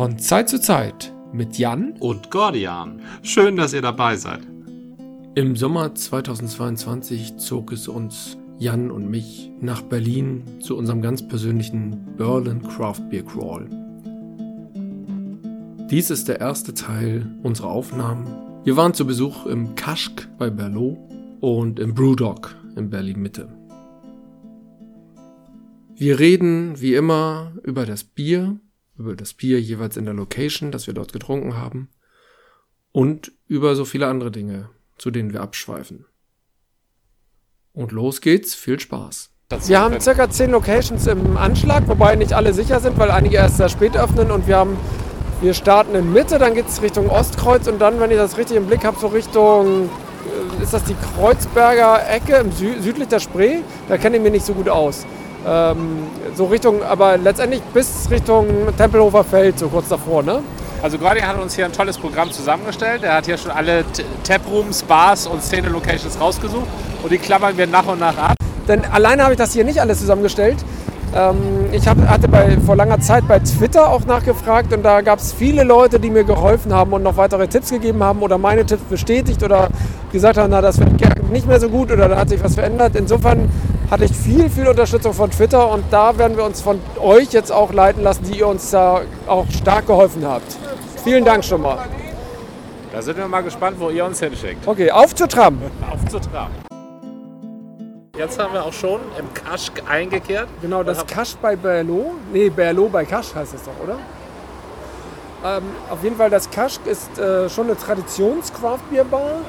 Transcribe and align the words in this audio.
Von 0.00 0.18
Zeit 0.18 0.48
zu 0.48 0.58
Zeit 0.58 1.12
mit 1.30 1.58
Jan 1.58 1.92
und 2.00 2.30
Gordian. 2.30 3.02
Schön, 3.20 3.56
dass 3.56 3.74
ihr 3.74 3.82
dabei 3.82 4.16
seid. 4.16 4.40
Im 5.34 5.56
Sommer 5.56 5.94
2022 5.94 7.36
zog 7.36 7.70
es 7.70 7.86
uns, 7.86 8.38
Jan 8.58 8.90
und 8.90 9.10
mich, 9.10 9.50
nach 9.60 9.82
Berlin 9.82 10.42
zu 10.60 10.78
unserem 10.78 11.02
ganz 11.02 11.28
persönlichen 11.28 12.16
Berlin 12.16 12.62
Craft 12.62 13.10
Beer 13.10 13.24
Crawl. 13.24 13.68
Dies 15.90 16.08
ist 16.08 16.28
der 16.28 16.40
erste 16.40 16.72
Teil 16.72 17.26
unserer 17.42 17.68
Aufnahmen. 17.68 18.26
Wir 18.64 18.78
waren 18.78 18.94
zu 18.94 19.06
Besuch 19.06 19.44
im 19.44 19.74
Kaschk 19.74 20.30
bei 20.38 20.48
Berlot 20.48 20.96
und 21.40 21.78
im 21.78 21.92
Brewdog 21.92 22.56
in 22.74 22.88
Berlin 22.88 23.20
Mitte. 23.20 23.50
Wir 25.94 26.18
reden 26.18 26.80
wie 26.80 26.94
immer 26.94 27.52
über 27.64 27.84
das 27.84 28.02
Bier, 28.02 28.60
über 29.00 29.16
das 29.16 29.32
Bier 29.34 29.60
jeweils 29.60 29.96
in 29.96 30.04
der 30.04 30.14
Location, 30.14 30.70
das 30.70 30.86
wir 30.86 30.94
dort 30.94 31.12
getrunken 31.12 31.56
haben 31.56 31.88
und 32.92 33.32
über 33.46 33.74
so 33.74 33.84
viele 33.84 34.06
andere 34.06 34.30
Dinge, 34.30 34.68
zu 34.98 35.10
denen 35.10 35.32
wir 35.32 35.40
abschweifen. 35.40 36.04
Und 37.72 37.92
los 37.92 38.20
geht's, 38.20 38.54
viel 38.54 38.78
Spaß. 38.78 39.30
Wir 39.66 39.80
haben 39.80 40.00
circa 40.00 40.30
10 40.30 40.50
Locations 40.50 41.06
im 41.06 41.36
Anschlag, 41.36 41.88
wobei 41.88 42.14
nicht 42.14 42.34
alle 42.34 42.52
sicher 42.52 42.78
sind, 42.78 42.98
weil 42.98 43.10
einige 43.10 43.36
erst 43.36 43.56
sehr 43.56 43.68
spät 43.68 43.96
öffnen 43.96 44.30
und 44.30 44.46
wir 44.46 44.56
haben 44.56 44.76
wir 45.40 45.54
starten 45.54 45.94
in 45.94 46.12
Mitte, 46.12 46.38
dann 46.38 46.54
geht 46.54 46.68
es 46.68 46.82
Richtung 46.82 47.08
Ostkreuz 47.08 47.66
und 47.66 47.78
dann, 47.78 47.98
wenn 47.98 48.10
ich 48.10 48.18
das 48.18 48.36
richtig 48.36 48.58
im 48.58 48.66
Blick 48.66 48.84
habe, 48.84 48.98
so 49.00 49.06
Richtung, 49.06 49.88
äh, 50.58 50.62
ist 50.62 50.74
das 50.74 50.84
die 50.84 50.94
Kreuzberger 50.94 52.06
Ecke 52.06 52.36
im 52.36 52.52
Sü 52.52 52.78
südlich 52.80 53.08
der 53.08 53.20
Spree? 53.20 53.60
Da 53.88 53.96
kenne 53.96 54.18
ich 54.18 54.22
mich 54.22 54.32
nicht 54.32 54.44
so 54.44 54.52
gut 54.52 54.68
aus. 54.68 55.06
Ähm, 55.46 56.04
so 56.34 56.46
Richtung, 56.46 56.82
aber 56.82 57.16
letztendlich 57.16 57.62
bis 57.72 58.10
Richtung 58.10 58.46
Tempelhofer 58.76 59.24
Feld, 59.24 59.58
so 59.58 59.68
kurz 59.68 59.88
davor, 59.88 60.22
ne? 60.22 60.40
Also 60.82 60.96
Gordy 60.98 61.20
hat 61.20 61.38
uns 61.38 61.54
hier 61.54 61.66
ein 61.66 61.72
tolles 61.72 61.98
Programm 61.98 62.30
zusammengestellt. 62.30 63.02
Er 63.02 63.14
hat 63.14 63.26
hier 63.26 63.36
schon 63.36 63.50
alle 63.50 63.84
Taprooms, 64.24 64.82
Bars 64.82 65.26
und 65.26 65.42
Szene-Locations 65.42 66.18
rausgesucht 66.20 66.66
und 67.02 67.12
die 67.12 67.18
klammern 67.18 67.56
wir 67.56 67.66
nach 67.66 67.86
und 67.86 68.00
nach 68.00 68.16
ab. 68.16 68.34
Denn 68.66 68.84
alleine 68.86 69.22
habe 69.22 69.32
ich 69.32 69.38
das 69.38 69.52
hier 69.52 69.64
nicht 69.64 69.80
alles 69.80 70.00
zusammengestellt. 70.00 70.56
Ähm, 71.14 71.66
ich 71.72 71.86
hab, 71.88 71.98
hatte 72.08 72.28
bei, 72.28 72.56
vor 72.64 72.76
langer 72.76 73.00
Zeit 73.00 73.26
bei 73.26 73.40
Twitter 73.40 73.90
auch 73.90 74.04
nachgefragt 74.06 74.72
und 74.72 74.82
da 74.82 75.00
gab 75.00 75.18
es 75.18 75.32
viele 75.32 75.64
Leute, 75.64 75.98
die 75.98 76.08
mir 76.08 76.24
geholfen 76.24 76.72
haben 76.72 76.92
und 76.92 77.02
noch 77.02 77.16
weitere 77.16 77.46
Tipps 77.48 77.70
gegeben 77.70 78.02
haben 78.02 78.20
oder 78.22 78.38
meine 78.38 78.64
Tipps 78.64 78.82
bestätigt 78.84 79.42
oder 79.42 79.68
gesagt 80.12 80.38
haben, 80.38 80.50
na, 80.50 80.60
das 80.60 80.78
wird 80.78 80.90
nicht 81.30 81.46
mehr 81.46 81.60
so 81.60 81.68
gut 81.68 81.90
oder 81.90 82.08
da 82.08 82.16
hat 82.16 82.28
sich 82.28 82.42
was 82.42 82.54
verändert. 82.54 82.94
Insofern 82.96 83.50
hatte 83.90 84.04
ich 84.04 84.12
viel, 84.12 84.48
viel 84.48 84.68
Unterstützung 84.68 85.12
von 85.12 85.30
Twitter 85.30 85.68
und 85.70 85.84
da 85.90 86.16
werden 86.16 86.36
wir 86.36 86.44
uns 86.44 86.60
von 86.60 86.80
euch 87.00 87.32
jetzt 87.32 87.50
auch 87.50 87.72
leiten 87.72 88.02
lassen, 88.02 88.24
die 88.24 88.38
ihr 88.38 88.46
uns 88.46 88.70
da 88.70 89.02
auch 89.26 89.46
stark 89.50 89.86
geholfen 89.86 90.24
habt. 90.24 90.56
Vielen 91.02 91.24
Dank 91.24 91.44
schon 91.44 91.62
mal. 91.62 91.78
Da 92.92 93.02
sind 93.02 93.18
wir 93.18 93.26
mal 93.26 93.42
gespannt, 93.42 93.76
wo 93.78 93.90
ihr 93.90 94.04
uns 94.04 94.20
hinschickt. 94.20 94.66
Okay, 94.66 94.90
auf 94.90 95.14
zur 95.14 95.28
Tram. 95.28 95.58
Auf 95.90 96.08
zur 96.08 96.20
Tram. 96.20 96.50
Jetzt 98.16 98.38
haben 98.38 98.52
wir 98.52 98.64
auch 98.64 98.72
schon 98.72 99.00
im 99.18 99.32
Kaschk 99.32 99.82
eingekehrt. 99.88 100.48
Genau, 100.60 100.82
das 100.82 101.06
Kaschk 101.06 101.40
bei 101.40 101.56
Berlo. 101.56 102.12
Nee, 102.32 102.50
Berlo 102.50 102.88
bei 102.88 103.04
Kaschk 103.04 103.34
heißt 103.34 103.54
es 103.54 103.62
doch, 103.62 103.72
oder? 103.82 103.98
Ähm, 105.42 105.62
auf 105.88 106.02
jeden 106.04 106.16
Fall, 106.16 106.28
das 106.28 106.50
Kaschk 106.50 106.86
ist 106.86 107.18
äh, 107.18 107.48
schon 107.48 107.66
eine 107.66 107.78
Traditions-Craft-Bier-Bar, 107.78 109.40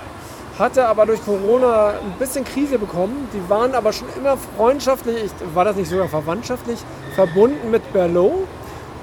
hatte 0.58 0.88
aber 0.88 1.06
durch 1.06 1.24
Corona 1.24 1.90
ein 1.90 2.16
bisschen 2.20 2.44
Krise 2.46 2.78
bekommen. 2.78 3.30
Die 3.34 3.50
waren 3.50 3.74
aber 3.74 3.94
schon 3.94 4.08
immer 4.18 4.38
freundschaftlich, 4.58 5.26
ich, 5.26 5.56
war 5.56 5.66
das 5.66 5.76
nicht 5.76 5.90
sogar 5.90 6.08
verwandtschaftlich, 6.08 6.80
verbunden 7.16 7.72
mit 7.72 7.92
Berlo. 7.94 8.48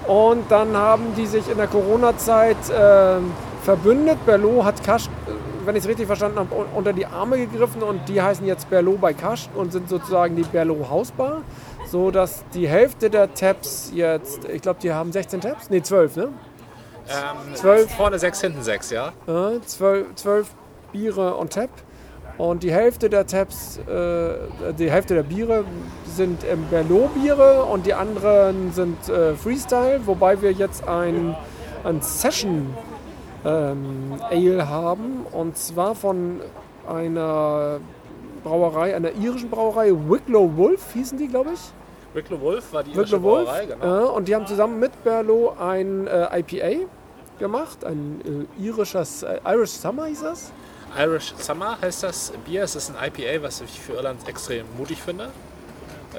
Und 0.07 0.51
dann 0.51 0.77
haben 0.77 1.15
die 1.17 1.27
sich 1.27 1.51
in 1.51 1.59
der 1.59 1.67
Corona-Zeit 1.67 2.57
äh, 2.71 3.17
verbündet. 3.65 4.25
Berlo 4.25 4.65
hat 4.65 4.83
Kaschk 4.83 5.11
wenn 5.69 5.77
ich 5.77 5.83
es 5.83 5.89
richtig 5.89 6.07
verstanden 6.07 6.39
habe, 6.39 6.55
unter 6.75 6.95
die 6.95 7.05
Arme 7.05 7.37
gegriffen 7.37 7.83
und 7.83 8.09
die 8.09 8.23
heißen 8.23 8.47
jetzt 8.47 8.71
Berlot 8.71 9.03
bei 9.03 9.13
Kasch 9.13 9.51
und 9.55 9.71
sind 9.71 9.87
sozusagen 9.91 10.35
die 10.35 10.43
Berlot 10.43 10.89
Hausbar. 10.89 11.43
So 11.87 12.11
dass 12.11 12.43
die 12.55 12.67
Hälfte 12.67 13.11
der 13.11 13.35
Tabs 13.35 13.93
jetzt, 13.95 14.47
ich 14.47 14.63
glaube, 14.63 14.81
die 14.83 14.91
haben 14.91 15.13
16 15.13 15.43
Tabs? 15.43 15.69
Ne, 15.69 15.83
12, 15.83 16.17
ne? 16.17 16.29
Ähm, 17.09 17.55
12. 17.55 17.95
Vorne 17.95 18.19
6, 18.19 18.41
hinten 18.41 18.63
6, 18.63 18.91
ja. 18.91 19.09
Äh, 19.27 19.61
12, 19.61 20.15
12 20.15 20.49
Biere 20.99 21.35
und 21.35 21.53
Tab. 21.53 21.71
Und 22.39 22.63
die 22.63 22.71
Hälfte 22.71 23.11
der 23.11 23.27
Tabs, 23.27 23.79
äh, 23.79 24.73
die 24.79 24.91
Hälfte 24.91 25.15
der 25.15 25.25
Biere 25.25 25.65
sind 26.05 26.45
ähm, 26.45 26.67
Berlot-Biere 26.71 27.65
und 27.65 27.85
die 27.87 27.95
anderen 27.95 28.73
sind 28.73 29.09
äh, 29.09 29.35
Freestyle, 29.35 30.01
wobei 30.07 30.41
wir 30.41 30.53
jetzt 30.53 30.87
ein, 30.87 31.35
ein 31.83 32.01
Session 32.01 32.75
ähm, 33.45 34.21
Ale 34.31 34.69
haben. 34.69 35.27
Und 35.33 35.57
zwar 35.57 35.97
von 35.97 36.41
einer 36.89 37.81
Brauerei, 38.45 38.95
einer 38.95 39.13
irischen 39.13 39.51
Brauerei, 39.51 39.91
Wicklow 39.91 40.57
Wolf 40.57 40.93
hießen 40.95 41.19
die, 41.19 41.27
glaube 41.27 41.51
ich. 41.55 41.61
Wicklow 42.15 42.41
Wolf 42.41 42.73
war 42.73 42.85
die 42.85 42.93
irische 42.93 43.15
Wicklow 43.15 43.31
Brauerei, 43.31 43.69
Wolf, 43.69 43.81
genau. 43.81 44.05
Äh, 44.05 44.11
und 44.11 44.29
die 44.29 44.35
haben 44.37 44.47
zusammen 44.47 44.79
mit 44.79 44.93
Berlo 45.03 45.55
ein 45.59 46.07
äh, 46.07 46.39
IPA 46.39 46.87
gemacht, 47.39 47.85
ein 47.85 48.49
äh, 48.59 48.63
irisches, 48.65 49.25
äh, 49.25 49.41
Irish 49.45 49.71
Summer 49.71 50.07
hieß 50.07 50.23
das. 50.23 50.53
Irish 50.97 51.35
Summer 51.39 51.79
heißt 51.81 52.03
das 52.03 52.33
Bier. 52.45 52.63
Es 52.63 52.77
ist 52.77 52.91
ein 52.91 52.97
IPA, 52.97 53.43
was 53.43 53.61
ich 53.61 53.81
für 53.81 53.95
Irland 53.95 54.27
extrem 54.29 54.67
mutig 54.77 55.03
finde. 55.03 55.31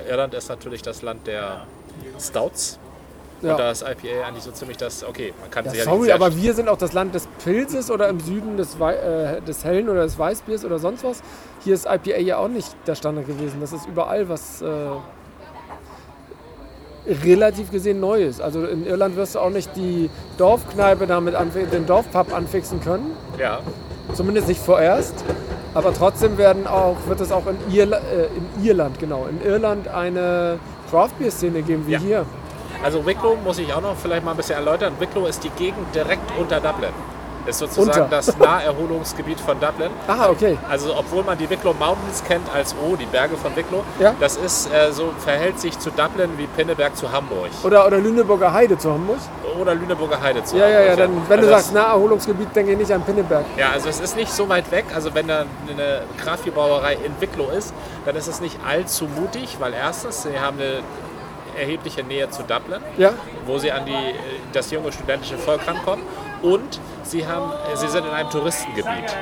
Irland 0.07 0.34
ist 0.34 0.50
natürlich 0.50 0.81
das 0.81 1.02
Land 1.02 1.28
der 1.28 1.66
Stouts. 2.19 2.80
Ja. 3.41 3.52
Und 3.52 3.59
da 3.59 3.72
ist 3.72 3.84
IPA 3.84 4.28
eigentlich 4.28 4.44
so 4.44 4.52
ziemlich 4.52 4.75
das, 4.78 5.03
okay, 5.03 5.34
man 5.40 5.50
kann 5.50 5.63
ja, 5.66 5.72
sich 5.72 5.84
Sorry, 5.84 6.12
aber 6.12 6.35
wir 6.35 6.53
sind 6.53 6.68
auch 6.68 6.78
das 6.78 6.91
Land 6.91 7.16
des 7.16 7.28
Pilzes 7.44 7.90
oder 7.90 8.09
im 8.09 8.19
Süden 8.19 8.57
des, 8.57 8.80
Wei 8.80 8.96
äh, 8.96 9.41
des 9.41 9.63
Hellen 9.63 9.88
oder 9.88 10.03
des 10.03 10.19
Weißbiers 10.19 10.66
oder 10.66 10.78
sonst 10.78 11.06
was. 11.06 11.22
Hier 11.63 11.74
ist 11.74 11.86
IPA 11.86 12.18
ja 12.18 12.38
auch 12.38 12.50
nicht 12.50 12.75
der 12.86 12.96
Standard 12.96 13.28
gewesen. 13.28 13.62
Das 13.62 13.72
ist 13.72 13.88
überall 13.88 14.28
was 14.28 14.62
äh, 14.62 14.66
relativ 17.25 17.72
gesehen 17.72 18.01
Neues. 18.01 18.41
Also 18.41 18.66
in 18.66 18.86
Irland 18.86 19.16
wirst 19.16 19.36
du 19.36 19.40
auch 19.40 19.50
nicht 19.50 19.74
die 19.75 20.09
Dorfkneipe 20.38 21.07
damit 21.07 21.36
den 21.72 21.86
Dorfpub 21.86 22.34
anfixen 22.34 22.81
können. 22.81 23.16
Ja. 23.38 23.62
Zumindest 24.14 24.47
nicht 24.47 24.62
vorerst. 24.62 25.24
Aber 25.74 25.94
trotzdem 25.94 26.38
werden 26.38 26.68
auch, 26.68 26.97
wird 27.08 27.22
es 27.22 27.31
auch 27.31 27.44
in, 27.46 27.58
Irla 27.74 27.97
äh, 27.97 28.25
in 28.36 28.66
Irland, 28.66 29.00
genau, 29.00 29.28
in 29.30 29.42
Irland 29.42 29.88
eine 29.88 30.58
Craft-Bier-Szene 30.90 31.62
geben 31.62 31.86
wie 31.86 31.92
ja. 31.92 32.00
hier. 32.00 32.25
Also 32.84 33.06
Wicklow 33.06 33.36
muss 33.44 33.59
ich 33.59 33.72
auch 33.74 33.81
noch 33.81 33.96
vielleicht 33.96 34.24
mal 34.24 34.31
ein 34.31 34.38
bisschen 34.38 34.56
erläutern. 34.56 34.94
Wicklow 35.00 35.25
ist 35.28 35.44
die 35.44 35.50
Gegend 35.52 35.94
direkt 35.94 36.31
unter 36.40 36.59
Dublin. 36.59 36.90
Ist 37.50 37.60
sozusagen 37.60 38.04
unter. 38.04 38.16
das 38.16 38.38
Naherholungsgebiet 38.38 39.40
von 39.40 39.60
Dublin. 39.60 39.90
Ah, 40.08 40.30
okay. 40.30 40.58
Also 40.70 40.96
obwohl 40.96 41.24
man 41.24 41.38
die 41.38 41.50
Wicklow 41.50 41.74
Mountains 41.74 42.24
kennt 42.28 42.48
als 42.54 42.76
O, 42.76 42.96
die 42.96 43.08
Berge 43.08 43.36
von 43.38 43.56
Wicklow, 43.56 43.84
ja. 44.00 44.14
das 44.20 44.38
ist 44.38 44.72
äh, 44.72 44.92
so 44.92 45.12
verhält 45.18 45.60
sich 45.60 45.78
zu 45.80 45.90
Dublin 45.90 46.30
wie 46.38 46.46
Pinneberg 46.46 46.96
zu 46.96 47.12
Hamburg. 47.12 47.50
Oder, 47.64 47.88
oder 47.88 47.98
Lüneburger 47.98 48.54
Heide 48.54 48.78
zu 48.78 48.94
Hamburg? 48.94 49.18
Oder 49.60 49.74
Lüneburger 49.74 50.22
Heide 50.22 50.44
zu 50.44 50.58
ja, 50.58 50.66
Hamburg. 50.66 50.80
Ja, 50.80 50.86
ja, 50.90 50.96
dann, 50.96 51.22
wenn 51.28 51.40
also 51.40 51.50
du 51.50 51.56
sagst 51.56 51.74
Naherholungsgebiet, 51.74 52.56
denke 52.56 52.74
ich 52.74 52.78
nicht 52.78 52.92
an 52.92 53.02
Pinneberg. 53.02 53.46
Ja, 53.58 53.72
also 53.72 53.90
es 53.90 54.00
ist 54.00 54.16
nicht 54.16 54.31
so 54.31 54.48
weit 54.48 54.70
weg. 54.72 54.86
Also 54.94 55.16
wenn 55.16 55.28
da 55.28 55.46
eine 55.68 56.04
Kraftbierbrauerei 56.24 56.94
in 57.04 57.20
Wicklow 57.20 57.50
ist, 57.50 57.74
dann 58.06 58.16
ist 58.16 58.28
es 58.28 58.42
nicht 58.42 58.58
allzu 58.68 59.06
mutig, 59.06 59.58
weil 59.60 59.74
erstens, 59.74 60.24
sie 60.24 60.40
haben 60.40 60.60
eine 60.60 60.84
erhebliche 61.60 62.04
Nähe 62.04 62.30
zu 62.30 62.44
Dublin, 62.44 62.81
ja. 62.98 63.14
wo 63.46 63.58
sie 63.58 63.72
an 63.72 63.86
die, 63.86 64.16
das 64.54 64.72
junge 64.72 64.92
studentische 64.92 65.38
Volk 65.38 65.68
rankommen. 65.68 66.04
Und 66.41 66.79
sie, 67.03 67.25
haben, 67.25 67.51
sie 67.75 67.88
sind 67.88 68.05
in 68.05 68.11
einem 68.11 68.29
Touristengebiet. 68.29 69.16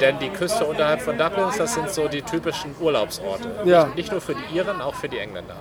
Denn 0.00 0.18
die 0.18 0.28
Küste 0.28 0.64
unterhalb 0.64 1.00
von 1.00 1.16
Dublin, 1.16 1.44
das 1.56 1.74
sind 1.74 1.90
so 1.90 2.08
die 2.08 2.22
typischen 2.22 2.74
Urlaubsorte. 2.80 3.48
Ja. 3.64 3.84
Nicht, 3.84 3.96
nicht 3.96 4.12
nur 4.12 4.20
für 4.20 4.34
die 4.34 4.56
Iren, 4.56 4.80
auch 4.80 4.94
für 4.94 5.08
die 5.08 5.18
Engländer. 5.18 5.54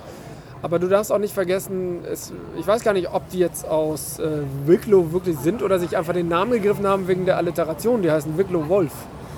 Aber 0.63 0.79
du 0.79 0.87
darfst 0.87 1.11
auch 1.11 1.19
nicht 1.19 1.33
vergessen, 1.33 2.05
es, 2.09 2.31
ich 2.57 2.65
weiß 2.65 2.83
gar 2.83 2.93
nicht, 2.93 3.13
ob 3.13 3.29
die 3.29 3.39
jetzt 3.39 3.67
aus 3.67 4.17
äh, 4.19 4.43
Wicklow 4.65 5.11
wirklich 5.11 5.37
sind 5.37 5.61
oder 5.61 5.77
sich 5.77 5.97
einfach 5.97 6.13
den 6.13 6.29
Namen 6.29 6.53
gegriffen 6.53 6.87
haben 6.87 7.07
wegen 7.07 7.25
der 7.25 7.37
Alliteration. 7.37 8.01
Die 8.01 8.09
heißen 8.09 8.37
Wicklow 8.37 8.69
Wolf. 8.69 8.93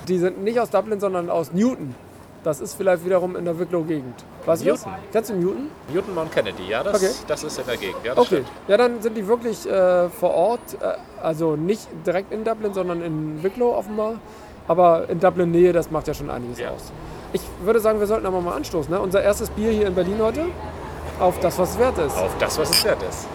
Die 0.06 0.18
sind 0.18 0.44
nicht 0.44 0.60
aus 0.60 0.70
Dublin, 0.70 1.00
sondern 1.00 1.28
aus 1.28 1.52
Newton. 1.52 1.96
Das 2.46 2.60
ist 2.60 2.74
vielleicht 2.74 3.04
wiederum 3.04 3.34
in 3.34 3.44
der 3.44 3.58
Wicklow-Gegend. 3.58 4.24
Weißt 4.44 4.64
du 4.64 4.68
das? 4.68 4.86
Kennst 5.10 5.30
du 5.30 5.34
Newton? 5.34 5.68
Newton 5.92 6.14
Mount 6.14 6.30
Kennedy, 6.30 6.68
ja, 6.68 6.84
das, 6.84 6.94
okay. 6.94 7.12
das 7.26 7.42
ist 7.42 7.58
in 7.58 7.66
der 7.66 7.76
Gegend. 7.76 7.96
Ja, 8.04 8.12
okay. 8.12 8.24
Stimmt. 8.24 8.46
Ja, 8.68 8.76
dann 8.76 9.02
sind 9.02 9.16
die 9.16 9.26
wirklich 9.26 9.68
äh, 9.68 10.08
vor 10.10 10.32
Ort, 10.32 10.60
äh, 10.80 10.92
also 11.20 11.56
nicht 11.56 11.88
direkt 12.06 12.32
in 12.32 12.44
Dublin, 12.44 12.72
sondern 12.72 13.02
in 13.02 13.42
Wicklow 13.42 13.74
offenbar. 13.74 14.20
Aber 14.68 15.08
in 15.08 15.18
Dublin-Nähe, 15.18 15.72
das 15.72 15.90
macht 15.90 16.06
ja 16.06 16.14
schon 16.14 16.30
einiges 16.30 16.60
ja. 16.60 16.70
aus. 16.70 16.92
Ich 17.32 17.42
würde 17.64 17.80
sagen, 17.80 17.98
wir 17.98 18.06
sollten 18.06 18.26
aber 18.26 18.40
mal 18.40 18.54
anstoßen. 18.54 18.94
Ne? 18.94 19.00
Unser 19.00 19.24
erstes 19.24 19.50
Bier 19.50 19.72
hier 19.72 19.88
in 19.88 19.96
Berlin 19.96 20.18
heute. 20.20 20.44
Auf 21.18 21.40
das, 21.40 21.58
was 21.58 21.70
es 21.70 21.78
wert 21.80 21.98
ist. 21.98 22.16
Auf 22.16 22.38
das, 22.38 22.56
was 22.60 22.70
es 22.70 22.84
wert 22.84 23.02
ist. 23.08 23.26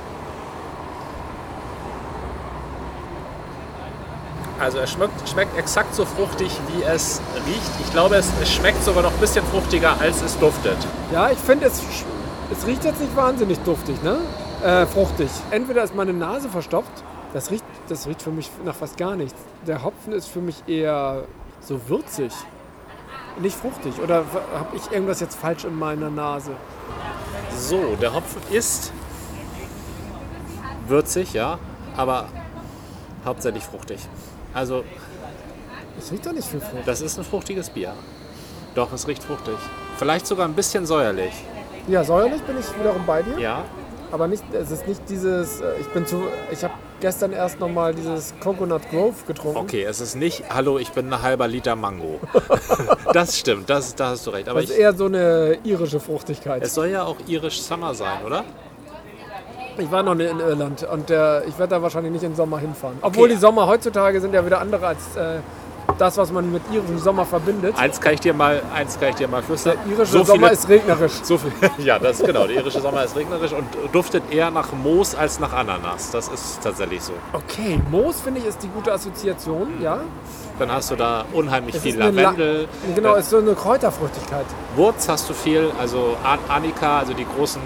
Also 4.61 4.77
es 4.77 4.91
schmeckt, 4.91 5.27
schmeckt 5.27 5.57
exakt 5.57 5.95
so 5.95 6.05
fruchtig, 6.05 6.55
wie 6.67 6.83
es 6.83 7.19
riecht. 7.47 7.71
Ich 7.83 7.91
glaube, 7.91 8.15
es, 8.15 8.29
es 8.39 8.53
schmeckt 8.53 8.83
sogar 8.83 9.01
noch 9.01 9.11
ein 9.11 9.19
bisschen 9.19 9.43
fruchtiger, 9.47 9.99
als 9.99 10.21
es 10.21 10.37
duftet. 10.37 10.77
Ja, 11.11 11.31
ich 11.31 11.39
finde, 11.39 11.65
es, 11.65 11.81
es 12.51 12.67
riecht 12.67 12.83
jetzt 12.83 13.01
nicht 13.01 13.15
wahnsinnig 13.15 13.57
duftig, 13.61 13.95
ne? 14.03 14.19
Äh, 14.63 14.85
fruchtig. 14.85 15.31
Entweder 15.49 15.83
ist 15.83 15.95
meine 15.95 16.13
Nase 16.13 16.47
verstopft, 16.47 16.91
das 17.33 17.49
riecht, 17.49 17.65
das 17.89 18.05
riecht 18.05 18.21
für 18.21 18.29
mich 18.29 18.51
nach 18.63 18.75
fast 18.75 18.97
gar 18.97 19.15
nichts. 19.15 19.39
Der 19.65 19.83
Hopfen 19.83 20.13
ist 20.13 20.27
für 20.27 20.41
mich 20.41 20.61
eher 20.67 21.23
so 21.59 21.79
würzig. 21.89 22.31
Nicht 23.39 23.55
fruchtig. 23.55 23.99
Oder 23.99 24.17
habe 24.53 24.75
ich 24.75 24.91
irgendwas 24.91 25.21
jetzt 25.21 25.39
falsch 25.39 25.63
in 25.65 25.79
meiner 25.79 26.11
Nase? 26.11 26.51
So, 27.57 27.95
der 27.99 28.13
Hopfen 28.13 28.41
ist 28.51 28.93
würzig, 30.87 31.33
ja, 31.33 31.57
aber 31.97 32.27
hauptsächlich 33.25 33.63
fruchtig. 33.63 33.99
Also, 34.53 34.83
Es 35.99 36.11
riecht 36.11 36.25
doch 36.25 36.33
nicht 36.33 36.47
viel 36.47 36.59
Frucht. 36.61 36.85
das 36.87 37.01
ist 37.01 37.17
ein 37.17 37.23
fruchtiges 37.23 37.69
Bier. 37.69 37.93
Doch, 38.75 38.91
es 38.93 39.07
riecht 39.07 39.23
fruchtig. 39.23 39.55
Vielleicht 39.97 40.25
sogar 40.27 40.47
ein 40.47 40.53
bisschen 40.53 40.85
säuerlich. 40.85 41.33
Ja, 41.87 42.03
säuerlich 42.03 42.41
bin 42.43 42.57
ich 42.59 42.79
wiederum 42.79 43.05
bei 43.05 43.21
dir. 43.23 43.37
Ja, 43.39 43.63
Aber 44.11 44.27
nicht, 44.27 44.43
es 44.53 44.71
ist 44.71 44.87
nicht 44.87 45.01
dieses, 45.09 45.61
äh, 45.61 45.73
ich 45.79 45.87
bin 45.87 46.05
zu, 46.05 46.23
ich 46.51 46.63
habe 46.63 46.73
gestern 46.99 47.31
erst 47.33 47.59
nochmal 47.59 47.93
dieses 47.95 48.33
Coconut 48.43 48.81
Grove 48.89 49.15
getrunken. 49.25 49.57
okay, 49.57 49.83
es 49.83 49.99
ist 50.01 50.15
nicht, 50.15 50.43
hallo, 50.49 50.77
ich 50.77 50.91
bin 50.91 51.11
ein 51.11 51.21
halber 51.21 51.47
Liter 51.47 51.75
Mango. 51.75 52.19
das 53.13 53.37
stimmt, 53.39 53.69
das, 53.69 53.95
da 53.95 54.09
hast 54.09 54.27
du 54.27 54.31
recht. 54.31 54.47
Aber 54.49 54.61
Das 54.61 54.69
ist 54.69 54.75
ich, 54.75 54.81
eher 54.81 54.93
so 54.93 55.05
eine 55.05 55.57
irische 55.63 55.99
Fruchtigkeit. 55.99 56.61
es 56.61 56.73
soll 56.75 56.87
ja 56.89 57.03
auch 57.03 57.15
irisch 57.27 57.61
Summer 57.61 57.93
sein, 57.95 58.23
oder? 58.25 58.43
Ich 59.77 59.91
war 59.91 60.03
noch 60.03 60.15
nie 60.15 60.25
in 60.25 60.39
Irland 60.39 60.83
und 60.83 61.09
äh, 61.09 61.43
ich 61.45 61.57
werde 61.57 61.75
da 61.75 61.81
wahrscheinlich 61.81 62.11
nicht 62.11 62.23
im 62.23 62.35
Sommer 62.35 62.59
hinfahren. 62.59 62.97
Obwohl 63.01 63.25
Okay. 63.25 63.33
die 63.35 63.39
Sommer 63.39 63.67
heutzutage 63.67 64.19
sind 64.21 64.33
ja 64.33 64.45
wieder 64.45 64.59
andere 64.61 64.87
als 64.87 65.15
äh, 65.15 65.39
das, 65.97 66.17
was 66.17 66.31
man 66.31 66.51
mit 66.51 66.61
irischem 66.71 66.99
Sommer 66.99 67.25
verbindet. 67.25 67.75
Eins 67.77 67.99
kann 67.99 68.13
ich 68.13 68.19
dir 68.19 68.33
mal, 68.33 68.61
eins 68.73 68.99
kann 68.99 69.09
ich 69.09 69.15
dir 69.15 69.27
mal 69.27 69.41
flüstern. 69.41 69.77
Der 69.85 69.93
irische 69.93 70.11
so 70.11 70.23
Sommer 70.23 70.47
viele, 70.47 70.51
ist 70.53 70.69
regnerisch. 70.69 71.11
so 71.23 71.37
viel, 71.37 71.51
ja, 71.85 71.99
das 71.99 72.19
ist 72.19 72.25
genau. 72.25 72.47
Der 72.47 72.57
irische 72.57 72.81
Sommer 72.81 73.03
ist 73.03 73.15
regnerisch 73.15 73.53
und 73.53 73.65
duftet 73.93 74.23
eher 74.31 74.51
nach 74.51 74.71
Moos 74.73 75.15
als 75.15 75.39
nach 75.39 75.53
Ananas. 75.53 76.11
Das 76.11 76.27
ist 76.27 76.61
tatsächlich 76.63 77.01
so. 77.03 77.13
Okay, 77.33 77.79
Moos 77.89 78.21
finde 78.21 78.39
ich 78.41 78.47
ist 78.47 78.61
die 78.63 78.69
gute 78.69 78.91
Assoziation, 78.91 79.81
ja. 79.81 79.99
Dann 80.59 80.71
hast 80.71 80.91
du 80.91 80.95
da 80.95 81.25
unheimlich 81.33 81.75
Es 81.75 81.81
viel 81.81 81.99
eine 82.01 82.11
La- 82.11 82.21
Lavendel. 82.29 82.67
Genau, 82.95 83.15
Äh, 83.15 83.19
ist 83.19 83.29
so 83.29 83.37
eine 83.37 83.53
Kräuterfruchtigkeit. 83.53 84.45
Wurz 84.75 85.07
hast 85.09 85.29
du 85.29 85.33
viel, 85.33 85.71
also 85.79 86.15
An 86.23 86.39
Annika, 86.49 86.99
also 86.99 87.13
die 87.13 87.25
großen, 87.25 87.61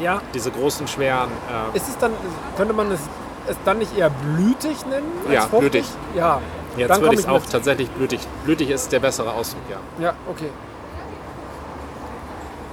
Ja. 0.00 0.20
diese 0.34 0.50
großen, 0.50 0.88
schweren. 0.88 1.30
Äh, 1.72 1.76
Ist 1.76 1.88
es 1.88 1.96
dann, 1.98 2.12
könnte 2.56 2.74
man 2.74 2.90
es, 2.90 3.00
es 3.46 3.56
dann 3.64 3.78
nicht 3.78 3.96
eher 3.96 4.10
blütig 4.10 4.84
nennen? 4.86 5.06
Als 5.24 5.34
Ja, 5.34 5.40
fruchtig? 5.42 5.70
blütig. 5.70 5.84
Ja. 6.16 6.40
jetzt 6.76 6.90
dann 6.90 7.00
würde 7.02 7.14
ich 7.14 7.20
es 7.20 7.26
auch 7.28 7.40
mit. 7.40 7.50
tatsächlich 7.50 7.88
blütig. 7.90 8.20
Blütig 8.44 8.70
ist 8.70 8.90
der 8.92 9.00
bessere 9.00 9.32
Ausdruck, 9.32 9.62
ja. 9.70 9.76
Ja, 10.04 10.14
okay. 10.28 10.50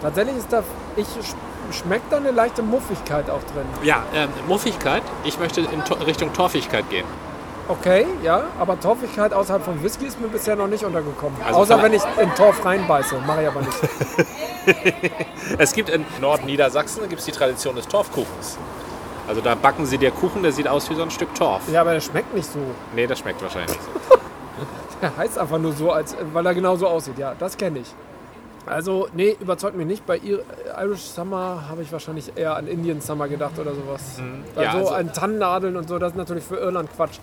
Tatsächlich 0.02 0.38
ist 0.38 0.52
da, 0.52 0.64
ich 0.96 1.06
sch- 1.08 1.74
schmeckt 1.84 2.12
da 2.12 2.18
eine 2.18 2.32
leichte 2.32 2.64
Muffigkeit 2.64 3.30
auch 3.30 3.44
drin. 3.54 3.66
Ja, 3.84 4.04
ähm, 4.16 4.30
Muffigkeit. 4.48 5.04
Ich 5.24 5.38
möchte 5.40 5.62
in 5.62 5.84
To 5.86 5.94
Richtung 5.96 6.34
Torfigkeit 6.34 6.90
gehen. 6.90 7.06
Okay, 7.68 8.06
ja, 8.24 8.44
aber 8.60 8.78
Torfigkeit 8.80 9.34
außerhalb 9.34 9.64
von 9.64 9.82
Whisky 9.82 10.06
ist 10.06 10.20
mir 10.20 10.28
bisher 10.28 10.56
noch 10.56 10.68
nicht 10.68 10.84
untergekommen. 10.84 11.38
Also 11.46 11.60
Außer 11.62 11.82
wenn 11.82 11.94
ich 11.94 12.02
in 12.20 12.34
Torf 12.36 12.66
reinbeiße, 12.66 13.16
mache 13.26 13.44
ich 13.44 13.48
aber 13.48 13.62
nicht. 13.62 13.78
Es 15.58 15.74
gibt 15.74 15.90
in 15.90 16.06
Nordniedersachsen 16.20 17.08
gibt's 17.10 17.26
die 17.26 17.32
Tradition 17.32 17.76
des 17.76 17.88
Torfkuchens. 17.88 18.58
Also 19.28 19.42
da 19.42 19.56
backen 19.56 19.86
sie 19.86 19.98
dir 19.98 20.12
Kuchen, 20.12 20.44
der 20.44 20.52
sieht 20.52 20.68
aus 20.68 20.90
wie 20.90 20.96
so 20.96 21.02
ein 21.04 21.12
Stück 21.12 21.34
Torf. 21.34 21.62
Ja, 21.72 21.82
aber 21.82 21.94
der 21.94 22.02
schmeckt 22.02 22.34
nicht 22.36 22.52
so. 22.52 22.60
Nee, 22.94 23.08
das 23.08 23.20
schmeckt 23.20 23.42
wahrscheinlich 23.42 23.72
nicht 23.72 23.82
so. 23.84 24.18
Der 25.02 25.18
heißt 25.18 25.40
einfach 25.40 25.58
nur 25.58 25.74
so, 25.74 25.92
als, 25.92 26.16
weil 26.32 26.46
er 26.46 26.54
genau 26.54 26.76
so 26.76 26.88
aussieht. 26.88 27.18
Ja, 27.18 27.34
das 27.40 27.58
kenne 27.58 27.80
ich. 27.80 27.92
Also, 28.68 29.08
nee, 29.14 29.36
überzeugt 29.40 29.76
mich 29.76 29.88
nicht. 29.88 30.06
Bei 30.06 30.18
Ir- 30.20 30.44
Irish 30.80 31.02
Summer 31.02 31.64
habe 31.68 31.82
ich 31.82 31.92
wahrscheinlich 31.92 32.32
eher 32.36 32.56
an 32.56 32.68
Indian 32.68 33.02
Summer 33.02 33.28
gedacht 33.28 33.58
oder 33.58 33.74
sowas. 33.74 34.20
Weil 34.54 34.64
Ja, 34.66 34.72
so 34.74 34.78
also- 34.78 34.90
an 34.94 35.12
Tannennadeln 35.12 35.76
und 35.76 35.90
so, 35.90 35.98
das 35.98 36.12
ist 36.12 36.18
natürlich 36.18 36.44
für 36.44 36.58
Irland 36.58 36.90
Quatsch. 36.96 37.18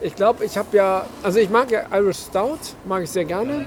Ich 0.00 0.14
glaube, 0.14 0.44
ich 0.44 0.56
habe 0.56 0.74
ja, 0.76 1.04
also 1.22 1.38
ich 1.38 1.50
mag 1.50 1.70
ja 1.70 1.82
Irish 1.92 2.18
Stout, 2.18 2.58
mag 2.86 3.02
ich 3.02 3.10
sehr 3.10 3.24
gerne. 3.24 3.66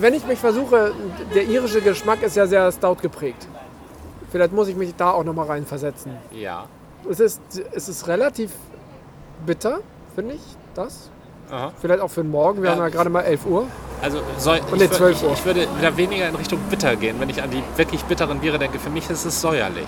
Wenn 0.00 0.14
ich 0.14 0.26
mich 0.26 0.38
versuche, 0.38 0.92
der 1.34 1.44
irische 1.44 1.80
Geschmack 1.80 2.22
ist 2.22 2.36
ja 2.36 2.46
sehr 2.46 2.70
Stout 2.72 2.96
geprägt. 3.00 3.46
Vielleicht 4.30 4.52
muss 4.52 4.68
ich 4.68 4.76
mich 4.76 4.94
da 4.96 5.10
auch 5.12 5.24
nochmal 5.24 5.46
reinversetzen. 5.46 6.12
Ja. 6.32 6.66
Es 7.08 7.20
ist, 7.20 7.40
es 7.72 7.88
ist 7.88 8.08
relativ 8.08 8.50
bitter, 9.46 9.80
finde 10.14 10.34
ich, 10.34 10.40
das. 10.74 11.10
Aha. 11.50 11.72
Vielleicht 11.80 12.00
auch 12.00 12.10
für 12.10 12.22
den 12.22 12.30
Morgen. 12.32 12.60
Wir 12.62 12.70
Ja. 12.70 12.76
haben 12.76 12.82
ja 12.82 12.88
gerade 12.88 13.08
mal 13.10 13.20
11 13.22 13.46
Uhr. 13.46 13.66
Also 14.02 14.18
soll, 14.38 14.60
Und 14.72 14.82
ich, 14.82 14.90
wür- 14.90 14.96
12 14.96 15.16
ich, 15.18 15.24
Uhr. 15.28 15.32
ich 15.34 15.44
würde 15.44 15.68
wieder 15.78 15.96
weniger 15.96 16.28
in 16.28 16.34
Richtung 16.34 16.58
bitter 16.68 16.96
gehen, 16.96 17.16
wenn 17.20 17.30
ich 17.30 17.40
an 17.42 17.50
die 17.50 17.62
wirklich 17.76 18.02
bitteren 18.04 18.40
Biere 18.40 18.58
denke. 18.58 18.78
Für 18.78 18.90
mich 18.90 19.08
ist 19.08 19.24
es 19.24 19.40
säuerlich. 19.40 19.86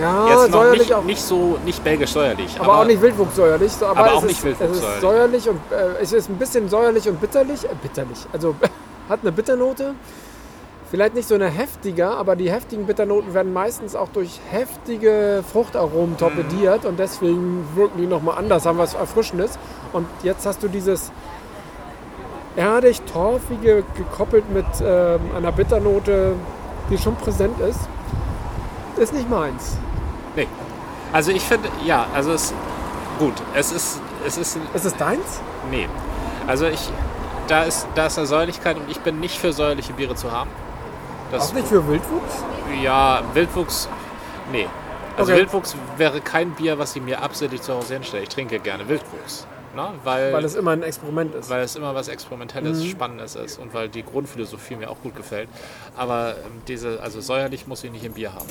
Ja, 0.00 0.28
Jetzt 0.28 0.50
noch 0.50 0.60
säuerlich 0.60 0.80
nicht, 0.80 0.94
auch. 0.94 1.04
nicht 1.04 1.22
so, 1.22 1.58
nicht 1.64 1.82
belgisch 1.82 2.12
säuerlich. 2.12 2.60
aber, 2.60 2.78
auch 2.78 2.84
nicht 2.84 3.00
wildwuchssäuerlich. 3.00 3.72
So, 3.72 3.86
aber 3.86 4.00
aber 4.00 4.08
es 4.08 4.14
auch 4.14 4.22
ist, 4.22 4.28
nicht 4.28 4.44
wildwuchssäuerlich. 4.44 4.82
Es 4.82 4.94
ist 4.94 5.00
säuerlich 5.00 5.48
und 5.48 5.60
äh, 5.70 6.02
es 6.02 6.12
ist 6.12 6.28
ein 6.28 6.36
bisschen 6.36 6.68
säuerlich 6.68 7.08
und 7.08 7.20
bitterlich. 7.20 7.64
Äh, 7.64 7.68
bitterlich. 7.80 8.26
Also 8.32 8.54
hat 9.08 9.20
eine 9.22 9.32
Bitternote. 9.32 9.94
Vielleicht 10.90 11.14
nicht 11.14 11.28
so 11.28 11.34
eine 11.34 11.48
heftige, 11.50 12.08
aber 12.08 12.34
die 12.34 12.50
heftigen 12.50 12.86
Bitternoten 12.86 13.34
werden 13.34 13.52
meistens 13.52 13.94
auch 13.94 14.08
durch 14.08 14.40
heftige 14.50 15.44
Fruchtaromen 15.52 16.16
torpediert 16.16 16.86
und 16.86 16.98
deswegen 16.98 17.68
wirken 17.74 17.98
die 17.98 18.06
nochmal 18.06 18.38
anders, 18.38 18.64
haben 18.64 18.78
was 18.78 18.94
Erfrischendes. 18.94 19.58
Und 19.92 20.06
jetzt 20.22 20.46
hast 20.46 20.62
du 20.62 20.68
dieses 20.68 21.12
erdig 22.56 23.02
torfige 23.02 23.84
gekoppelt 23.96 24.50
mit 24.50 24.64
ähm, 24.82 25.20
einer 25.36 25.52
Bitternote, 25.52 26.32
die 26.90 26.96
schon 26.96 27.16
präsent 27.16 27.60
ist. 27.60 27.80
Ist 28.98 29.12
nicht 29.12 29.28
meins. 29.30 29.76
Nee. 30.36 30.48
Also 31.12 31.30
ich 31.30 31.42
finde, 31.42 31.68
ja, 31.84 32.06
also 32.14 32.32
es 32.32 32.52
gut. 33.18 33.34
Es 33.54 33.72
ist, 33.72 34.00
es 34.26 34.36
ist, 34.36 34.58
Ist 34.74 34.84
es 34.84 34.96
deins? 34.96 35.40
nee. 35.70 35.88
Also 36.46 36.66
ich, 36.66 36.90
da 37.46 37.64
ist, 37.64 37.86
da 37.94 38.06
ist 38.06 38.16
eine 38.18 38.26
Säuerlichkeit 38.26 38.76
und 38.78 38.90
ich 38.90 39.00
bin 39.00 39.20
nicht 39.20 39.38
für 39.38 39.52
säuerliche 39.52 39.92
Biere 39.92 40.14
zu 40.14 40.32
haben. 40.32 40.50
Das, 41.30 41.50
Auch 41.50 41.54
nicht 41.54 41.68
für 41.68 41.86
Wildwuchs? 41.86 42.42
Ja, 42.82 43.20
Wildwuchs, 43.34 43.88
nee. 44.50 44.66
Also 45.16 45.32
Okay. 45.32 45.40
Wildwuchs 45.42 45.76
wäre 45.98 46.20
kein 46.22 46.52
Bier, 46.52 46.78
was 46.78 46.96
ich 46.96 47.02
mir 47.02 47.20
absichtlich 47.22 47.60
zu 47.60 47.74
Hause 47.74 47.94
hinstelle. 47.94 48.22
Ich 48.22 48.28
trinke 48.30 48.58
gerne 48.60 48.88
Wildwuchs. 48.88 49.46
Ne? 49.78 49.90
Weil, 50.02 50.32
Weil 50.32 50.44
es 50.44 50.56
immer 50.56 50.72
ein 50.72 50.82
Experiment 50.82 51.34
ist. 51.36 51.48
weil 51.50 51.62
es 51.62 51.76
immer 51.76 51.94
was 51.94 52.08
Experimentelles, 52.08 52.78
Mhm. 52.82 52.88
Spannendes 52.90 53.36
ist 53.36 53.58
und 53.60 53.72
weil 53.74 53.88
die 53.88 54.02
Grundphilosophie 54.02 54.74
mir 54.74 54.90
auch 54.90 55.00
gut 55.00 55.14
gefällt. 55.14 55.48
Aber 55.96 56.30
ähm, 56.44 56.62
diese, 56.66 57.00
also 57.00 57.20
säuerlich 57.20 57.68
muss 57.68 57.84
ich 57.84 57.92
nicht 57.92 58.04
im 58.04 58.14
Bier 58.14 58.34
haben. 58.34 58.48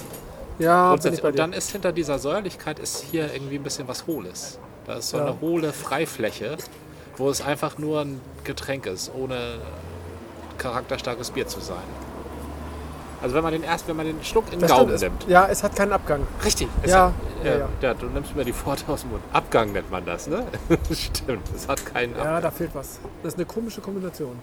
ja, 0.57 0.93
Und 0.93 1.37
dann 1.37 1.51
ist 1.51 1.71
hinter 1.71 1.91
dieser 1.91 2.17
Säuerlichkeit 2.17 2.79
ist 2.79 3.03
hier 3.03 3.33
irgendwie 3.33 3.55
ein 3.55 3.63
bisschen 3.63 3.89
was 3.89 4.07
Hohles. 4.07 4.57
Da 4.85 4.93
ist 4.95 5.09
so 5.09 5.17
Ja. 5.17 5.25
eine 5.25 5.41
hohle 5.41 5.73
Freifläche, 5.73 6.55
wo 7.17 7.29
es 7.29 7.41
einfach 7.41 7.77
nur 7.77 8.01
ein 8.05 8.21
Getränk 8.45 8.85
ist, 8.85 9.11
ohne 9.13 9.59
charakterstarkes 10.57 11.31
Bier 11.31 11.47
zu 11.47 11.59
sein. 11.59 11.83
Also 13.21 13.35
wenn 13.35 13.43
man 13.43 13.51
den 13.53 13.63
erst, 13.63 13.87
wenn 13.87 13.95
man 13.95 14.05
den 14.05 14.23
Schluck 14.23 14.45
in 14.51 14.59
den 14.59 14.67
Gaumen 14.67 14.95
stimmt, 14.97 15.01
nimmt. 15.01 15.23
es, 15.23 15.29
ja, 15.29 15.47
es 15.47 15.63
hat 15.63 15.75
keinen 15.75 15.91
Abgang. 15.93 16.21
Richtig. 16.45 16.67
Ja, 16.85 17.05
hat, 17.07 17.13
ja, 17.43 17.51
ja, 17.51 17.57
ja. 17.59 17.67
ja, 17.81 17.93
du 17.95 18.05
nimmst 18.07 18.35
mir 18.35 18.45
die 18.45 18.53
Worte 18.65 18.83
aus 18.87 19.01
dem 19.01 19.11
Mund. 19.11 19.23
Abgang 19.33 19.71
nennt 19.71 19.89
man 19.89 20.05
das, 20.05 20.27
ne? 20.27 20.43
Stimmt, 20.91 21.47
es 21.55 21.67
hat 21.67 21.83
keinen 21.85 22.13
Abgang. 22.13 22.33
Ja, 22.33 22.41
da 22.41 22.51
fehlt 22.51 22.71
was. 22.73 22.99
Das 23.23 23.33
ist 23.33 23.39
eine 23.39 23.45
komische 23.45 23.81
Kombination. 23.81 24.37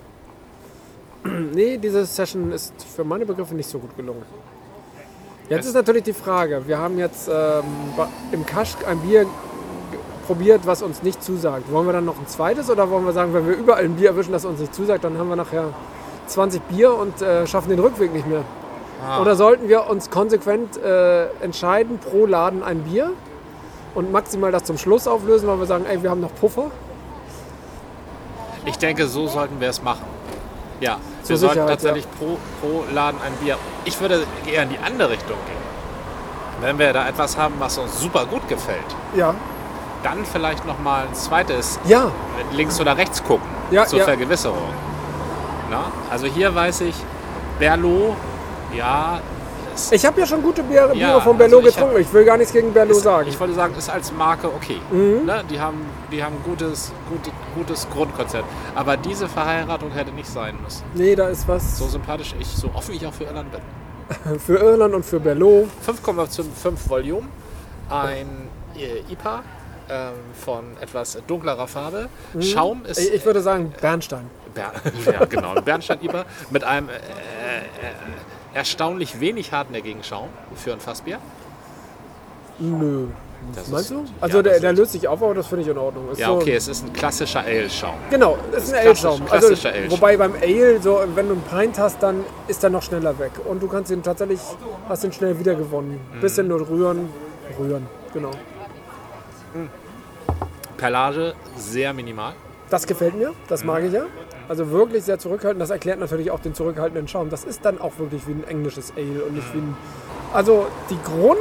nee, 1.55 1.79
diese 1.79 2.05
Session 2.05 2.51
ist 2.53 2.75
für 2.97 3.05
meine 3.05 3.25
Begriffe 3.25 3.55
nicht 3.55 3.69
so 3.69 3.79
gut 3.79 3.97
gelungen. 3.97 4.23
Jetzt 5.49 5.61
Es- 5.61 5.67
ist 5.67 5.75
natürlich 5.75 6.03
die 6.03 6.13
Frage, 6.13 6.67
wir 6.67 6.79
haben 6.79 6.99
jetzt 6.99 7.29
ähm, 7.33 7.65
im 8.33 8.45
Kaschk 8.45 8.87
ein 8.89 8.99
Bier 9.01 9.27
probiert, 10.27 10.67
was 10.67 10.83
uns 10.83 11.03
nicht 11.03 11.23
zusagt. 11.23 11.71
Wollen 11.71 11.87
wir 11.87 11.93
dann 11.93 12.07
noch 12.07 12.19
ein 12.19 12.27
zweites 12.27 12.71
oder 12.71 12.89
wollen 12.91 13.05
wir 13.05 13.13
sagen, 13.13 13.35
wenn 13.35 13.47
wir 13.47 13.55
überall 13.55 13.85
ein 13.85 13.95
Bier 13.97 14.09
erwischen, 14.11 14.33
das 14.33 14.45
uns 14.45 14.59
nicht 14.59 14.75
zusagt, 14.75 15.05
dann 15.05 15.19
haben 15.19 15.29
wir 15.29 15.37
nachher 15.37 15.67
20 16.27 16.63
Bier 16.63 16.95
und 16.95 17.21
äh, 17.21 17.47
schaffen 17.47 17.69
den 17.69 17.79
Rückweg 17.79 18.13
nicht 18.13 18.27
mehr? 18.27 18.43
Ah. 19.07 19.21
Oder 19.21 19.37
sollten 19.37 19.69
wir 19.69 19.89
uns 19.89 20.11
konsequent 20.11 20.77
äh, 20.79 21.27
entscheiden, 21.43 21.99
pro 21.99 22.27
Laden 22.27 22.63
ein 22.63 22.83
Bier 22.85 23.13
und 23.95 24.11
maximal 24.13 24.51
das 24.51 24.65
zum 24.65 24.79
Schluss 24.79 25.07
auflösen, 25.07 25.47
weil 25.49 25.59
wir 25.59 25.67
sagen, 25.67 25.85
ey, 25.87 26.03
wir 26.03 26.11
haben 26.11 26.21
noch 26.21 26.35
Puffer? 26.35 26.71
Ich 28.65 28.79
denke, 28.79 29.07
so 29.07 29.27
sollten 29.27 29.61
wir 29.61 29.69
es 29.69 29.83
machen. 29.83 30.05
Ja, 30.81 30.97
Zur 31.23 31.31
wir 31.31 31.37
sollten 31.37 31.53
Sicherheit, 31.55 31.71
tatsächlich 31.71 32.07
pro, 32.19 32.39
pro 32.61 32.85
Laden 32.93 33.21
ein 33.25 33.33
Bier. 33.35 33.57
Ich 33.85 34.01
würde 34.01 34.23
eher 34.51 34.63
in 34.63 34.71
die 34.71 34.79
andere 34.79 35.11
Richtung 35.11 35.37
gehen. 35.47 35.65
Wenn 36.61 36.79
wir 36.79 36.93
da 36.93 37.07
etwas 37.09 37.37
haben, 37.37 37.55
was 37.59 37.77
uns 37.79 38.01
super 38.01 38.25
gut 38.27 38.49
gefällt, 38.49 38.79
Ja. 39.15 39.35
dann 40.03 40.25
vielleicht 40.25 40.65
noch 40.67 40.79
mal 40.79 41.03
ein 41.07 41.15
zweites 41.15 41.79
Ja, 41.85 42.11
links 42.53 42.81
oder 42.81 42.97
rechts 42.97 43.23
gucken 43.23 43.47
Ja, 43.71 43.85
zur 43.87 43.99
ja. 43.99 44.05
Vergewisserung. 44.07 44.73
Na? 45.71 45.85
Also 46.11 46.27
hier 46.27 46.55
weiß 46.55 46.83
ich, 46.83 46.95
Berlo, 47.59 48.17
ja, 48.77 49.21
es 49.75 49.91
ich 49.93 50.05
habe 50.07 50.21
ja 50.21 50.27
schon 50.27 50.43
gute 50.43 50.63
Biere, 50.63 50.93
Biere 50.93 51.01
Ja, 51.01 51.21
von 51.21 51.37
Berlot 51.37 51.65
also 51.65 51.69
ich 51.69 51.75
hab- 51.77 51.83
getrunken. 51.83 52.01
Ich 52.03 52.13
will 52.13 52.25
gar 52.25 52.37
nichts 52.37 52.53
gegen 52.53 52.73
Berlot 52.73 52.97
ist, 52.97 53.03
sagen. 53.03 53.29
ich 53.29 53.39
wollte 53.41 53.55
sagen, 53.55 53.75
ist 53.77 53.91
als 53.91 54.13
Marke 54.13 54.47
okay. 54.47 54.79
Mhm. 54.91 55.27
Ne? 55.27 55.43
Die 55.51 55.59
haben, 55.59 55.85
die 56.13 56.23
haben 56.23 56.37
gutes, 56.45 56.93
gute, 57.09 57.31
gutes 57.55 57.89
Grundkonzept. 57.91 58.45
Aber 58.75 58.97
diese 58.97 59.29
Verheiratung 59.29 59.91
hätte 59.91 60.13
nicht 60.13 60.29
sein 60.29 60.57
müssen. 60.63 60.85
nee, 60.95 61.15
da 61.17 61.29
ist 61.29 61.49
was. 61.49 61.79
So 61.79 61.87
sympathisch 61.89 62.35
ich, 62.39 62.47
so 62.49 62.71
offen 62.75 62.95
ich 62.95 63.05
auch 63.07 63.13
für 63.13 63.25
Irland 63.25 63.49
bin. 63.51 64.39
für 64.39 64.59
Irland 64.59 64.95
und 64.95 65.05
für 65.05 65.19
Berlot. 65.19 65.69
5,5 65.87 66.89
Volumen, 66.89 67.29
ein 67.91 68.49
äh, 68.77 69.13
IPA 69.13 69.43
ähm, 69.89 70.13
von 70.35 70.65
etwas 70.81 71.19
dunklerer 71.27 71.67
Farbe. 71.67 72.09
Mhm. 72.33 72.43
Schaum 72.43 72.85
ist. 72.85 72.99
Ich 72.99 73.25
würde 73.25 73.41
sagen 73.41 73.73
Bernstein. 73.81 74.31
Ber 74.55 74.73
ja, 75.13 75.25
genau, 75.25 75.55
Bernstein 75.61 75.99
IPA 76.01 76.25
mit 76.51 76.63
einem 76.63 76.89
äh, 76.89 76.93
äh, 76.93 76.99
erstaunlich 78.55 79.21
wenig 79.21 79.53
hartnäckigen 79.53 80.03
Schaum 80.05 80.29
für 80.55 80.73
ein 80.73 80.81
Fassbier. 80.81 81.19
Nö. 82.59 83.07
Das 83.55 83.69
Meinst 83.69 83.91
ist- 83.91 83.97
du? 83.99 84.05
Also 84.23 84.37
ja, 84.39 84.43
der, 84.43 84.61
der 84.61 84.73
löst 84.73 84.93
sich 84.93 85.07
auf, 85.07 85.23
aber 85.23 85.35
das 85.35 85.49
finde 85.49 85.65
ich 85.65 85.69
in 85.69 85.77
Ordnung. 85.77 86.11
Ist 86.13 86.19
Ja, 86.19 86.29
so- 86.29 86.37
okay, 86.37 86.55
es 86.55 86.67
ist 86.67 86.83
ein 86.87 86.93
klassischer 86.95 87.41
Ale-Schaum. 87.41 87.97
Genau, 88.09 88.39
das 88.53 88.65
ist 88.65 88.73
ein 88.75 88.87
Ale-Schaum. 88.87 89.21
Also, 89.29 89.51
wobei 89.91 90.17
beim 90.17 90.33
Ale, 90.41 90.81
so, 90.81 91.03
wenn 91.15 91.29
du 91.29 91.35
einen 91.35 91.43
Pint 91.43 91.79
hast, 91.79 92.03
dann 92.03 92.25
ist 92.49 92.65
er 92.65 92.71
noch 92.71 92.83
schneller 92.83 93.19
weg. 93.19 93.33
Und 93.45 93.63
du 93.63 93.69
kannst 93.69 93.91
ihn 93.91 94.03
tatsächlich, 94.03 94.41
hast 94.89 95.05
ihn 95.05 95.13
schnell 95.13 95.39
wieder 95.39 95.55
gewonnen. 95.57 96.01
Mhm. 96.15 96.21
Bisschen 96.21 96.49
nur 96.49 96.67
rühren, 96.67 97.11
rühren, 97.59 97.87
genau. 98.15 98.31
Perlage 100.77 101.35
sehr 101.57 101.93
minimal. 101.93 102.33
Das 102.71 102.87
gefällt 102.87 103.15
mir, 103.15 103.33
das 103.49 103.63
mag 103.63 103.85
ich 103.85 103.93
ja. 103.93 104.05
Also 104.49 104.71
wirklich 104.71 105.05
sehr 105.05 105.19
zurückhaltend. 105.19 105.63
Das 105.63 105.71
erklärt 105.71 106.01
natürlich 106.01 106.31
auch 106.31 106.41
den 106.41 106.55
zurückhaltenden 106.55 107.09
Schaum. 107.09 107.31
Das 107.31 107.45
ist 107.45 107.65
dann 107.65 107.81
auch 107.81 107.93
wirklich 107.99 108.27
wie 108.27 108.33
ein 108.33 108.45
englisches 108.47 108.93
Ale 108.97 109.25
und 109.25 109.35
nicht 109.35 109.55
wie 109.55 109.59
ein. 109.59 109.77
Also 110.33 110.67
die 110.91 110.99
Grund, 111.03 111.39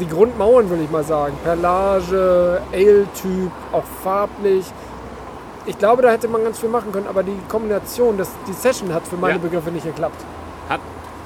die 0.00 0.08
Grundmauern 0.08 0.70
will 0.70 0.80
ich 0.82 0.90
mal 0.90 1.04
sagen. 1.04 1.36
Perlage, 1.44 2.62
Ale-Typ, 2.72 3.50
auch 3.72 3.84
farblich. 4.02 4.64
Ich 5.66 5.78
glaube, 5.78 6.02
da 6.02 6.10
hätte 6.10 6.28
man 6.28 6.44
ganz 6.44 6.60
viel 6.60 6.68
machen 6.68 6.92
können, 6.92 7.08
aber 7.08 7.22
die 7.22 7.36
Kombination, 7.48 8.16
das, 8.16 8.28
die 8.46 8.52
Session 8.52 8.94
hat 8.94 9.06
für 9.06 9.16
meine 9.16 9.34
Ja. 9.34 9.40
Begriffe 9.40 9.70
nicht 9.70 9.84
geklappt. 9.84 10.24
Hat. 10.68 10.80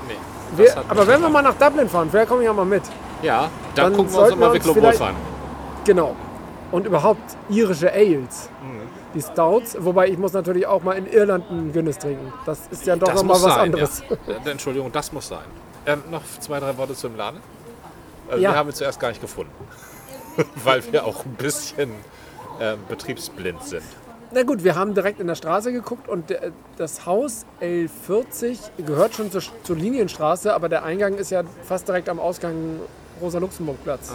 Nee. 0.09 0.15
Wir, 0.57 0.75
hat 0.75 0.85
aber 0.89 1.07
wenn 1.07 1.21
wir 1.21 1.29
mal 1.29 1.43
nach 1.43 1.55
Dublin 1.55 1.89
fahren, 1.89 2.09
vielleicht 2.11 2.31
komme 2.31 2.43
ich 2.43 2.49
auch 2.49 2.55
mal 2.55 2.65
mit. 2.65 2.83
Ja, 3.23 3.51
dann, 3.75 3.93
dann 3.93 3.97
gucken 3.97 4.13
wir 4.13 4.23
uns 4.23 4.33
uns 4.33 4.67
Wicklow 4.67 5.05
an. 5.05 5.15
Genau. 5.85 6.17
Und 6.73 6.87
überhaupt 6.87 7.37
irische 7.51 7.93
Ales. 7.93 8.49
Mhm. 8.63 8.80
Die 9.15 9.23
Stouts, 9.23 9.77
wobei 9.81 10.09
ich 10.09 10.19
muss 10.19 10.33
natürlich 10.33 10.67
auch 10.67 10.83
mal 10.83 10.93
in 10.93 11.07
Irland 11.07 11.51
einen 11.51 11.73
Guinness 11.73 11.99
trinken. 11.99 12.33
Das 12.47 12.69
ist 12.71 12.87
ja 12.87 12.95
doch 12.97 13.13
nochmal 13.13 13.37
was 13.37 13.43
sein, 13.43 13.61
anderes. 13.61 14.03
Ja. 14.09 14.35
Äh, 14.45 14.51
Entschuldigung, 14.51 14.93
das 14.93 15.13
muss 15.13 15.29
sein. 15.29 15.45
Ähm, 15.87 16.03
noch 16.11 16.23
zwei, 16.39 16.61
drei 16.61 16.77
Worte 16.77 16.95
zum 16.95 17.17
Laden. 17.17 17.41
Also 18.29 18.43
Ja. 18.43 18.51
Wir 18.53 18.57
haben 18.57 18.69
ihn 18.69 18.75
zuerst 18.75 19.01
gar 19.01 19.09
nicht 19.09 19.21
gefunden, 19.21 19.53
weil 20.65 20.83
wir 20.93 21.05
auch 21.05 21.25
ein 21.25 21.33
bisschen 21.35 21.91
ähm, 22.61 22.79
betriebsblind 22.89 23.63
sind. 23.65 23.83
Na 24.33 24.45
gut, 24.45 24.63
wir 24.63 24.77
haben 24.77 24.95
direkt 24.95 25.19
in 25.19 25.27
der 25.27 25.35
Straße 25.35 25.73
geguckt 25.73 26.09
und 26.09 26.31
der, 26.31 26.53
das 26.77 27.05
Haus 27.05 27.45
L40 27.61 28.59
gehört 28.87 29.15
schon 29.15 29.33
zur, 29.33 29.43
zur 29.65 29.75
Linienstraße, 29.75 30.55
aber 30.55 30.69
der 30.69 30.85
Eingang 30.85 31.15
ist 31.15 31.31
ja 31.31 31.43
fast 31.65 31.89
direkt 31.89 32.09
am 32.09 32.21
Ausgang 32.21 32.79
Rosa-Luxemburg-Platz. 33.21 34.13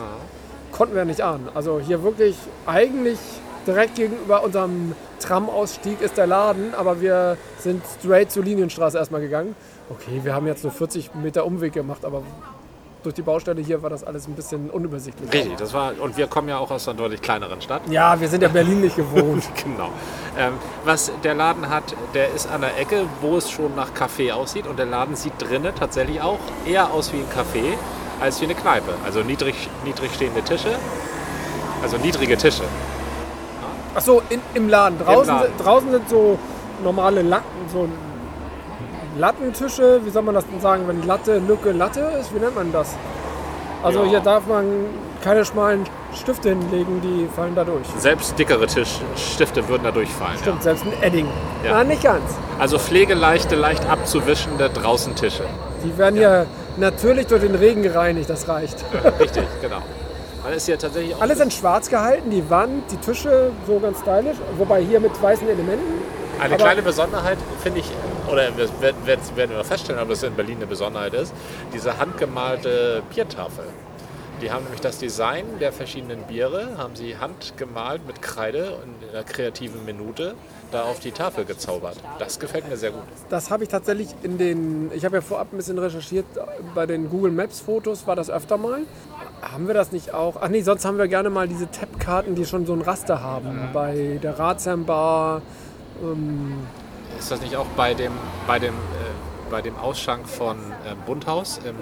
Konnten 0.72 0.96
wir 0.96 1.04
nicht 1.04 1.20
ahnen. 1.22 1.50
Also 1.54 1.82
hier 1.82 2.02
wirklich 2.02 2.38
eigentlich 2.66 3.20
direkt 3.66 3.96
gegenüber 3.96 4.44
unserem 4.44 4.94
Tramausstieg 5.20 6.02
ist 6.02 6.18
der 6.18 6.28
Laden, 6.28 6.74
aber 6.76 7.02
wir 7.02 7.38
sind 7.60 7.84
straight 8.00 8.32
zur 8.32 8.44
Linienstraße 8.44 8.98
erstmal 8.98 9.22
gegangen. 9.22 9.56
Okay, 9.90 10.22
wir 10.24 10.34
haben 10.34 10.48
jetzt 10.48 10.64
nur 10.64 10.72
40 10.72 11.16
Meter 11.16 11.46
Umweg 11.46 11.74
gemacht, 11.74 12.06
aber 12.06 12.22
durch 13.06 13.16
die 13.16 13.22
Baustelle 13.22 13.62
hier 13.62 13.84
war 13.84 13.92
das 13.92 14.04
alles 14.04 14.28
ein 14.28 14.34
bisschen 14.34 14.70
unübersichtlich. 14.72 15.32
Richtig, 15.32 15.58
das 15.58 15.74
war, 15.74 15.94
und 16.02 16.18
wir 16.18 16.26
kommen 16.28 16.50
ja 16.50 16.58
auch 16.58 16.72
aus 16.72 16.88
einer 16.88 16.98
deutlich 16.98 17.22
kleineren 17.22 17.62
Stadt. 17.62 17.82
Ja, 17.90 18.20
wir 18.20 18.28
sind 18.28 18.42
ja 18.42 18.50
Berlin 18.50 18.82
nicht 18.82 18.96
gewohnt. 18.96 19.44
Genau. 19.64 19.90
Ähm, 20.38 20.54
was 20.84 21.12
der 21.24 21.34
Laden 21.34 21.70
hat, 21.70 21.96
der 22.14 22.34
ist 22.34 22.50
an 22.50 22.62
der 22.62 22.78
Ecke, 22.78 23.06
wo 23.22 23.38
es 23.38 23.50
schon 23.50 23.76
nach 23.76 23.94
Café 23.94 24.32
aussieht. 24.34 24.68
Und 24.68 24.78
der 24.78 24.86
Laden 24.86 25.16
sieht 25.16 25.34
drinnen 25.40 25.74
tatsächlich 25.76 26.22
auch 26.22 26.40
eher 26.66 26.92
aus 26.92 27.14
wie 27.14 27.18
ein 27.18 27.26
Café 27.26 27.74
als 28.20 28.42
wie 28.42 28.46
eine 28.46 28.56
Kneipe. 28.56 28.94
Also 29.06 29.22
niedrig, 29.22 29.70
niedrig 29.84 30.14
stehende 30.14 30.42
Tische. 30.44 30.70
Also 31.82 31.98
niedrige 31.98 32.38
Tische. 32.38 32.64
Ach 33.96 34.02
so, 34.02 34.22
in, 34.30 34.42
im 34.54 34.70
Laden. 34.70 35.00
Draußen, 35.00 35.34
Laden. 35.34 35.48
Sind, 35.56 35.66
draußen 35.66 35.92
sind 35.92 36.10
so 36.10 36.38
normale 36.84 37.22
Latten, 37.22 37.46
so 37.72 37.88
Lattentische. 39.18 40.02
Wie 40.04 40.10
soll 40.10 40.24
man 40.24 40.36
das 40.36 40.46
denn 40.48 40.60
sagen, 40.60 40.84
wenn 40.88 41.06
Latte, 41.08 41.40
Lücke, 41.40 41.72
Latte 41.72 42.02
ist? 42.20 42.34
Wie 42.36 42.40
nennt 42.40 42.56
man 42.56 42.72
das? 42.72 42.96
Also 43.82 44.04
Ja. 44.04 44.10
hier 44.10 44.20
darf 44.20 44.46
man 44.48 44.66
keine 45.24 45.46
schmalen 45.46 45.86
Stifte 46.14 46.50
hinlegen, 46.50 47.02
die 47.02 47.28
fallen 47.36 47.56
da 47.56 47.64
durch. 47.64 47.86
Selbst 47.98 48.38
dickere 48.38 48.68
Tischstifte 48.68 49.68
würden 49.68 49.84
da 49.84 49.92
durchfallen. 49.92 50.38
Stimmt, 50.40 50.58
Ja. 50.58 50.62
selbst 50.64 50.84
ein 50.86 50.94
Edding. 51.02 51.28
Ja. 51.64 51.72
Na, 51.72 51.84
nicht 51.84 52.04
ganz. 52.04 52.24
Also 52.60 52.78
pflegeleichte, 52.78 53.56
leicht 53.56 53.88
abzuwischende 53.90 54.70
draußen 54.70 55.16
Tische. 55.16 55.44
Die 55.84 55.98
werden 55.98 56.20
ja. 56.20 56.46
natürlich 56.78 57.28
durch 57.28 57.42
den 57.42 57.56
Regen 57.56 57.84
gereinigt, 57.84 58.30
das 58.30 58.48
reicht. 58.48 58.84
Richtig, 59.20 59.46
genau. 59.62 59.78
Man 60.46 60.54
ist 60.54 60.68
hier 60.68 60.78
tatsächlich 60.78 61.16
auch 61.16 61.22
Alles 61.22 61.40
in 61.40 61.50
schwarz 61.50 61.90
gehalten, 61.90 62.30
die 62.30 62.48
Wand, 62.52 62.92
die 62.92 62.98
Tische, 62.98 63.52
so 63.66 63.80
ganz 63.80 64.02
stylisch. 64.02 64.38
Wobei 64.60 64.84
hier 64.84 65.00
mit 65.00 65.20
weißen 65.20 65.48
Elementen. 65.50 66.04
Eine 66.40 66.54
Aber- 66.54 66.64
kleine 66.64 66.84
Besonderheit 66.84 67.40
finde 67.64 67.80
ich, 67.80 67.90
oder 68.32 68.52
das 68.52 68.70
werden, 68.80 68.96
wir 69.56 69.64
feststellen, 69.64 70.00
ob 70.00 70.10
das 70.10 70.22
in 70.22 70.36
Berlin 70.36 70.58
eine 70.58 70.68
Besonderheit 70.68 71.16
ist, 71.16 71.34
diese 71.74 71.98
handgemalte 71.98 73.02
Biertafel. 73.12 73.66
Die 74.40 74.52
haben 74.52 74.66
nämlich 74.66 74.82
das 74.82 75.00
Design 75.00 75.46
der 75.60 75.72
verschiedenen 75.72 76.22
Biere, 76.24 76.78
haben 76.78 76.96
sie 76.96 77.18
handgemalt 77.18 78.06
mit 78.06 78.22
Kreide 78.22 78.76
und 78.84 79.02
in 79.02 79.16
einer 79.16 79.24
kreativen 79.24 79.84
Minute 79.84 80.36
da 80.72 80.84
auf 80.84 81.00
die 81.00 81.12
Tafel 81.12 81.46
gezaubert. 81.46 81.96
Das 82.20 82.38
gefällt 82.38 82.70
mir 82.70 82.78
sehr 82.78 82.92
gut. 82.92 83.02
Das 83.30 83.50
habe 83.50 83.64
ich 83.64 83.70
tatsächlich 83.70 84.10
in 84.22 84.38
den, 84.38 84.92
ich 84.94 85.06
habe 85.06 85.16
ja 85.16 85.22
vorab 85.22 85.54
ein 85.54 85.58
bisschen 85.58 85.80
recherchiert, 85.80 86.26
bei 86.76 86.86
den 86.86 87.10
Google 87.10 87.32
Maps 87.32 87.62
Fotos 87.62 88.06
war 88.06 88.16
das 88.16 88.30
öfter 88.30 88.58
mal. 88.58 88.82
Haben 89.52 89.68
wir 89.68 89.74
das 89.76 89.92
nicht 89.92 90.14
auch? 90.14 90.38
Ach 90.42 90.50
nee, 90.50 90.62
sonst 90.62 90.86
haben 90.86 90.98
wir 90.98 91.08
gerne 91.08 91.30
mal 91.30 91.48
diese 91.48 91.70
Tab-Karten, 91.70 92.34
die 92.36 92.46
schon 92.46 92.66
so 92.66 92.74
ein 92.74 92.82
Raster 92.82 93.22
haben. 93.22 93.70
Bei 93.74 94.20
der 94.22 94.40
Ratsherrn 94.40 94.86
Bar. 94.86 95.42
Ähm, 96.04 96.56
Ist 97.18 97.30
das 97.32 97.42
nicht 97.42 97.56
auch 97.56 97.68
bei 97.78 97.94
dem, 97.94 98.12
bei 98.48 98.58
dem, 98.60 98.74
äh, 98.74 99.48
bei 99.52 99.62
dem 99.62 99.76
Ausschank 99.78 100.28
von 100.28 100.58
äh, 100.58 100.96
Bundhaus? 101.06 101.60
Im, 101.64 101.76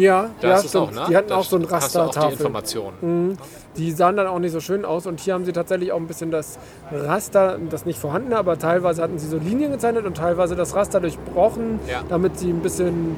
ja, 0.00 0.30
da 0.40 0.48
ja, 0.50 0.54
ist 0.54 0.66
es 0.66 0.76
auch, 0.76 0.84
stimmt. 0.88 1.00
ne? 1.02 1.06
Die 1.10 1.16
hatten 1.16 1.28
Da 1.30 1.36
auch 1.36 1.44
so 1.44 1.56
ein 1.56 1.62
hast 1.68 1.94
du 1.96 1.98
auch 1.98 2.02
die 2.04 2.06
Rastertafel. 2.18 2.32
Informationen. 2.38 3.38
Die 3.76 3.90
sahen 3.90 4.16
dann 4.16 4.28
auch 4.28 4.38
nicht 4.38 4.52
so 4.52 4.60
schön 4.60 4.84
aus 4.84 5.06
und 5.08 5.18
hier 5.18 5.34
haben 5.34 5.44
sie 5.44 5.52
tatsächlich 5.52 5.90
auch 5.90 5.96
ein 5.98 6.06
bisschen 6.06 6.30
das 6.30 6.60
Raster, 6.92 7.58
das 7.70 7.86
nicht 7.86 7.98
vorhandene, 7.98 8.36
aber 8.38 8.56
teilweise 8.56 9.02
hatten 9.02 9.18
sie 9.18 9.26
so 9.26 9.36
Linien 9.36 9.72
gezeichnet 9.72 10.06
und 10.06 10.16
teilweise 10.16 10.54
das 10.54 10.76
Raster 10.76 11.00
durchbrochen, 11.00 11.80
Ja. 11.88 12.02
damit 12.08 12.38
sie 12.38 12.50
ein 12.50 12.60
bisschen 12.60 13.16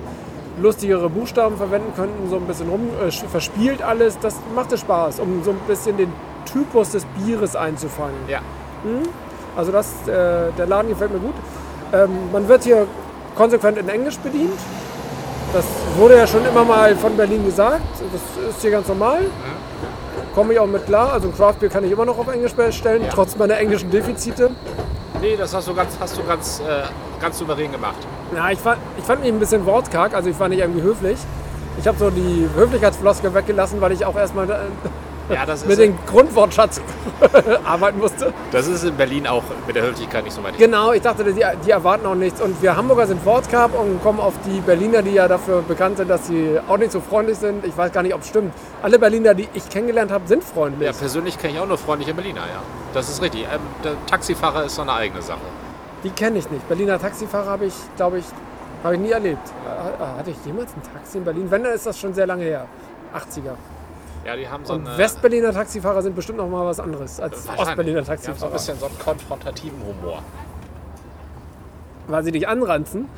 lustigere 0.61 1.09
Buchstaben 1.09 1.57
verwenden 1.57 1.93
könnten, 1.97 2.29
so 2.29 2.37
ein 2.37 2.47
bisschen 2.47 2.69
rum, 2.69 2.89
äh, 3.07 3.11
verspielt 3.11 3.83
alles. 3.83 4.19
Das 4.21 4.37
machte 4.55 4.77
Spaß, 4.77 5.21
um 5.21 5.43
so 5.45 5.51
ein 5.51 5.61
bisschen 5.67 5.97
den 5.97 6.13
Typus 6.45 6.91
des 6.91 7.05
Bieres 7.17 7.57
einzufangen. 7.57 8.17
Ja. 8.29 8.41
Also 9.57 9.73
das, 9.73 9.87
äh, 10.09 10.51
der 10.59 10.67
Laden 10.67 10.89
gefällt 10.89 11.13
mir 11.13 11.21
gut. 11.21 11.35
Ähm, 11.93 12.11
man 12.33 12.49
wird 12.49 12.65
hier 12.65 12.87
konsequent 13.37 13.79
in 13.79 13.89
Englisch 13.89 14.19
bedient. 14.19 14.59
Das 15.53 15.65
wurde 15.99 16.17
ja 16.17 16.27
schon 16.27 16.45
immer 16.47 16.65
mal 16.65 16.97
von 16.97 17.17
Berlin 17.17 17.45
gesagt. 17.45 17.83
Das 18.13 18.55
ist 18.55 18.63
hier 18.63 18.71
ganz 18.71 18.89
normal. 18.89 19.21
Komme 20.35 20.55
ich 20.55 20.59
auch 20.59 20.67
mit 20.67 20.87
klar. 20.87 21.13
Also 21.13 21.29
ein 21.29 21.35
Craftbeer 21.35 21.69
kann 21.69 21.85
ich 21.85 21.91
immer 21.93 22.07
noch 22.07 22.19
auf 22.19 22.29
Englisch 22.29 22.55
bestellen, 22.55 23.03
Ja. 23.03 23.11
trotz 23.13 23.37
meiner 23.37 23.59
englischen 23.59 23.91
Defizite. 23.91 24.51
Nee, 25.23 25.37
das 25.37 25.55
hast 25.55 25.69
du 25.69 25.75
ganz, 25.75 25.97
hast 26.01 26.19
du 26.19 26.25
ganz, 26.25 26.59
äh, 26.59 26.83
ganz 27.21 27.39
souverän 27.39 27.71
gemacht. 27.71 27.95
Ja, 28.35 28.51
ich 28.51 28.59
fand, 28.59 28.81
ich 28.99 29.05
fand 29.05 29.21
mich 29.21 29.31
ein 29.31 29.39
bisschen 29.39 29.65
wortkarg, 29.65 30.15
also 30.15 30.29
ich 30.29 30.41
war 30.41 30.49
nicht 30.49 30.59
irgendwie 30.59 30.83
höflich. 30.83 31.17
Ich 31.79 31.87
habe 31.87 31.97
so 31.97 32.11
die 32.11 32.49
Höflichkeitsfloskel 32.57 33.33
weggelassen, 33.33 33.81
weil 33.81 33.93
ich 33.93 34.05
auch 34.05 34.17
erstmal 34.17 34.51
äh, 34.51 34.57
Ja, 35.29 35.47
das 35.47 35.65
mit 35.67 35.79
dem 35.79 35.97
Grundwortschatz 36.07 36.81
arbeiten 37.65 37.99
musste. 37.99 38.33
das 38.51 38.67
ist 38.67 38.85
in 38.85 38.97
Berlin 38.97 39.27
auch 39.27 39.43
mit 39.67 39.77
der 39.77 39.85
Höflichkeit 39.85 40.25
nicht 40.25 40.35
so 40.35 40.43
weit. 40.43 40.59
Genau, 40.59 40.93
ich 40.93 41.03
dachte, 41.03 41.25
die, 41.25 41.45
die 41.65 41.71
erwarten 41.71 42.07
auch 42.07 42.15
nichts. 42.15 42.41
Und 42.41 42.61
wir 42.63 42.77
Hamburger 42.77 43.07
sind 43.07 43.25
wortkarg 43.25 43.71
und 43.79 44.03
kommen 44.03 44.21
auf 44.21 44.35
die 44.47 44.61
Berliner, 44.61 45.03
die 45.03 45.13
ja 45.13 45.29
dafür 45.29 45.63
bekannt 45.63 45.97
sind, 45.99 46.09
dass 46.09 46.27
sie 46.27 46.59
auch 46.69 46.79
nicht 46.79 46.93
so 46.93 47.01
freundlich 47.01 47.39
sind. 47.39 47.65
Ich 47.65 47.77
weiß 47.77 47.93
gar 47.93 48.03
nicht, 48.03 48.15
ob 48.15 48.23
es 48.23 48.29
stimmt. 48.29 48.53
Alle 48.83 48.99
Berliner, 48.99 49.35
die 49.35 49.49
ich 49.55 49.69
kennengelernt 49.69 50.11
habe, 50.11 50.27
sind 50.27 50.43
freundlich. 50.45 50.87
Ja, 50.87 50.93
persönlich 50.93 51.39
kenne 51.39 51.55
ich 51.55 51.61
auch 51.61 51.67
nur 51.67 51.79
freundliche 51.79 52.15
Berliner, 52.15 52.41
ja. 52.41 52.63
Das 52.95 53.09
ist 53.09 53.23
richtig. 53.23 53.43
Ähm, 53.43 53.61
der 53.85 53.93
Taxifahrer 54.07 54.65
ist 54.65 54.75
so 54.75 54.83
eine 54.83 54.93
eigene 54.93 55.23
Sache. 55.23 55.41
Die 56.05 56.11
kenne 56.11 56.39
ich 56.39 56.51
nicht. 56.51 56.67
Berliner 56.69 56.99
Taxifahrer 56.99 57.47
habe 57.47 57.67
ich, 57.67 57.75
glaube 57.97 58.19
ich, 58.19 58.25
habe 58.83 58.97
ich 58.97 59.01
nie 59.01 59.11
erlebt. 59.13 59.49
Äh, 59.65 60.19
Hatte 60.19 60.31
ich 60.31 60.37
jemals 60.45 60.71
ein 60.73 60.83
Taxi 60.93 61.19
in 61.19 61.25
Berlin? 61.25 61.47
Wenn, 61.49 61.63
dann 61.63 61.73
ist 61.73 61.87
das 61.87 61.99
schon 61.99 62.13
sehr 62.13 62.27
lange 62.27 62.45
her. 62.45 62.67
80er. 63.15 63.53
Ja, 64.25 64.37
die 64.37 64.49
haben 64.49 64.65
so 64.65 64.75
Und 64.75 64.87
eine... 64.87 64.99
Westberliner 64.99 65.53
Taxifahrer 65.53 66.03
sind 66.03 66.15
bestimmt 66.15 66.39
noch 66.39 66.49
mal 66.49 66.65
was 66.67 66.79
anderes 66.81 67.19
als. 67.21 67.49
Ostberliner 67.49 68.03
Die 68.03 68.07
haben 68.07 68.07
so 68.07 68.13
ein 68.13 68.17
Taxifahrer. 68.25 68.53
bisschen 68.53 68.79
so 68.79 68.87
einen 68.87 68.99
konfrontativen 68.99 69.79
Humor. 69.85 70.23
Weil 72.07 72.25
sie 72.25 72.33
dich 72.33 72.47
anranzen 72.49 73.09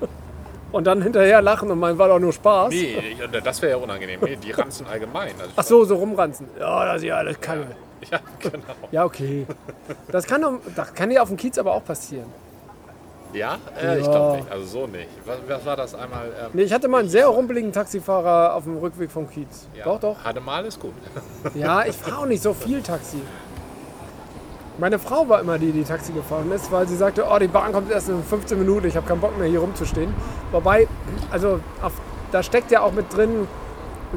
und 0.72 0.86
dann 0.86 1.02
hinterher 1.02 1.40
lachen 1.42 1.70
und 1.70 1.78
meinen, 1.78 1.98
war 1.98 2.08
doch 2.08 2.18
nur 2.18 2.32
Spaß. 2.32 2.70
Nee, 2.70 3.16
das 3.42 3.62
wäre 3.62 3.72
ja 3.78 3.82
unangenehm. 3.84 4.20
Nee, 4.22 4.36
die 4.36 4.50
ranzen 4.52 4.86
allgemein. 4.86 5.32
Also 5.38 5.52
Ach 5.56 5.62
so, 5.64 5.84
so 5.84 5.96
rumranzen. 5.96 6.48
Ja, 6.58 6.84
das 6.86 6.96
ist 6.98 7.04
ja 7.04 7.16
alles 7.16 7.40
Kacke. 7.40 7.66
Ja, 8.10 8.20
genau. 8.38 8.62
Ja, 8.92 9.04
okay. 9.04 9.46
Das 10.12 10.26
kann, 10.26 10.42
doch- 10.42 10.60
das 10.74 10.92
kann 10.94 11.10
ja 11.10 11.22
auf 11.22 11.28
dem 11.28 11.36
Kiez 11.36 11.56
aber 11.58 11.72
auch 11.72 11.84
passieren. 11.84 12.26
Ja? 13.36 13.58
Äh, 13.80 13.98
Ich 13.98 14.04
glaube 14.04 14.36
nicht. 14.38 14.50
Also 14.50 14.64
so 14.66 14.86
nicht. 14.86 15.08
Was, 15.24 15.36
was 15.46 15.66
war 15.66 15.76
das 15.76 15.94
einmal? 15.94 16.26
Ähm, 16.28 16.50
Nee, 16.52 16.62
ich 16.62 16.72
hatte 16.72 16.88
mal 16.88 17.00
einen 17.00 17.08
sehr 17.08 17.26
rumpeligen 17.28 17.72
Taxifahrer 17.72 18.54
auf 18.54 18.64
dem 18.64 18.76
Rückweg 18.78 19.10
vom 19.10 19.28
Kiez. 19.28 19.68
ja. 19.76 19.84
Doch, 19.84 20.00
doch. 20.00 20.24
Hatte 20.24 20.40
mal 20.40 20.64
ist 20.64 20.80
gut. 20.80 20.94
Ja, 21.54 21.84
ich 21.84 21.94
fahre 21.96 22.22
auch 22.22 22.26
nicht 22.26 22.42
so 22.42 22.52
viel 22.54 22.82
Taxi. 22.82 23.20
Meine 24.78 24.98
Frau 24.98 25.26
war 25.28 25.40
immer 25.40 25.58
die, 25.58 25.72
die 25.72 25.84
Taxi 25.84 26.12
gefahren 26.12 26.52
ist, 26.52 26.70
weil 26.70 26.86
sie 26.86 26.96
sagte, 26.96 27.24
oh, 27.30 27.38
die 27.38 27.48
Bahn 27.48 27.72
kommt 27.72 27.90
erst 27.90 28.10
in 28.10 28.22
15 28.22 28.58
Minuten, 28.58 28.86
ich 28.86 28.94
habe 28.96 29.06
keinen 29.06 29.20
Bock 29.20 29.36
mehr 29.38 29.48
hier 29.48 29.60
rumzustehen. 29.60 30.12
Wobei, 30.52 30.86
also 31.30 31.60
auf, 31.82 31.92
da 32.30 32.42
steckt 32.42 32.70
ja 32.70 32.82
auch 32.82 32.92
mit 32.92 33.14
drin, 33.16 33.48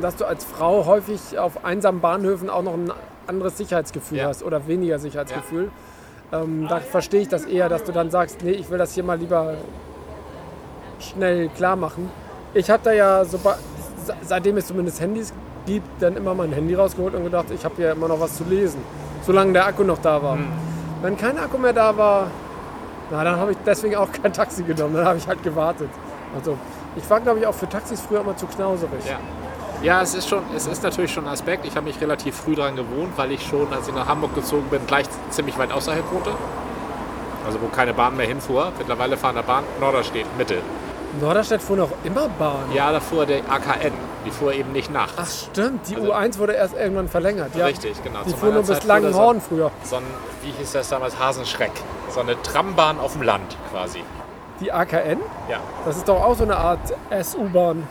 dass 0.01 0.17
du 0.17 0.25
als 0.25 0.43
Frau 0.43 0.85
häufig 0.85 1.39
auf 1.39 1.63
einsamen 1.63 2.01
Bahnhöfen 2.01 2.49
auch 2.49 2.61
noch 2.61 2.73
ein 2.73 2.91
anderes 3.25 3.57
Sicherheitsgefühl 3.57 4.17
Ja. 4.17 4.27
hast 4.27 4.43
oder 4.43 4.67
weniger 4.67 4.99
Sicherheitsgefühl. 4.99 5.71
Ähm, 6.31 6.67
da 6.69 6.79
verstehe 6.79 7.21
ich 7.21 7.27
das 7.27 7.45
eher, 7.45 7.69
dass 7.69 7.83
du 7.83 7.91
dann 7.91 8.11
sagst, 8.11 8.43
nee, 8.43 8.51
ich 8.51 8.69
will 8.69 8.77
das 8.77 8.93
hier 8.93 9.03
mal 9.03 9.17
lieber 9.17 9.55
schnell 10.99 11.49
klar 11.49 11.75
machen. 11.75 12.09
Ich 12.53 12.69
habe 12.69 12.81
da 12.83 12.91
ja, 12.91 13.25
so, 13.25 13.39
seitdem 14.21 14.57
es 14.57 14.67
zumindest 14.67 15.01
Handys 15.01 15.33
gibt, 15.65 15.87
dann 16.01 16.15
immer 16.15 16.33
mein 16.33 16.51
Handy 16.51 16.75
rausgeholt 16.75 17.15
und 17.15 17.23
gedacht, 17.23 17.47
ich 17.51 17.63
habe 17.65 17.75
hier 17.77 17.91
immer 17.91 18.07
noch 18.07 18.19
was 18.19 18.35
zu 18.35 18.43
lesen, 18.43 18.81
solange 19.25 19.53
der 19.53 19.65
Akku 19.65 19.83
noch 19.83 19.99
da 19.99 20.21
war. 20.21 20.37
Wenn 21.01 21.17
kein 21.17 21.37
Akku 21.37 21.57
mehr 21.57 21.73
da 21.73 21.95
war, 21.97 22.27
na, 23.11 23.23
dann 23.23 23.37
habe 23.37 23.51
ich 23.51 23.57
deswegen 23.65 23.95
auch 23.95 24.11
kein 24.11 24.31
Taxi 24.31 24.63
genommen, 24.63 24.95
dann 24.95 25.05
habe 25.05 25.17
ich 25.17 25.27
halt 25.27 25.41
gewartet. 25.41 25.89
Also 26.35 26.57
ich 26.95 27.09
war, 27.09 27.19
glaube 27.21 27.39
ich, 27.39 27.47
auch 27.47 27.53
für 27.53 27.67
Taxis 27.67 28.01
früher 28.01 28.21
immer 28.21 28.37
zu 28.37 28.45
knauserig. 28.45 29.05
Ja. 29.07 29.17
Ja, 29.81 30.01
es 30.01 30.13
ist 30.13 30.27
schon, 30.27 30.43
es 30.55 30.67
ist 30.67 30.83
natürlich 30.83 31.11
schon 31.13 31.25
ein 31.25 31.31
Aspekt. 31.31 31.65
Ich 31.65 31.75
habe 31.75 31.85
mich 31.85 31.99
relativ 32.01 32.35
früh 32.35 32.55
daran 32.55 32.75
gewohnt, 32.75 33.13
weil 33.17 33.31
ich 33.31 33.45
schon, 33.47 33.71
als 33.73 33.87
ich 33.87 33.93
nach 33.93 34.07
Hamburg 34.07 34.35
gezogen 34.35 34.67
bin, 34.69 34.85
gleich 34.85 35.05
ziemlich 35.29 35.57
weit 35.57 35.71
außerhalb 35.71 36.03
wohnte. 36.11 36.31
Also 37.45 37.61
wo 37.61 37.67
keine 37.67 37.93
Bahn 37.93 38.17
mehr 38.17 38.27
hinfuhr. 38.27 38.71
Mittlerweile 38.77 39.15
fahren 39.15 39.35
der 39.35 39.43
Bahn 39.43 39.63
Norderstedt, 39.79 40.25
Mitte. 40.37 40.57
Norderstedt 41.21 41.61
fuhr 41.61 41.77
noch 41.77 41.89
immer 42.03 42.27
Bahn. 42.37 42.71
Ja, 42.73 42.91
da 42.91 42.99
fuhr 42.99 43.25
der 43.25 43.39
AKN. 43.49 43.93
Die 44.25 44.31
fuhr 44.31 44.53
eben 44.53 44.73
nicht 44.73 44.91
nachts. 44.91 45.13
Ach 45.17 45.27
stimmt, 45.51 45.87
die 45.89 45.95
Also- 45.95 46.13
U1 46.13 46.37
wurde 46.37 46.53
erst 46.53 46.75
irgendwann 46.75 47.07
verlängert. 47.07 47.55
Ja. 47.55 47.65
Richtig, 47.65 48.03
genau. 48.03 48.19
Die 48.27 48.33
fuhr 48.33 48.51
nur 48.51 48.63
bis 48.63 48.79
da 48.79 48.85
Langenhorn 48.87 49.39
früher. 49.41 49.71
So, 49.83 49.91
so 49.91 49.95
ein, 49.95 50.03
wie 50.43 50.51
hieß 50.51 50.73
das 50.73 50.89
damals, 50.89 51.17
Hasenschreck. 51.17 51.71
So 52.09 52.19
eine 52.19 52.39
Trambahn 52.41 52.99
auf 52.99 53.13
dem 53.13 53.21
Land 53.23 53.55
quasi. 53.71 54.03
Die 54.59 54.71
AKN, 54.73 55.19
Ja. 55.49 55.59
das 55.85 55.95
ist 55.97 56.07
doch 56.09 56.21
auch 56.21 56.35
so 56.35 56.43
eine 56.43 56.57
Art 56.57 56.79
SU-Bahn. 57.09 57.87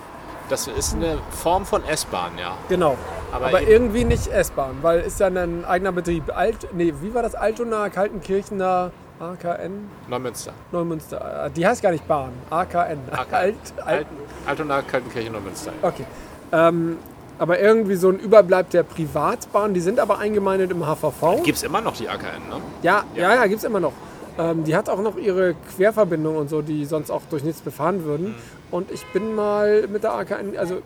Das 0.49 0.67
ist 0.67 0.95
eine 0.95 1.19
Form 1.31 1.67
von 1.67 1.85
S-Bahn, 1.85 2.33
ja. 2.39 2.57
Genau. 2.69 2.97
Aber 3.33 3.47
Aber, 3.49 3.63
irgendwie 3.63 4.05
nicht 4.05 4.27
S-Bahn, 4.29 4.79
weil 4.81 5.01
ist 5.01 5.21
ja 5.21 5.27
ein 5.27 5.65
eigener 5.67 5.93
Betrieb. 5.93 6.35
Alt, 6.35 6.69
nee, 6.73 6.95
wie 7.03 7.13
war 7.13 7.23
das? 7.23 7.35
Altona, 7.35 7.91
Kaltenkirchener, 7.91 8.91
AKN, 9.21 9.91
Neumünster. 10.09 10.53
Neumünster. 10.73 11.47
Äh, 11.47 11.51
Die 11.51 11.67
heißt 11.67 11.83
gar 11.83 11.91
nicht 11.91 12.07
Bahn. 12.09 12.33
AKN. 12.51 12.99
AKN. 13.13 13.29
Alt, 13.35 13.57
alt, 13.85 14.07
Altona, 14.47 14.81
Kaltenkirche, 14.83 15.31
Neumünster. 15.31 15.73
okay. 15.83 16.05
Ähm, 16.53 16.97
aber 17.39 17.61
irgendwie 17.61 17.95
so 17.97 18.09
ein 18.09 18.19
Überbleib 18.19 18.71
der 18.71 18.83
Privatbahn. 18.83 19.75
Die 19.75 19.81
sind 19.81 20.01
aber 20.01 20.19
eingemeindet 20.19 20.71
im 20.71 20.85
HVV. 20.85 21.43
Gibt 21.45 21.59
es 21.59 21.63
immer 21.63 21.81
noch 21.81 21.95
die 21.95 22.09
AKN, 22.09 22.49
ne? 22.49 22.57
Ja, 22.83 23.05
ja, 23.15 23.35
ja, 23.35 23.47
gibt 23.47 23.59
es 23.59 23.65
immer 23.65 23.81
noch. 23.81 23.93
Ähm, 24.39 24.65
die 24.65 24.77
hat 24.77 24.89
auch 24.89 25.01
noch 25.03 25.17
ihre 25.17 25.55
Querverbindungen 25.77 26.39
und 26.41 26.49
so, 26.49 26.63
die 26.63 26.85
sonst 26.85 27.11
auch 27.11 27.23
durch 27.29 27.43
nichts 27.43 27.61
befahren 27.61 28.05
würden. 28.05 28.35
Und 28.71 28.91
ich 28.91 29.05
bin 29.07 29.35
mal 29.35 29.87
mit 29.89 30.05
der 30.05 30.15
AKN, 30.15 30.57
also 30.57 30.81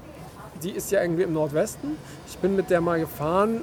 die 0.62 0.70
ist 0.70 0.90
ja 0.90 1.02
irgendwie 1.02 1.22
im 1.24 1.32
Nordwesten. 1.34 1.96
Ich 2.26 2.38
bin 2.38 2.56
mit 2.56 2.70
der 2.70 2.80
mal 2.80 2.98
gefahren 3.00 3.60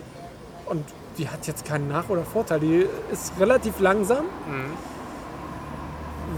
und 0.67 0.83
die 1.17 1.27
hat 1.27 1.47
jetzt 1.47 1.65
keinen 1.65 1.87
Nach- 1.87 2.09
oder 2.09 2.23
Vorteil. 2.23 2.59
Die 2.59 2.85
ist 3.11 3.33
relativ 3.39 3.79
langsam, 3.79 4.25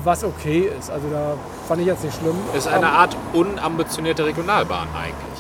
was 0.04 0.24
okay 0.24 0.70
ist. 0.80 0.90
Also 0.90 1.08
da 1.12 1.34
fand 1.68 1.82
ich 1.82 1.88
jetzt 1.88 2.04
nicht 2.04 2.18
schlimm. 2.18 2.36
Ist 2.56 2.68
eine 2.68 2.86
Ähm, 2.88 2.94
Art 2.94 3.18
unambitionierte 3.34 4.26
Regionalbahn 4.26 4.88
eigentlich. 4.96 5.40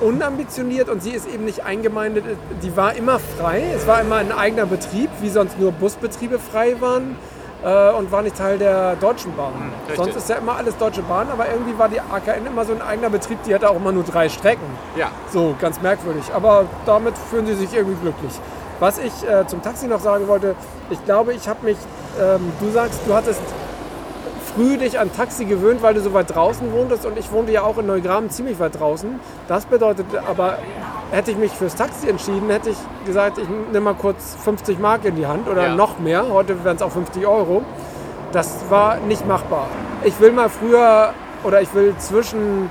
Unambitioniert 0.00 0.88
und 0.88 1.02
sie 1.02 1.10
ist 1.10 1.28
eben 1.28 1.44
nicht 1.44 1.64
eingemeindet. 1.64 2.24
Die 2.62 2.76
war 2.76 2.94
immer 2.94 3.18
frei. 3.18 3.64
Es 3.74 3.86
war 3.86 4.00
immer 4.00 4.16
ein 4.16 4.32
eigener 4.32 4.66
Betrieb, 4.66 5.10
wie 5.20 5.28
sonst 5.28 5.58
nur 5.58 5.72
Busbetriebe 5.72 6.38
frei 6.38 6.80
waren 6.80 7.16
äh, 7.64 7.90
und 7.92 8.12
war 8.12 8.22
nicht 8.22 8.36
Teil 8.36 8.58
der 8.58 8.96
Deutschen 8.96 9.34
Bahn. 9.36 9.72
richtig. 9.88 9.96
sonst 9.96 10.16
ist 10.16 10.28
ja 10.28 10.36
immer 10.36 10.56
alles 10.56 10.76
Deutsche 10.76 11.02
Bahn, 11.02 11.28
aber 11.30 11.48
irgendwie 11.48 11.78
war 11.78 11.88
die 11.88 12.00
AKN 12.00 12.46
immer 12.46 12.64
so 12.64 12.72
ein 12.72 12.82
eigener 12.82 13.10
Betrieb. 13.10 13.42
Die 13.44 13.54
hatte 13.54 13.68
auch 13.68 13.76
immer 13.76 13.92
nur 13.92 14.04
drei 14.04 14.28
Strecken. 14.28 14.66
Ja. 14.96 15.10
So, 15.32 15.54
ganz 15.60 15.80
merkwürdig. 15.80 16.24
Aber 16.34 16.66
damit 16.84 17.16
fühlen 17.16 17.46
sie 17.46 17.54
sich 17.54 17.74
irgendwie 17.74 18.00
glücklich. 18.00 18.32
Was 18.78 18.98
ich 18.98 19.12
äh, 19.28 19.46
zum 19.46 19.62
Taxi 19.62 19.86
noch 19.86 20.00
sagen 20.00 20.28
wollte, 20.28 20.54
ich 20.90 21.02
glaube, 21.04 21.32
ich 21.32 21.48
habe 21.48 21.64
mich, 21.64 21.78
ähm, 22.20 22.52
du 22.60 22.70
sagst, 22.70 23.00
du 23.06 23.14
hattest 23.14 23.40
früh 24.56 24.78
dich 24.78 24.98
an 24.98 25.10
Taxi 25.14 25.44
gewöhnt, 25.44 25.82
weil 25.82 25.94
du 25.94 26.00
so 26.00 26.14
weit 26.14 26.34
draußen 26.34 26.72
wohntest 26.72 27.04
und 27.04 27.18
ich 27.18 27.30
wohnte 27.30 27.52
ja 27.52 27.62
auch 27.62 27.76
in 27.78 27.86
Neugraben 27.86 28.30
ziemlich 28.30 28.58
weit 28.58 28.80
draußen. 28.80 29.20
Das 29.48 29.66
bedeutet 29.66 30.06
aber, 30.26 30.58
hätte 31.12 31.30
ich 31.30 31.36
mich 31.36 31.52
fürs 31.52 31.74
Taxi 31.76 32.08
entschieden, 32.08 32.48
hätte 32.48 32.70
ich 32.70 32.76
gesagt, 33.04 33.38
ich 33.38 33.46
nehme 33.48 33.80
mal 33.80 33.94
kurz 33.94 34.36
50 34.42 34.78
Mark 34.78 35.04
in 35.04 35.14
die 35.16 35.26
Hand 35.26 35.46
oder 35.48 35.68
Ja. 35.68 35.74
noch 35.74 35.98
mehr. 35.98 36.26
Heute 36.30 36.64
wären 36.64 36.76
es 36.76 36.82
auch 36.82 36.90
50 36.90 37.26
Euro. 37.26 37.62
Das 38.32 38.64
war 38.70 38.96
nicht 38.96 39.26
machbar. 39.26 39.68
Ich 40.04 40.18
will 40.20 40.32
mal 40.32 40.48
früher 40.48 41.12
oder 41.44 41.60
ich 41.60 41.72
will 41.74 41.94
zwischen 41.98 42.70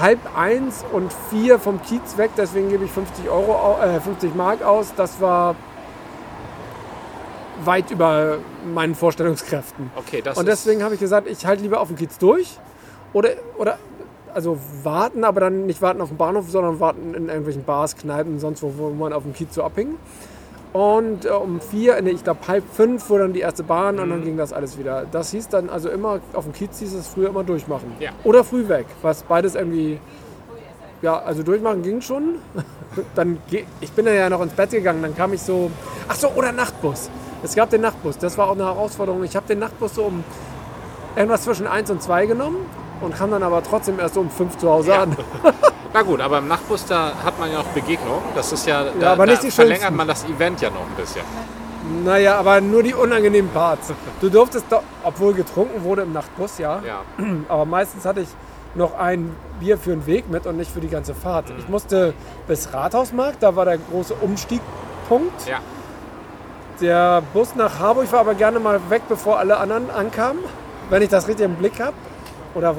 halb 0.00 0.18
eins 0.36 0.84
und 0.92 1.12
vier 1.30 1.58
vom 1.58 1.82
Kiez 1.82 2.16
weg, 2.16 2.30
deswegen 2.36 2.68
gebe 2.70 2.84
ich 2.84 2.90
50, 2.92 3.28
Euro, 3.28 3.76
äh, 3.82 4.00
50 4.00 4.34
Mark 4.34 4.62
aus. 4.62 4.94
Das 4.96 5.20
war 5.20 5.56
weit 7.64 7.90
über 7.90 8.38
meinen 8.72 8.94
Vorstellungskräften. 8.94 9.90
Okay, 9.96 10.20
das 10.22 10.38
Und 10.38 10.46
deswegen 10.48 10.82
habe 10.82 10.94
ich 10.94 11.00
gesagt, 11.00 11.28
ich 11.28 11.46
halte 11.46 11.62
lieber 11.62 11.80
auf 11.80 11.88
dem 11.88 11.96
Kiez 11.96 12.18
durch. 12.18 12.58
Oder, 13.12 13.30
oder 13.58 13.78
also 14.34 14.58
warten, 14.82 15.22
aber 15.24 15.40
dann 15.40 15.66
nicht 15.66 15.80
warten 15.80 16.00
auf 16.00 16.08
dem 16.08 16.16
Bahnhof, 16.16 16.50
sondern 16.50 16.80
warten 16.80 17.14
in 17.14 17.28
irgendwelchen 17.28 17.62
Bars, 17.64 17.94
Kneipen, 17.96 18.38
sonst 18.40 18.62
wo, 18.62 18.72
wo 18.76 18.90
man 18.90 19.12
auf 19.12 19.22
dem 19.22 19.32
Kiez 19.32 19.54
so 19.54 19.62
abhing. 19.62 19.96
Und 20.72 21.24
äh, 21.24 21.28
um 21.28 21.60
vier, 21.60 22.02
nee, 22.02 22.10
ich 22.10 22.24
glaube 22.24 22.40
halb 22.48 22.64
fünf 22.72 23.04
fuhr 23.04 23.20
dann 23.20 23.32
die 23.32 23.38
erste 23.40 23.62
Bahn 23.62 24.00
und 24.00 24.10
dann 24.10 24.20
Mhm. 24.20 24.24
ging 24.24 24.36
das 24.36 24.52
alles 24.52 24.76
wieder. 24.76 25.06
Das 25.12 25.30
hieß 25.30 25.48
dann 25.48 25.70
also 25.70 25.88
immer, 25.88 26.18
auf 26.32 26.42
dem 26.44 26.52
Kiez 26.52 26.80
hieß 26.80 26.94
es 26.94 27.06
früher 27.06 27.28
immer 27.28 27.44
durchmachen. 27.44 27.92
Ja. 28.00 28.10
Oder 28.24 28.42
früh 28.42 28.66
weg, 28.68 28.86
was 29.02 29.22
beides 29.22 29.54
irgendwie, 29.54 30.00
ja, 31.00 31.20
also 31.20 31.44
durchmachen 31.44 31.82
ging 31.82 32.00
schon. 32.00 32.36
dann, 33.14 33.38
ich 33.80 33.92
bin 33.92 34.04
dann 34.06 34.16
ja 34.16 34.28
noch 34.28 34.40
ins 34.42 34.54
Bett 34.54 34.70
gegangen, 34.70 35.00
dann 35.02 35.14
kam 35.14 35.32
ich 35.32 35.42
so, 35.42 35.70
ach 36.08 36.16
so, 36.16 36.28
oder 36.30 36.50
Nachtbus. 36.50 37.08
Es 37.44 37.54
gab 37.54 37.68
den 37.68 37.82
Nachtbus, 37.82 38.16
das 38.16 38.38
war 38.38 38.48
auch 38.48 38.54
eine 38.54 38.64
Herausforderung. 38.64 39.22
Ich 39.22 39.36
habe 39.36 39.46
den 39.46 39.58
Nachtbus 39.58 39.96
so 39.96 40.04
um 40.04 40.24
irgendwas 41.14 41.42
zwischen 41.42 41.66
1 41.66 41.90
und 41.90 42.02
2 42.02 42.24
genommen 42.24 42.56
und 43.02 43.14
kam 43.14 43.30
dann 43.30 43.42
aber 43.42 43.62
trotzdem 43.62 44.00
erst 44.00 44.14
so 44.14 44.20
um 44.20 44.30
5 44.30 44.56
zu 44.56 44.70
Hause 44.70 44.96
an. 44.96 45.14
Na 45.92 46.00
gut, 46.00 46.22
aber 46.22 46.38
im 46.38 46.48
Nachtbus, 46.48 46.86
da 46.86 47.12
hat 47.22 47.38
man 47.38 47.52
ja 47.52 47.58
noch 47.58 47.66
Begegnung. 47.66 48.22
Das 48.34 48.50
ist 48.50 48.66
ja. 48.66 48.86
Da, 48.98 49.12
aber 49.12 49.26
nicht 49.26 49.42
da 49.42 49.46
die 49.46 49.50
verlängert 49.50 49.82
schönsten. 49.82 49.96
man 49.96 50.08
das 50.08 50.24
Event 50.24 50.60
ja 50.62 50.70
noch 50.70 50.80
ein 50.80 50.94
bisschen. 50.96 51.22
Naja, 52.02 52.38
aber 52.38 52.62
nur 52.62 52.82
die 52.82 52.94
unangenehmen 52.94 53.50
Parts. 53.50 53.92
Du 54.22 54.30
durftest 54.30 54.64
doch, 54.70 54.82
obwohl 55.04 55.34
getrunken 55.34 55.84
wurde 55.84 56.02
im 56.02 56.14
Nachtbus, 56.14 56.56
ja, 56.56 56.80
Ja. 56.84 57.02
aber 57.48 57.66
meistens 57.66 58.06
hatte 58.06 58.22
ich 58.22 58.28
noch 58.74 58.98
ein 58.98 59.36
Bier 59.60 59.76
für 59.76 59.90
den 59.90 60.06
Weg 60.06 60.30
mit 60.30 60.46
und 60.46 60.56
nicht 60.56 60.70
für 60.70 60.80
die 60.80 60.88
ganze 60.88 61.14
Fahrt. 61.14 61.52
Ich 61.58 61.68
musste 61.68 62.14
bis 62.48 62.72
Rathausmarkt, 62.72 63.42
da 63.42 63.54
war 63.54 63.66
der 63.66 63.76
große 63.76 64.14
Umstiegpunkt. 64.14 65.46
Ja. 65.46 65.58
Der 66.80 67.22
Bus 67.32 67.54
nach 67.54 67.78
Harburg 67.78 68.10
war 68.12 68.20
aber 68.20 68.34
gerne 68.34 68.58
mal 68.58 68.80
weg, 68.88 69.02
bevor 69.08 69.38
alle 69.38 69.56
anderen 69.58 69.90
ankamen, 69.90 70.42
wenn 70.90 71.02
ich 71.02 71.08
das 71.08 71.28
richtig 71.28 71.44
im 71.46 71.54
Blick 71.54 71.80
habe. 71.80 71.94
Oder 72.54 72.74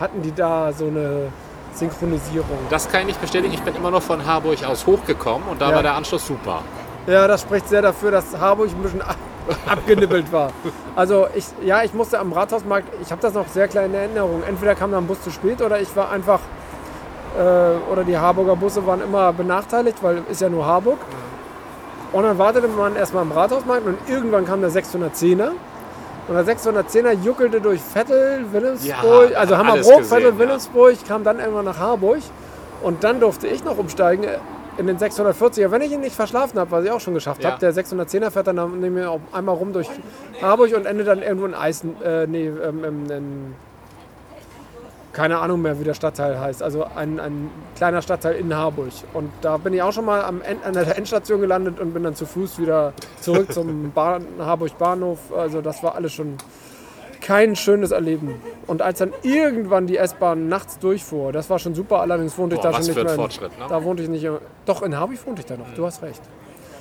hatten 0.00 0.22
die 0.22 0.32
da 0.34 0.72
so 0.72 0.86
eine 0.86 1.28
Synchronisierung? 1.74 2.58
Das 2.70 2.88
kann 2.88 3.00
ich 3.02 3.06
nicht 3.08 3.20
bestätigen. 3.20 3.52
Ich 3.52 3.62
bin 3.62 3.74
immer 3.74 3.90
noch 3.90 4.02
von 4.02 4.24
Harburg 4.24 4.64
aus 4.64 4.86
hochgekommen 4.86 5.48
und 5.48 5.60
da 5.60 5.70
Ja. 5.70 5.76
war 5.76 5.82
der 5.82 5.94
Anschluss 5.94 6.26
super. 6.26 6.62
Ja, 7.06 7.26
das 7.26 7.42
spricht 7.42 7.68
sehr 7.68 7.82
dafür, 7.82 8.10
dass 8.10 8.36
Harburg 8.38 8.68
ein 8.70 8.82
bisschen 8.82 9.02
ab 9.02 9.16
abgenippelt 9.66 10.32
war. 10.32 10.50
Also 10.96 11.28
ich, 11.34 11.44
ja, 11.62 11.84
ich 11.84 11.94
musste 11.94 12.18
am 12.18 12.32
Rathausmarkt, 12.32 12.88
ich 13.00 13.12
habe 13.12 13.22
das 13.22 13.32
noch 13.32 13.46
sehr 13.46 13.68
kleine 13.68 13.96
Erinnerungen. 13.96 14.42
Entweder 14.42 14.74
kam 14.74 14.90
da 14.90 14.98
ein 14.98 15.06
Bus 15.06 15.22
zu 15.22 15.30
spät 15.30 15.62
oder 15.62 15.80
ich 15.80 15.94
war 15.94 16.10
einfach, 16.10 16.40
äh, 17.38 17.92
oder 17.92 18.02
die 18.02 18.18
Harburger 18.18 18.56
Busse 18.56 18.84
waren 18.86 19.00
immer 19.02 19.32
benachteiligt, 19.32 19.98
weil 20.02 20.22
ist 20.28 20.40
ja 20.40 20.48
nur 20.48 20.66
Harburg. 20.66 20.98
Und 22.12 22.22
dann 22.22 22.38
wartete 22.38 22.68
man 22.68 22.96
erstmal 22.96 23.22
am 23.22 23.32
Rathausmarkt 23.32 23.86
und 23.86 23.98
irgendwann 24.08 24.46
kam 24.46 24.60
der 24.60 24.70
610er. 24.70 25.50
Und 26.28 26.34
der 26.34 26.44
610er 26.44 27.12
juckelte 27.22 27.60
durch 27.60 27.80
Vettel, 27.80 28.44
Wilhelmsburg, 28.52 29.30
Ja, 29.32 29.38
also 29.38 29.56
Hammerbrook, 29.56 29.98
gesehen, 29.98 30.04
Vettel, 30.04 30.32
ja. 30.32 30.38
Wilhelmsburg, 30.38 30.96
kam 31.06 31.24
dann 31.24 31.38
irgendwann 31.38 31.64
nach 31.66 31.78
Harburg. 31.78 32.18
Und 32.82 33.04
dann 33.04 33.20
durfte 33.20 33.46
ich 33.46 33.64
noch 33.64 33.78
umsteigen 33.78 34.24
in 34.78 34.86
den 34.86 34.98
640er, 34.98 35.70
wenn 35.70 35.80
ich 35.82 35.92
ihn 35.92 36.00
nicht 36.00 36.14
verschlafen 36.14 36.58
habe, 36.58 36.70
was 36.70 36.84
ich 36.84 36.90
auch 36.90 37.00
schon 37.00 37.14
geschafft 37.14 37.42
Ja. 37.42 37.50
habe. 37.52 37.60
Der 37.60 37.72
610er 37.72 38.30
fährt 38.30 38.46
dann 38.46 38.80
mir 38.92 39.10
auch 39.10 39.20
einmal 39.32 39.54
rum 39.54 39.72
durch 39.72 39.88
Harburg 40.42 40.74
und 40.76 40.84
endet 40.86 41.08
dann 41.08 41.22
irgendwo 41.22 41.46
in 41.46 41.54
Eisen, 41.54 42.00
äh, 42.02 42.26
nee, 42.26 42.46
ähm, 42.48 42.84
ähm, 42.84 43.10
in 43.10 43.54
keine 45.16 45.38
Ahnung 45.38 45.62
mehr, 45.62 45.80
wie 45.80 45.84
der 45.84 45.94
Stadtteil 45.94 46.38
heißt. 46.38 46.62
Also 46.62 46.84
ein, 46.94 47.18
ein 47.18 47.50
kleiner 47.74 48.02
Stadtteil 48.02 48.34
in 48.34 48.54
Harburg. 48.54 48.92
Und 49.14 49.32
da 49.40 49.56
bin 49.56 49.72
ich 49.72 49.80
auch 49.80 49.92
schon 49.92 50.04
mal 50.04 50.22
am 50.22 50.42
End, 50.42 50.62
an 50.62 50.74
der 50.74 50.94
Endstation 50.94 51.40
gelandet 51.40 51.80
und 51.80 51.94
bin 51.94 52.02
dann 52.02 52.14
zu 52.14 52.26
Fuß 52.26 52.58
wieder 52.58 52.92
zurück 53.22 53.50
zum 53.50 53.92
Bahn, 53.94 54.26
Harburg 54.38 54.76
Bahnhof. 54.76 55.18
Also 55.34 55.62
das 55.62 55.82
war 55.82 55.94
alles 55.94 56.12
schon 56.12 56.36
kein 57.22 57.56
schönes 57.56 57.92
Erleben. 57.92 58.34
Und 58.66 58.82
als 58.82 58.98
dann 58.98 59.14
irgendwann 59.22 59.86
die 59.86 59.96
S-Bahn 59.96 60.48
nachts 60.48 60.78
durchfuhr, 60.80 61.32
das 61.32 61.48
war 61.48 61.58
schon 61.58 61.74
super. 61.74 62.02
Allerdings 62.02 62.36
wohnte 62.36 62.56
Boah, 62.56 62.66
ich 62.66 62.70
da 62.70 62.72
schon 62.74 62.94
nicht 62.94 63.02
mehr. 63.02 63.14
Fortschritt, 63.14 63.58
ne? 63.58 63.64
Da 63.70 63.82
wohnte 63.82 64.02
ich 64.02 64.10
nicht. 64.10 64.28
Doch 64.66 64.82
in 64.82 64.94
Harburg 64.94 65.26
wohnte 65.26 65.40
ich 65.40 65.46
da 65.46 65.56
noch. 65.56 65.68
Mhm. 65.68 65.76
Du 65.76 65.86
hast 65.86 66.02
recht. 66.02 66.20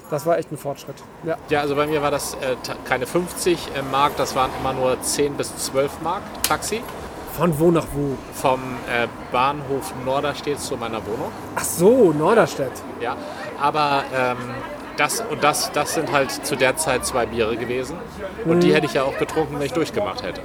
Das 0.10 0.26
war 0.26 0.38
echt 0.38 0.52
ein 0.52 0.58
Fortschritt. 0.58 0.96
Ja, 1.24 1.38
ja 1.48 1.62
also 1.62 1.74
bei 1.76 1.88
mir 1.88 2.02
war 2.02 2.12
das 2.12 2.34
äh, 2.34 2.58
keine 2.84 3.08
50 3.08 3.70
Mark, 3.92 4.18
das 4.18 4.36
waren 4.36 4.52
immer 4.60 4.74
nur 4.74 5.02
10 5.02 5.36
bis 5.36 5.56
12 5.56 6.02
Mark 6.02 6.22
Taxi. 6.44 6.82
Von 7.38 7.60
wo 7.60 7.70
nach 7.70 7.86
wo? 7.94 8.18
Vom 8.34 8.60
äh, 8.88 9.08
Bahnhof 9.32 9.94
Norderstedt 10.06 10.60
zu 10.60 10.78
meiner 10.78 11.06
Wohnung. 11.06 11.32
Ach 11.56 11.64
so, 11.64 12.14
Norderstedt. 12.14 12.72
Ja, 13.02 13.18
aber 13.60 14.04
ähm, 14.16 14.38
das 14.96 15.20
und 15.20 15.44
das, 15.44 15.72
das 15.74 15.96
sind 15.96 16.12
halt 16.14 16.32
zu 16.32 16.56
der 16.56 16.78
Zeit 16.78 17.06
zwei 17.06 17.26
Biere 17.26 17.58
gewesen. 17.58 17.98
Und 18.46 18.58
mhm. 18.58 18.60
die 18.62 18.74
hätte 18.74 18.86
ich 18.86 18.94
ja 18.94 19.04
auch 19.04 19.18
getrunken, 19.18 19.56
wenn 19.60 19.66
ich 19.66 19.74
durchgemacht 19.74 20.24
hätte. 20.24 20.42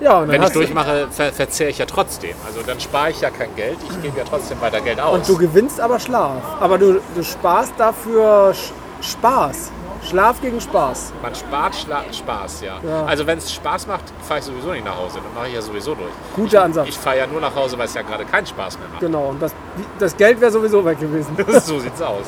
Ja, 0.00 0.28
wenn 0.28 0.42
ich 0.42 0.50
durchmache, 0.50 1.08
ver 1.10 1.32
verzehre 1.32 1.70
ich 1.70 1.78
ja 1.78 1.86
trotzdem. 1.86 2.36
Also 2.46 2.60
dann 2.64 2.78
spare 2.78 3.10
ich 3.10 3.20
ja 3.20 3.30
kein 3.30 3.54
Geld, 3.56 3.78
ich 3.88 4.02
gebe 4.02 4.18
ja 4.18 4.24
trotzdem 4.28 4.60
weiter 4.60 4.80
Geld 4.80 5.00
aus. 5.00 5.14
Und 5.14 5.28
du 5.28 5.36
gewinnst 5.38 5.80
aber 5.80 5.98
Schlaf. 5.98 6.42
Aber 6.60 6.78
du, 6.78 7.00
du 7.14 7.24
sparst 7.24 7.72
dafür 7.78 8.54
Spaß. 9.00 9.72
Schlaf 10.02 10.40
gegen 10.40 10.60
Spaß. 10.60 11.12
Man 11.22 11.34
spart 11.34 11.74
Schla 11.74 12.04
Spaß, 12.12 12.62
ja. 12.62 12.78
ja. 12.86 13.04
Also 13.04 13.26
wenn 13.26 13.38
es 13.38 13.52
Spaß 13.52 13.86
macht, 13.86 14.04
fahre 14.22 14.40
ich 14.40 14.46
sowieso 14.46 14.70
nicht 14.70 14.84
nach 14.84 14.96
Hause. 14.96 15.18
Dann 15.22 15.34
mache 15.34 15.48
ich 15.48 15.54
ja 15.54 15.62
sowieso 15.62 15.94
durch. 15.94 16.10
Guter 16.34 16.64
Ansatz. 16.64 16.88
Ich, 16.88 16.94
ich 16.94 17.00
fahre 17.00 17.18
ja 17.18 17.26
nur 17.26 17.40
nach 17.40 17.54
Hause, 17.54 17.78
weil 17.78 17.86
es 17.86 17.94
ja 17.94 18.02
gerade 18.02 18.24
keinen 18.24 18.46
Spaß 18.46 18.78
mehr 18.78 18.88
macht. 18.88 19.00
Genau, 19.00 19.26
und 19.28 19.42
das, 19.42 19.54
das 19.98 20.16
Geld 20.16 20.40
wäre 20.40 20.50
sowieso 20.50 20.84
weg 20.84 21.00
gewesen. 21.00 21.36
so 21.64 21.78
sieht's 21.78 22.00
aus. 22.00 22.26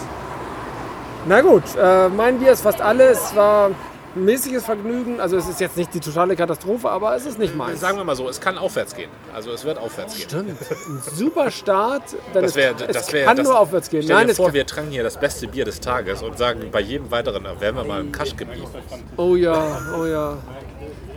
Na 1.27 1.41
gut, 1.43 1.65
äh, 1.79 2.09
mein 2.09 2.39
Bier 2.39 2.53
ist 2.53 2.63
fast 2.63 2.81
alles. 2.81 3.35
War 3.37 3.67
ein 3.69 3.75
mäßiges 4.15 4.65
Vergnügen. 4.65 5.21
Also 5.21 5.37
es 5.37 5.49
ist 5.49 5.61
jetzt 5.61 5.77
nicht 5.77 5.93
die 5.95 6.01
totale 6.01 6.37
Katastrophe, 6.37 6.89
aber 6.91 7.15
es 7.15 7.27
ist 7.27 7.39
nicht 7.39 7.57
meins. 7.57 7.81
Sagen 7.81 7.97
wir 7.97 8.05
mal 8.05 8.17
so, 8.17 8.29
es 8.29 8.41
kann 8.41 8.59
aufwärts 8.59 8.95
gehen. 8.95 9.11
Also 9.35 9.51
es 9.53 9.65
wird 9.65 9.79
aufwärts 9.79 10.17
gehen. 10.17 10.29
Stimmt. 10.29 10.61
Ein 10.61 11.03
super 11.15 11.51
Start. 11.51 12.03
Denn 12.35 12.43
das 12.43 12.55
wär, 12.55 12.73
es, 12.73 12.95
das 12.95 13.13
wär, 13.13 13.25
kann 13.25 13.37
das, 13.37 13.47
nur 13.47 13.59
aufwärts 13.59 13.91
gehen. 13.91 14.03
Stell 14.03 14.17
Nein, 14.17 14.29
dir 14.29 14.35
vor, 14.35 14.53
wir 14.53 14.67
tranken 14.67 14.93
hier 14.93 15.03
das 15.03 15.19
beste 15.19 15.49
Bier 15.49 15.65
des 15.65 15.81
Tages 15.81 16.23
und 16.23 16.39
sagen 16.39 16.69
bei 16.71 16.81
jedem 16.81 17.11
weiteren, 17.11 17.45
werden 17.45 17.77
wir 17.77 17.85
mal 17.85 18.01
im 18.01 18.13
Kasch 18.13 18.37
geblieben. 18.37 18.69
Oh 19.17 19.37
ja, 19.37 19.81
oh 19.99 20.07
ja. 20.07 20.39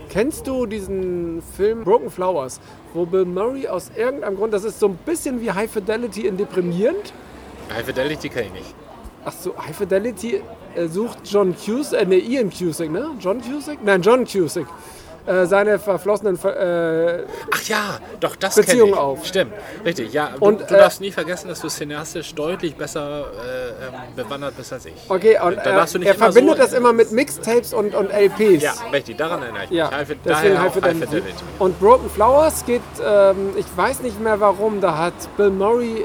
Kennst 0.08 0.46
du 0.46 0.66
diesen 0.66 1.42
Film 1.56 1.82
Broken 1.82 2.08
Flowers, 2.10 2.60
wo 2.92 3.04
Bill 3.04 3.24
Murray 3.24 3.66
aus 3.66 3.90
irgendeinem 3.96 4.36
Grund, 4.36 4.54
das 4.54 4.62
ist 4.62 4.78
so 4.78 4.86
ein 4.86 4.96
bisschen 5.04 5.40
wie 5.40 5.50
High 5.50 5.70
Fidelity 5.70 6.26
in 6.26 6.36
deprimierend? 6.36 7.12
High 7.74 7.84
Fidelity 7.84 8.28
kenne 8.28 8.46
ich 8.46 8.52
nicht. 8.52 8.74
Ach 9.24 9.32
so, 9.32 9.54
High 9.56 9.76
Fidelity 9.76 10.42
äh, 10.74 10.86
sucht 10.86 11.18
John 11.24 11.54
Cusick, 11.54 12.00
äh, 12.00 12.04
ne, 12.04 12.16
Ian 12.16 12.50
Cusick, 12.50 12.90
ne? 12.90 13.10
John 13.20 13.40
Cusick? 13.40 13.78
Nein, 13.82 14.02
John 14.02 14.24
Cusick. 14.26 14.66
Äh, 15.26 15.46
seine 15.46 15.78
verflossenen 15.78 16.36
äh, 16.44 17.24
Ach 17.50 17.62
ja, 17.62 17.98
doch 18.20 18.36
das 18.36 18.56
Beziehung 18.56 18.90
ich. 18.90 18.96
auf. 18.96 19.24
Stimmt, 19.24 19.54
richtig. 19.82 20.12
Ja, 20.12 20.32
und 20.38 20.60
du, 20.60 20.66
du 20.66 20.74
äh, 20.74 20.78
darfst 20.78 21.00
nie 21.00 21.10
vergessen, 21.10 21.48
dass 21.48 21.60
du 21.60 21.68
cineastisch 21.68 22.34
deutlich 22.34 22.76
besser 22.76 23.20
äh, 23.20 23.86
ähm, 23.86 23.94
bewandert 24.14 24.54
bist 24.58 24.74
als 24.74 24.84
ich. 24.84 24.92
Okay, 25.08 25.38
und 25.42 25.56
er 25.56 25.86
verbindet 25.86 26.56
so 26.58 26.62
das 26.62 26.72
immer 26.74 26.92
mit 26.92 27.10
Mixtapes 27.10 27.72
und, 27.72 27.94
und 27.94 28.10
LPs. 28.10 28.62
Ja, 28.62 28.74
richtig. 28.92 29.16
Daran 29.16 29.40
erinnere 29.40 29.64
ich 29.64 29.70
mich. 29.70 29.78
Ja, 29.78 29.90
High, 29.90 30.14
deswegen 30.22 30.60
High 30.60 30.74
Fidelity. 30.74 31.00
High 31.00 31.08
Fidelity. 31.08 31.44
Und 31.58 31.80
Broken 31.80 32.10
Flowers 32.10 32.66
geht, 32.66 32.82
ähm, 33.02 33.54
ich 33.56 33.66
weiß 33.74 34.00
nicht 34.00 34.20
mehr 34.20 34.40
warum, 34.40 34.82
da 34.82 34.98
hat 34.98 35.14
Bill 35.38 35.48
Murray 35.48 36.04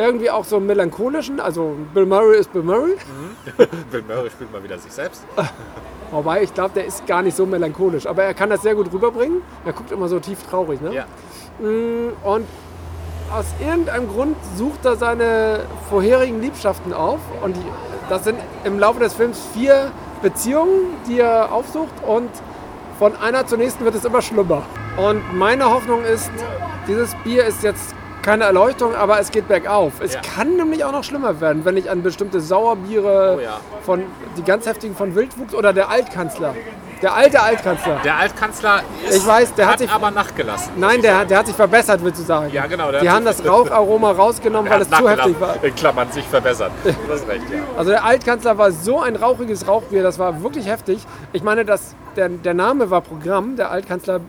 irgendwie 0.00 0.30
auch 0.30 0.44
so 0.44 0.56
einen 0.56 0.66
melancholischen, 0.66 1.40
also 1.40 1.76
Bill 1.94 2.06
Murray 2.06 2.38
ist 2.38 2.52
Bill 2.52 2.62
Murray. 2.62 2.94
Mhm. 2.94 3.66
Bill 3.90 4.04
Murray 4.08 4.30
spielt 4.30 4.52
mal 4.52 4.62
wieder 4.62 4.78
sich 4.78 4.92
selbst. 4.92 5.24
Wobei, 6.10 6.42
ich 6.42 6.52
glaube, 6.52 6.70
der 6.74 6.86
ist 6.86 7.06
gar 7.06 7.22
nicht 7.22 7.36
so 7.36 7.46
melancholisch, 7.46 8.06
aber 8.06 8.24
er 8.24 8.34
kann 8.34 8.50
das 8.50 8.62
sehr 8.62 8.74
gut 8.74 8.92
rüberbringen. 8.92 9.42
Er 9.64 9.72
guckt 9.72 9.92
immer 9.92 10.08
so 10.08 10.18
tief 10.18 10.42
traurig, 10.42 10.80
ne? 10.80 10.92
Ja. 10.92 11.04
Mm, 11.60 12.12
und 12.24 12.46
aus 13.32 13.46
irgendeinem 13.60 14.08
Grund 14.08 14.36
sucht 14.56 14.84
er 14.84 14.96
seine 14.96 15.60
vorherigen 15.88 16.40
Liebschaften 16.40 16.92
auf 16.92 17.20
und 17.42 17.56
das 18.08 18.24
sind 18.24 18.38
im 18.64 18.80
Laufe 18.80 18.98
des 18.98 19.14
Films 19.14 19.40
vier 19.54 19.92
Beziehungen, 20.20 20.96
die 21.06 21.20
er 21.20 21.52
aufsucht 21.52 21.92
und 22.04 22.28
von 22.98 23.16
einer 23.16 23.46
zur 23.46 23.58
nächsten 23.58 23.84
wird 23.84 23.94
es 23.94 24.04
immer 24.04 24.20
schlimmer. 24.20 24.62
Und 24.96 25.22
meine 25.34 25.70
Hoffnung 25.70 26.04
ist, 26.04 26.30
dieses 26.88 27.14
Bier 27.22 27.44
ist 27.44 27.62
jetzt 27.62 27.94
keine 28.22 28.44
Erleuchtung, 28.44 28.94
aber 28.94 29.20
es 29.20 29.30
geht 29.30 29.48
bergauf. 29.48 29.94
Es 30.00 30.14
ja. 30.14 30.20
kann 30.20 30.56
nämlich 30.56 30.84
auch 30.84 30.92
noch 30.92 31.04
schlimmer 31.04 31.40
werden, 31.40 31.64
wenn 31.64 31.76
ich 31.76 31.90
an 31.90 32.02
bestimmte 32.02 32.40
Sauerbiere 32.40 33.36
oh 33.38 33.40
ja. 33.40 33.60
von 33.82 34.04
die 34.36 34.42
ganz 34.42 34.66
heftigen 34.66 34.94
von 34.94 35.14
Wildwuchs 35.14 35.54
oder 35.54 35.72
der 35.72 35.88
Altkanzler. 35.88 36.54
Der 37.02 37.14
alte 37.14 37.40
Altkanzler. 37.40 37.98
Der 38.04 38.16
Altkanzler 38.16 38.82
ist, 39.08 39.16
ich 39.16 39.26
weiß, 39.26 39.54
der 39.54 39.66
hat, 39.66 39.72
hat 39.72 39.78
sich 39.78 39.90
aber 39.90 40.10
nachgelassen. 40.10 40.72
Nein, 40.76 41.00
der, 41.00 41.24
der 41.24 41.38
hat 41.38 41.46
sich 41.46 41.56
verbessert, 41.56 42.00
willst 42.02 42.20
du 42.20 42.24
sagen. 42.24 42.52
Ja, 42.52 42.66
genau. 42.66 42.92
Die 42.92 43.08
haben 43.08 43.24
das 43.24 43.44
Raucharoma 43.44 44.10
rausgenommen, 44.12 44.70
weil 44.70 44.82
es 44.82 44.90
zu 44.90 45.08
heftig 45.08 45.40
war. 45.40 45.64
In 45.64 45.74
Klammern 45.74 46.12
sich 46.12 46.26
verbessert. 46.26 46.72
Das 47.08 47.22
ist 47.22 47.28
recht, 47.28 47.44
ja. 47.50 47.60
Also 47.76 47.90
der 47.90 48.04
Altkanzler 48.04 48.56
war 48.58 48.70
so 48.70 49.00
ein 49.00 49.16
rauchiges 49.16 49.66
Rauchbier, 49.66 50.02
das 50.02 50.18
war 50.18 50.42
wirklich 50.42 50.66
heftig. 50.66 51.04
Ich 51.32 51.42
meine, 51.42 51.64
das, 51.64 51.94
der, 52.14 52.28
der 52.28 52.54
Name 52.54 52.90
war 52.90 53.00
Programm. 53.00 53.56
Der 53.56 53.70
Altkanzler 53.70 54.20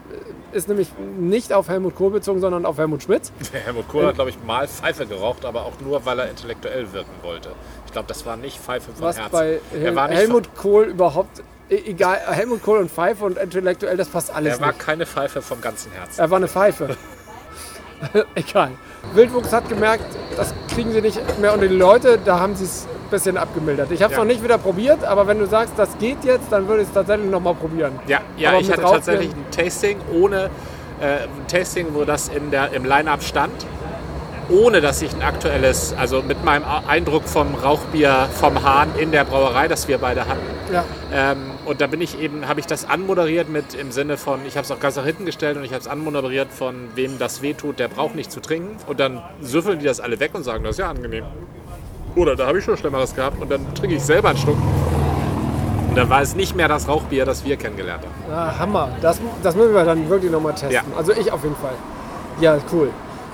ist 0.53 0.67
nämlich 0.67 0.89
nicht 1.19 1.53
auf 1.53 1.69
Helmut 1.69 1.95
Kohl 1.95 2.11
bezogen, 2.11 2.39
sondern 2.39 2.65
auf 2.65 2.77
Helmut 2.77 3.03
Schmidt. 3.03 3.31
Helmut 3.51 3.87
Kohl 3.87 4.05
hat, 4.05 4.15
glaube 4.15 4.29
ich, 4.29 4.43
mal 4.43 4.67
Pfeife 4.67 5.05
geraucht, 5.05 5.45
aber 5.45 5.65
auch 5.65 5.73
nur, 5.81 6.05
weil 6.05 6.19
er 6.19 6.29
intellektuell 6.29 6.91
wirken 6.93 7.11
wollte. 7.21 7.51
Ich 7.85 7.91
glaube, 7.91 8.07
das 8.07 8.25
war 8.25 8.37
nicht 8.37 8.59
Pfeife 8.59 8.91
von 8.91 9.01
Was 9.01 9.17
Herzen. 9.17 9.31
bei 9.31 9.59
Hel 9.71 9.97
Helmut 10.09 10.55
Kohl 10.55 10.85
überhaupt, 10.85 11.43
e-, 11.69 11.75
egal, 11.75 12.19
Helmut 12.27 12.63
Kohl 12.63 12.79
und 12.79 12.91
Pfeife 12.91 13.25
und 13.25 13.37
intellektuell, 13.37 13.97
das 13.97 14.07
passt 14.09 14.33
alles 14.33 14.55
Er 14.55 14.61
war 14.61 14.67
nicht. 14.69 14.79
keine 14.79 15.05
Pfeife 15.05 15.41
vom 15.41 15.61
ganzen 15.61 15.91
Herzen. 15.91 16.19
Er 16.19 16.29
war 16.29 16.37
eine 16.37 16.47
Pfeife. 16.47 16.95
egal. 18.35 18.71
Wildwuchs 19.13 19.51
hat 19.51 19.67
gemerkt, 19.69 20.05
das 20.35 20.53
kriegen 20.73 20.91
sie 20.91 21.01
nicht 21.01 21.19
mehr 21.39 21.53
unter 21.53 21.67
die 21.67 21.75
Leute, 21.75 22.19
da 22.23 22.39
haben 22.39 22.55
sie 22.55 22.65
es 22.65 22.87
bisschen 23.11 23.37
abgemildert. 23.37 23.91
Ich 23.91 24.01
habe 24.01 24.13
es 24.13 24.17
ja. 24.17 24.23
noch 24.23 24.31
nicht 24.31 24.43
wieder 24.43 24.57
probiert, 24.57 25.03
aber 25.03 25.27
wenn 25.27 25.37
du 25.37 25.45
sagst, 25.45 25.73
das 25.77 25.97
geht 25.99 26.23
jetzt, 26.23 26.51
dann 26.51 26.67
würde 26.67 26.81
ich 26.81 26.87
es 26.87 26.93
tatsächlich 26.93 27.29
nochmal 27.29 27.53
probieren. 27.53 27.99
Ja, 28.07 28.21
ja 28.37 28.57
ich 28.57 28.71
hatte 28.71 28.81
tatsächlich 28.81 29.29
ein 29.29 29.45
Tasting 29.51 29.97
ohne 30.13 30.49
äh, 30.99 31.23
ein 31.23 31.47
Tasting, 31.47 31.87
wo 31.93 32.03
das 32.05 32.29
in 32.29 32.51
der, 32.51 32.71
im 32.73 32.85
Line-Up 32.85 33.21
stand 33.23 33.65
ohne 34.51 34.81
dass 34.81 35.01
ich 35.01 35.13
ein 35.13 35.21
aktuelles, 35.21 35.95
also 35.97 36.21
mit 36.21 36.43
meinem 36.43 36.65
Eindruck 36.65 37.23
vom 37.27 37.55
Rauchbier 37.55 38.27
vom 38.33 38.63
Hahn 38.63 38.89
in 38.97 39.11
der 39.11 39.23
Brauerei, 39.23 39.67
das 39.67 39.87
wir 39.87 39.97
beide 39.97 40.27
hatten. 40.27 40.41
Ja. 40.73 40.83
Ähm, 41.13 41.51
und 41.65 41.81
da 41.81 41.87
bin 41.87 42.01
ich 42.01 42.19
eben, 42.19 42.47
habe 42.47 42.59
ich 42.59 42.65
das 42.65 42.85
anmoderiert 42.85 43.49
mit 43.49 43.73
im 43.73 43.91
Sinne 43.91 44.17
von, 44.17 44.45
ich 44.45 44.57
habe 44.57 44.65
es 44.65 44.71
auch 44.71 44.79
ganz 44.79 44.95
nach 44.95 45.05
hinten 45.05 45.25
gestellt 45.25 45.57
und 45.57 45.63
ich 45.63 45.71
habe 45.71 45.81
es 45.81 45.87
anmoderiert 45.87 46.51
von 46.51 46.89
wem 46.95 47.17
das 47.17 47.41
wehtut, 47.41 47.79
der 47.79 47.87
braucht 47.87 48.15
nicht 48.15 48.31
zu 48.31 48.41
trinken. 48.41 48.77
Und 48.87 48.99
dann 48.99 49.21
süffeln 49.41 49.79
die 49.79 49.85
das 49.85 49.99
alle 49.99 50.19
weg 50.19 50.31
und 50.33 50.43
sagen, 50.43 50.63
das 50.63 50.71
ist 50.71 50.79
ja 50.79 50.89
angenehm. 50.89 51.25
Oder 52.15 52.35
da 52.35 52.47
habe 52.47 52.59
ich 52.59 52.65
schon 52.65 52.77
Schlimmeres 52.77 53.15
gehabt 53.15 53.41
und 53.41 53.49
dann 53.49 53.73
trinke 53.73 53.95
ich 53.95 54.03
selber 54.03 54.29
einen 54.29 54.37
Schluck. 54.37 54.57
Und 55.89 55.97
dann 55.97 56.09
war 56.09 56.21
es 56.21 56.35
nicht 56.35 56.55
mehr 56.55 56.67
das 56.67 56.87
Rauchbier, 56.87 57.25
das 57.25 57.43
wir 57.43 57.57
kennengelernt 57.57 58.03
haben. 58.03 58.31
Ja, 58.31 58.59
Hammer. 58.59 58.89
Das, 59.01 59.19
das 59.43 59.55
müssen 59.55 59.73
wir 59.73 59.83
dann 59.83 60.09
wirklich 60.09 60.31
nochmal 60.31 60.53
testen. 60.53 60.71
Ja. 60.71 60.83
Also 60.97 61.11
ich 61.13 61.31
auf 61.31 61.43
jeden 61.43 61.55
Fall. 61.55 61.73
Ja, 62.39 62.57
cool. 62.71 62.89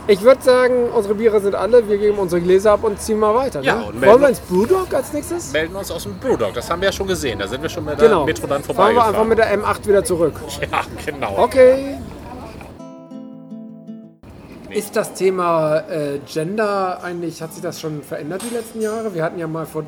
Ich 0.10 0.22
würde 0.22 0.42
sagen, 0.42 0.90
unsere 0.96 1.16
Biere 1.16 1.42
sind 1.42 1.54
alle. 1.54 1.88
Wir 1.90 1.98
geben 1.98 2.18
unsere 2.18 2.42
Gläser 2.42 2.72
ab 2.72 2.84
und 2.84 3.00
ziehen 3.02 3.20
mal 3.20 3.36
weiter. 3.36 3.62
Ja, 3.62 3.76
ne? 3.76 4.08
Wollen 4.08 4.22
wir 4.22 4.30
ins 4.30 4.40
Brewdog 4.40 4.94
als 4.94 5.12
nächstes? 5.12 5.52
Melden 5.52 5.74
wir 5.74 5.80
uns 5.80 5.92
aus 5.92 6.04
dem 6.04 6.18
Brewdog. 6.18 6.54
Das 6.54 6.70
haben 6.70 6.82
wir 6.82 6.88
ja 6.88 6.92
schon 6.94 7.08
gesehen. 7.08 7.40
Da 7.40 7.48
sind 7.48 7.62
wir 7.62 7.70
schon 7.70 7.84
mit 7.84 8.00
der 8.00 8.08
genau. 8.08 8.26
Metro 8.26 8.48
dann 8.48 8.64
vorbei. 8.64 8.84
Fahren 8.84 8.96
wir 8.96 9.06
einfach 9.06 9.26
mit 9.26 9.38
der 9.38 9.58
M8 9.60 9.86
wieder 9.86 10.04
zurück. 10.04 10.34
Ja, 10.72 10.82
genau. 11.06 11.36
Okay. 11.38 11.98
Ist 14.70 14.96
das 14.96 15.14
Thema 15.14 15.78
äh, 15.90 16.20
Gender 16.26 17.04
eigentlich, 17.04 17.42
hat 17.42 17.54
sich 17.54 17.62
das 17.62 17.80
schon 17.80 18.02
verändert 18.02 18.42
die 18.50 18.54
letzten 18.54 18.82
Jahre? 18.82 19.14
Wir 19.14 19.24
hatten 19.24 19.40
ja 19.40 19.48
mal 19.48 19.66
vor 19.66 19.86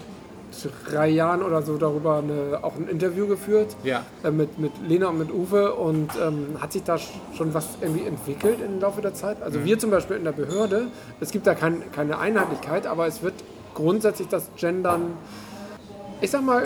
drei 0.90 1.10
Jahren 1.10 1.44
oder 1.44 1.62
so 1.62 1.78
darüber 1.78 2.18
eine, 2.18 2.64
auch 2.64 2.76
ein 2.76 2.88
Interview 2.88 3.28
geführt 3.28 3.76
ja. 3.84 4.04
äh, 4.24 4.32
mit, 4.32 4.58
mit 4.58 4.72
Lena 4.88 5.08
und 5.08 5.20
mit 5.20 5.32
Uwe 5.32 5.74
und 5.74 6.10
ähm, 6.22 6.58
hat 6.60 6.74
sich 6.74 6.84
da 6.84 6.98
schon 6.98 7.54
was 7.54 7.68
irgendwie 7.82 8.06
entwickelt 8.06 8.60
im 8.66 8.80
Laufe 8.80 9.02
der 9.02 9.14
Zeit? 9.14 9.42
Also 9.42 9.60
mhm. 9.60 9.66
wir 9.66 9.80
zum 9.80 9.92
Beispiel 9.92 10.18
in 10.18 10.24
der 10.24 10.32
Behörde, 10.32 10.88
es 11.20 11.32
gibt 11.32 11.46
da 11.46 11.56
kein, 11.56 11.92
keine 11.92 12.18
Einheitlichkeit, 12.18 12.88
aber 12.88 13.06
es 13.08 13.22
wird 13.22 13.36
grundsätzlich 13.74 14.28
das 14.28 14.50
Gendern, 14.58 15.14
ich 16.22 16.32
sag 16.32 16.44
mal, 16.44 16.66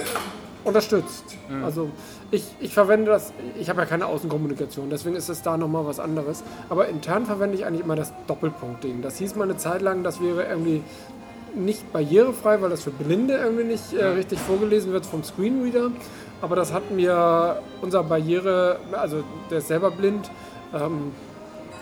unterstützt. 0.63 1.35
Mhm. 1.49 1.63
Also 1.63 1.89
ich, 2.33 2.43
ich 2.59 2.73
verwende 2.73 3.11
das, 3.11 3.31
ich 3.59 3.69
habe 3.69 3.81
ja 3.81 3.85
keine 3.85 4.07
Außenkommunikation, 4.07 4.89
deswegen 4.89 5.15
ist 5.15 5.29
es 5.29 5.43
da 5.43 5.55
nochmal 5.55 5.85
was 5.85 5.99
anderes. 5.99 6.43
Aber 6.69 6.87
intern 6.87 7.25
verwende 7.25 7.55
ich 7.55 7.65
eigentlich 7.65 7.83
immer 7.83 7.95
das 7.95 8.11
Doppelpunkt-Ding. 8.27 9.01
Das 9.01 9.17
hieß 9.17 9.35
mal 9.35 9.43
eine 9.43 9.57
Zeit 9.57 9.81
lang, 9.81 10.03
das 10.03 10.19
wäre 10.19 10.43
irgendwie 10.43 10.81
nicht 11.55 11.93
barrierefrei, 11.93 12.61
weil 12.61 12.71
das 12.71 12.83
für 12.83 12.89
Blinde 12.89 13.35
irgendwie 13.35 13.65
nicht 13.65 13.93
äh, 13.93 14.05
richtig 14.05 14.39
vorgelesen 14.39 14.91
wird 14.91 15.05
vom 15.05 15.23
Screenreader. 15.23 15.91
Aber 16.41 16.55
das 16.55 16.73
hat 16.73 16.89
mir 16.91 17.61
unser 17.81 18.03
Barriere, 18.03 18.79
also 18.91 19.23
der 19.51 19.59
ist 19.59 19.67
selber 19.67 19.91
blind, 19.91 20.31
ähm, 20.73 21.11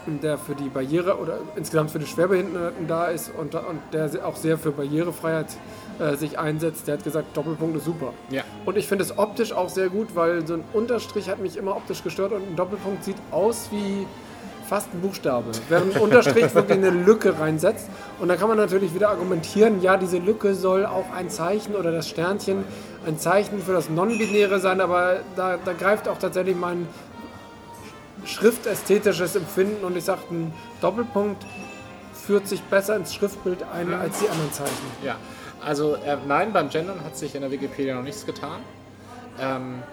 der 0.08 0.38
für 0.38 0.56
die 0.56 0.70
Barriere 0.70 1.18
oder 1.18 1.38
insgesamt 1.56 1.92
für 1.92 2.00
die 2.00 2.06
Schwerbehinderten 2.06 2.88
da 2.88 3.06
ist 3.06 3.32
und, 3.38 3.56
und 3.56 3.80
der 3.94 4.10
auch 4.26 4.36
sehr 4.36 4.58
für 4.58 4.72
Barrierefreiheit 4.72 5.48
äh, 6.00 6.16
sich 6.16 6.40
einsetzt, 6.40 6.88
der 6.88 6.98
hat 6.98 7.04
gesagt, 7.04 7.36
Doppelpunkt 7.38 7.78
ist 7.78 7.86
super. 7.86 8.14
Ja. 8.30 8.44
Und 8.66 8.78
ich 8.78 8.88
finde 8.88 9.04
es 9.04 9.18
optisch 9.18 9.54
auch 9.54 9.70
sehr 9.70 9.90
gut, 9.90 10.16
weil 10.16 10.46
so 10.48 10.56
ein 10.56 10.64
Unterstrich 10.74 11.30
hat 11.30 11.40
mich 11.40 11.58
immer 11.58 11.76
optisch 11.76 12.04
gestört 12.04 12.32
und 12.32 12.42
ein 12.42 12.56
Doppelpunkt 12.56 13.04
sieht 13.04 13.18
aus 13.32 13.70
wie 13.72 14.08
fast 14.72 14.94
ein 14.94 15.02
Buchstabe. 15.02 15.52
Während 15.68 15.96
ein 15.96 16.02
Unterstrich 16.02 16.56
wirklich 16.56 16.78
eine 16.78 16.92
Lücke 16.92 17.38
reinsetzt. 17.38 17.90
Und 18.20 18.30
da 18.30 18.38
kann 18.38 18.48
man 18.48 18.58
natürlich 18.58 18.96
wieder 18.96 19.10
argumentieren, 19.10 19.82
ja, 19.82 19.98
diese 19.98 20.18
Lücke 20.18 20.56
soll 20.56 20.86
auch 20.86 21.12
ein 21.14 21.30
Zeichen 21.30 21.76
oder 21.76 21.92
das 21.92 22.08
Sternchen 22.08 22.64
ein 23.06 23.18
Zeichen 23.18 23.62
für 23.62 23.74
das 23.74 23.90
Non-Binäre 23.90 24.60
sein, 24.60 24.80
aber 24.80 25.18
da, 25.36 25.58
da 25.64 25.74
greift 25.74 26.08
auch 26.08 26.18
tatsächlich 26.18 26.56
mein 26.56 26.88
schriftästhetisches 28.25 29.36
Empfinden 29.36 29.84
und 29.84 29.97
ich 29.97 30.03
sage, 30.03 30.21
ein 30.31 30.53
Doppelpunkt 30.81 31.45
führt 32.13 32.47
sich 32.47 32.62
besser 32.63 32.95
ins 32.95 33.13
Schriftbild 33.13 33.63
ein 33.63 33.93
als 33.93 34.19
die 34.19 34.29
anderen 34.29 34.51
Zeichen. 34.53 34.91
Ja, 35.03 35.15
also 35.63 35.95
äh, 35.95 36.17
nein, 36.27 36.53
beim 36.53 36.69
Gendern 36.69 37.03
hat 37.03 37.17
sich 37.17 37.36
in 37.36 37.41
der 37.41 37.51
Wikipedia 37.51 37.95
noch 37.95 38.03
nichts 38.03 38.25
getan. 38.25 38.62
Ähm, 39.39 39.84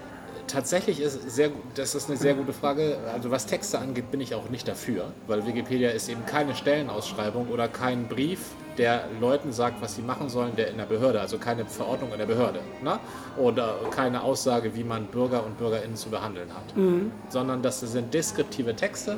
tatsächlich 0.49 1.01
ist 1.01 1.31
sehr, 1.31 1.51
das 1.75 1.95
ist 1.95 2.09
eine 2.09 2.19
sehr 2.19 2.35
gute 2.35 2.53
Frage. 2.53 2.99
Also 3.13 3.31
was 3.31 3.47
Texte 3.47 3.79
angeht, 3.79 4.11
bin 4.11 4.21
ich 4.21 4.35
auch 4.35 4.49
nicht 4.51 4.67
dafür, 4.67 5.13
weil 5.27 5.47
Wikipedia 5.47 5.91
ist 5.91 6.09
eben 6.09 6.25
keine 6.27 6.55
Stellenausschreibung 6.55 7.49
oder 7.49 7.69
kein 7.69 8.09
Brief, 8.09 8.41
der 8.79 9.05
Leuten 9.21 9.53
sagt, 9.53 9.83
was 9.83 9.97
sie 9.97 10.03
machen 10.03 10.29
sollen, 10.29 10.55
der 10.57 10.71
in 10.71 10.79
der 10.79 10.85
Behörde, 10.85 11.21
also 11.21 11.39
keine 11.39 11.67
Verordnung 11.67 12.13
in 12.13 12.19
der 12.19 12.27
Behörde, 12.27 12.61
ne? 12.83 12.99
oder 13.37 13.77
keine 13.91 14.23
Aussage, 14.23 14.75
wie 14.75 14.85
man 14.85 15.07
Bürger 15.07 15.45
und 15.45 15.59
Bürgerinnen 15.59 15.97
zu 15.97 16.11
behandeln 16.11 16.49
hat, 16.55 16.77
mhm. 16.77 17.11
sondern 17.29 17.61
das 17.61 17.81
sind 17.81 18.15
deskriptive 18.15 18.75
Texte, 18.77 19.17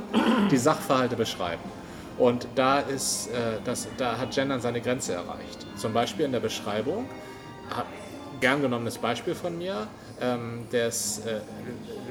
die 0.50 0.56
Sachverhalte 0.56 1.16
beschreiben. 1.16 1.62
Und 2.18 2.46
da, 2.54 2.80
ist, 2.80 3.28
äh, 3.28 3.60
das, 3.64 3.86
da 3.96 4.18
hat 4.18 4.34
Gendern 4.34 4.60
seine 4.60 4.80
Grenze 4.80 5.14
erreicht. 5.14 5.66
Zum 5.76 5.92
Beispiel 5.92 6.26
in 6.26 6.32
der 6.32 6.40
Beschreibung, 6.40 7.06
gern 8.40 8.62
genommenes 8.62 8.98
Beispiel 8.98 9.34
von 9.34 9.56
mir, 9.56 9.86
ähm, 10.20 10.66
des 10.72 11.20
äh, 11.20 11.40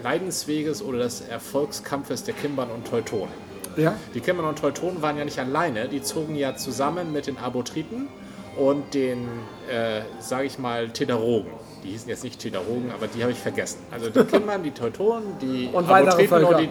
Leidensweges 0.04 0.82
oder 0.82 1.00
des 1.00 1.22
Erfolgskampfes 1.22 2.24
der 2.24 2.34
Kimbern 2.34 2.70
und 2.70 2.88
Teutonen. 2.88 3.34
Ja. 3.78 3.96
Die 4.14 4.20
Kimbern 4.20 4.46
und 4.46 4.60
Teutonen 4.60 5.02
waren 5.02 5.18
ja 5.18 5.26
nicht 5.26 5.40
alleine, 5.40 5.88
die 5.88 6.02
zogen 6.02 6.36
ja 6.36 6.56
zusammen 6.56 7.14
mit 7.14 7.28
den 7.28 7.38
Abotriten 7.38 8.08
und 8.60 8.94
den, 8.94 9.28
äh, 9.72 10.02
sage 10.20 10.46
ich 10.46 10.60
mal, 10.60 10.90
Tedarogen. 10.90 11.52
Die 11.84 11.90
hießen 11.90 12.10
jetzt 12.10 12.26
nicht 12.26 12.40
Tedarogen, 12.40 12.92
aber 12.92 13.08
die 13.08 13.22
habe 13.22 13.32
ich 13.32 13.40
vergessen. 13.40 13.80
Also 13.90 14.10
die 14.10 14.24
Kimbern, 14.32 14.64
die 14.64 14.72
Teutonen, 14.72 15.38
die 15.42 15.70
und 15.72 15.90
Abotriten 15.90 16.44
und 16.44 16.60
die 16.60 16.70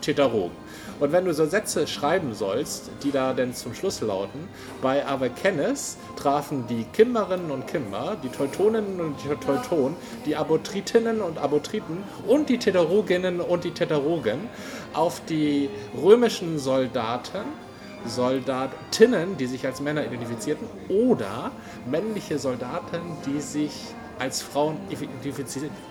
Tedarogen. 0.00 0.56
Und 1.00 1.12
wenn 1.12 1.24
du 1.24 1.32
so 1.32 1.46
Sätze 1.46 1.86
schreiben 1.86 2.34
sollst, 2.34 2.90
die 3.02 3.10
da 3.10 3.32
denn 3.32 3.54
zum 3.54 3.74
Schluss 3.74 4.02
lauten, 4.02 4.48
bei 4.82 5.06
Averkennis 5.06 5.96
trafen 6.16 6.66
die 6.66 6.84
Kimmerinnen 6.92 7.50
und 7.50 7.66
Kimmer, 7.66 8.16
die 8.22 8.28
Teutoninnen 8.28 9.00
und 9.00 9.16
die 9.24 9.28
Teutonen, 9.44 9.96
die 10.26 10.36
Abotritinnen 10.36 11.22
und 11.22 11.38
Abotriten 11.38 12.02
und 12.26 12.50
die 12.50 12.58
Teteroginnen 12.58 13.40
und 13.40 13.64
die 13.64 13.70
Teterogen 13.70 14.40
auf 14.92 15.22
die 15.24 15.70
römischen 16.02 16.58
Soldaten, 16.58 17.44
Soldatinnen, 18.06 19.36
die 19.36 19.46
sich 19.46 19.66
als 19.66 19.80
Männer 19.80 20.04
identifizierten, 20.04 20.66
oder 20.88 21.52
männliche 21.90 22.38
Soldaten, 22.38 23.00
die 23.26 23.40
sich 23.40 23.72
als 24.18 24.42
Frauen 24.42 24.76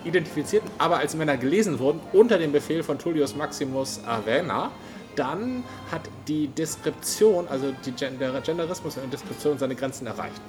identifizierten, 0.03 0.69
aber 0.77 0.97
als 0.97 1.15
Männer 1.15 1.37
gelesen 1.37 1.79
wurden, 1.79 1.99
unter 2.13 2.37
dem 2.37 2.51
Befehl 2.51 2.83
von 2.83 2.99
Tullius 2.99 3.35
Maximus 3.35 4.01
Averna 4.05 4.71
dann 5.19 5.63
hat 5.91 6.01
die 6.27 6.47
Deskription, 6.47 7.47
also 7.49 7.73
die 7.85 7.91
Gender, 7.91 8.39
Genderismus 8.41 8.95
in 8.95 9.01
der 9.03 9.11
Deskription 9.11 9.57
seine 9.57 9.75
Grenzen 9.75 10.07
erreicht. 10.07 10.41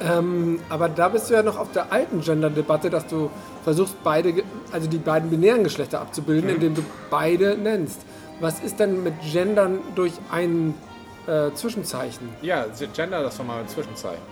Ähm, 0.00 0.60
aber 0.68 0.88
da 0.88 1.08
bist 1.08 1.30
du 1.30 1.34
ja 1.34 1.42
noch 1.42 1.58
auf 1.58 1.72
der 1.72 1.92
alten 1.92 2.20
Gender-Debatte, 2.20 2.90
dass 2.90 3.06
du 3.06 3.30
versuchst, 3.64 3.96
beide, 4.02 4.42
also 4.72 4.88
die 4.88 4.98
beiden 4.98 5.30
binären 5.30 5.64
Geschlechter 5.64 6.00
abzubilden, 6.00 6.48
mhm. 6.48 6.56
indem 6.56 6.74
du 6.76 6.82
beide 7.10 7.56
nennst. 7.56 8.00
Was 8.40 8.60
ist 8.60 8.80
denn 8.80 9.02
mit 9.02 9.14
Gendern 9.32 9.80
durch 9.94 10.12
ein 10.30 10.74
äh, 11.26 11.52
Zwischenzeichen? 11.54 12.28
Ja, 12.42 12.66
Gender, 12.94 13.22
das 13.22 13.38
war 13.38 13.46
mal 13.46 13.60
ein 13.60 13.68
Zwischenzeichen. 13.68 14.22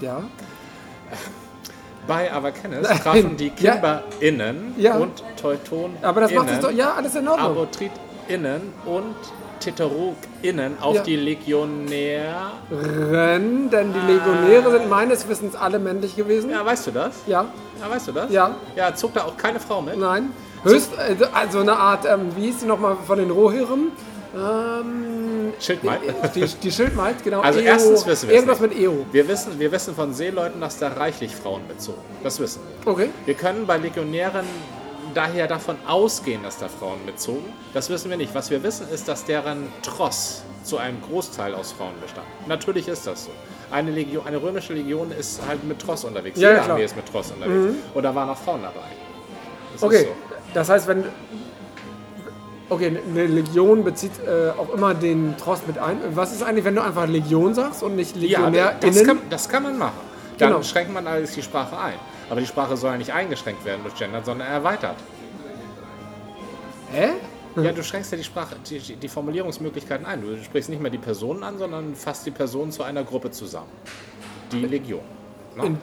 Ja. 0.00 0.22
Bei 2.06 2.32
Averkennis 2.32 2.86
trafen 3.02 3.36
die 3.36 3.50
KimberInnen 3.50 4.74
ja. 4.76 4.96
und 4.96 5.22
TeutonInnen. 5.40 5.96
Aber 6.02 6.22
das 6.22 6.32
macht 6.32 6.50
es 6.50 6.60
doch, 6.60 6.70
ja, 6.70 6.94
alles 6.94 7.14
in 7.14 7.26
Ordnung. 7.26 7.52
Abotrit 7.52 7.92
innen 8.28 8.72
und 8.84 9.14
innen 10.42 10.76
auf 10.78 10.96
ja. 10.96 11.02
die 11.02 11.16
Legionären, 11.16 13.70
denn 13.70 13.94
die 13.94 14.12
Legionäre 14.12 14.72
sind 14.72 14.90
meines 14.90 15.26
Wissens 15.26 15.56
alle 15.56 15.78
männlich 15.78 16.16
gewesen. 16.16 16.50
Ja, 16.50 16.66
weißt 16.66 16.88
du 16.88 16.90
das? 16.90 17.14
Ja. 17.26 17.46
Ja, 17.80 17.90
weißt 17.90 18.08
du 18.08 18.12
das? 18.12 18.30
Ja. 18.30 18.56
Ja, 18.76 18.94
zog 18.94 19.14
da 19.14 19.24
auch 19.24 19.38
keine 19.38 19.60
Frau 19.60 19.80
mit? 19.80 19.96
Nein. 19.96 20.34
Höchst, 20.64 20.90
also, 21.32 21.60
eine 21.60 21.76
Art, 21.76 22.04
ähm, 22.06 22.36
wie 22.36 22.42
hieß 22.46 22.60
sie 22.60 22.66
nochmal 22.66 22.98
von 23.06 23.18
den 23.18 23.30
Rohirren? 23.30 23.92
Ähm, 24.34 25.52
Schildmaid. 25.60 26.00
Die, 26.34 26.46
die 26.46 26.72
Schildmaid, 26.72 27.22
genau. 27.22 27.40
Also 27.40 27.60
EO, 27.60 27.64
erstens 27.64 28.06
wissen 28.06 28.28
wir 28.28 28.34
Irgendwas 28.34 28.60
mit 28.60 28.76
EO. 28.76 29.06
Wir 29.12 29.28
wissen, 29.28 29.58
wir 29.58 29.70
wissen 29.72 29.94
von 29.94 30.12
Seeleuten, 30.12 30.60
dass 30.60 30.78
da 30.78 30.88
reichlich 30.88 31.34
Frauen 31.34 31.66
mitzogen. 31.68 32.00
Das 32.22 32.40
wissen 32.40 32.60
wir. 32.82 32.92
Okay. 32.92 33.10
Wir 33.24 33.34
können 33.34 33.66
bei 33.66 33.76
Legionären 33.76 34.46
daher 35.14 35.46
davon 35.46 35.76
ausgehen, 35.86 36.42
dass 36.42 36.58
da 36.58 36.68
Frauen 36.68 37.04
mitzogen. 37.06 37.44
Das 37.72 37.88
wissen 37.88 38.10
wir 38.10 38.16
nicht. 38.16 38.34
Was 38.34 38.50
wir 38.50 38.62
wissen, 38.62 38.88
ist, 38.88 39.06
dass 39.08 39.24
deren 39.24 39.68
Tross 39.82 40.42
zu 40.64 40.78
einem 40.78 41.00
Großteil 41.02 41.54
aus 41.54 41.72
Frauen 41.72 41.92
bestand. 42.00 42.26
Natürlich 42.46 42.88
ist 42.88 43.06
das 43.06 43.26
so. 43.26 43.30
Eine, 43.70 43.90
Legion, 43.90 44.26
eine 44.26 44.42
römische 44.42 44.72
Legion 44.72 45.10
ist 45.12 45.40
halt 45.46 45.62
mit 45.64 45.78
Tross 45.78 46.04
unterwegs. 46.04 46.38
Ja, 46.40 46.50
Jede 46.50 46.60
ja, 46.62 46.72
Armee 46.72 46.84
ist 46.84 46.96
mit 46.96 47.06
Tross 47.06 47.30
unterwegs. 47.30 47.74
Mhm. 47.74 47.76
Und 47.92 48.02
da 48.02 48.14
waren 48.14 48.28
auch 48.28 48.36
Frauen 48.36 48.62
dabei. 48.62 48.88
Das 49.72 49.82
okay, 49.82 50.04
so. 50.04 50.36
das 50.54 50.68
heißt, 50.68 50.86
wenn. 50.86 51.04
Okay, 52.70 52.98
eine 53.08 53.26
Legion 53.26 53.84
bezieht 53.84 54.12
äh, 54.26 54.50
auch 54.58 54.72
immer 54.72 54.94
den 54.94 55.36
Tross 55.36 55.66
mit 55.66 55.78
ein. 55.78 55.98
Was 56.14 56.32
ist 56.32 56.42
eigentlich, 56.42 56.64
wenn 56.64 56.74
du 56.74 56.82
einfach 56.82 57.06
Legion 57.06 57.52
sagst 57.54 57.82
und 57.82 57.94
nicht 57.94 58.16
Legionär? 58.16 58.54
Ja, 58.54 58.74
das, 58.80 59.04
kann, 59.04 59.18
das 59.28 59.48
kann 59.48 59.62
man 59.62 59.78
machen. 59.78 60.00
Dann 60.38 60.50
genau. 60.50 60.62
schränkt 60.62 60.92
man 60.92 61.06
alles 61.06 61.32
die 61.34 61.42
Sprache 61.42 61.78
ein. 61.78 61.94
Aber 62.30 62.40
die 62.40 62.46
Sprache 62.46 62.76
soll 62.76 62.92
ja 62.92 62.98
nicht 62.98 63.12
eingeschränkt 63.12 63.64
werden 63.64 63.82
durch 63.82 63.94
Gender, 63.94 64.22
sondern 64.24 64.48
erweitert. 64.48 64.96
Hä? 66.90 67.10
Ja, 67.56 67.70
du 67.70 67.84
schränkst 67.84 68.10
ja 68.10 68.18
die 68.18 68.24
Sprache, 68.24 68.56
die, 68.68 68.78
die, 68.96 69.08
Formulierungsmöglichkeiten 69.08 70.06
ein. 70.06 70.22
Du 70.22 70.42
sprichst 70.42 70.70
nicht 70.70 70.82
mehr 70.82 70.90
die 70.90 70.98
Personen 70.98 71.44
an, 71.44 71.56
sondern 71.58 71.94
fasst 71.94 72.26
die 72.26 72.32
Personen 72.32 72.72
zu 72.72 72.82
einer 72.82 73.04
Gruppe 73.04 73.30
zusammen. 73.30 73.68
Die 74.50 74.62
Legion. 74.62 75.02
Ne? 75.56 75.78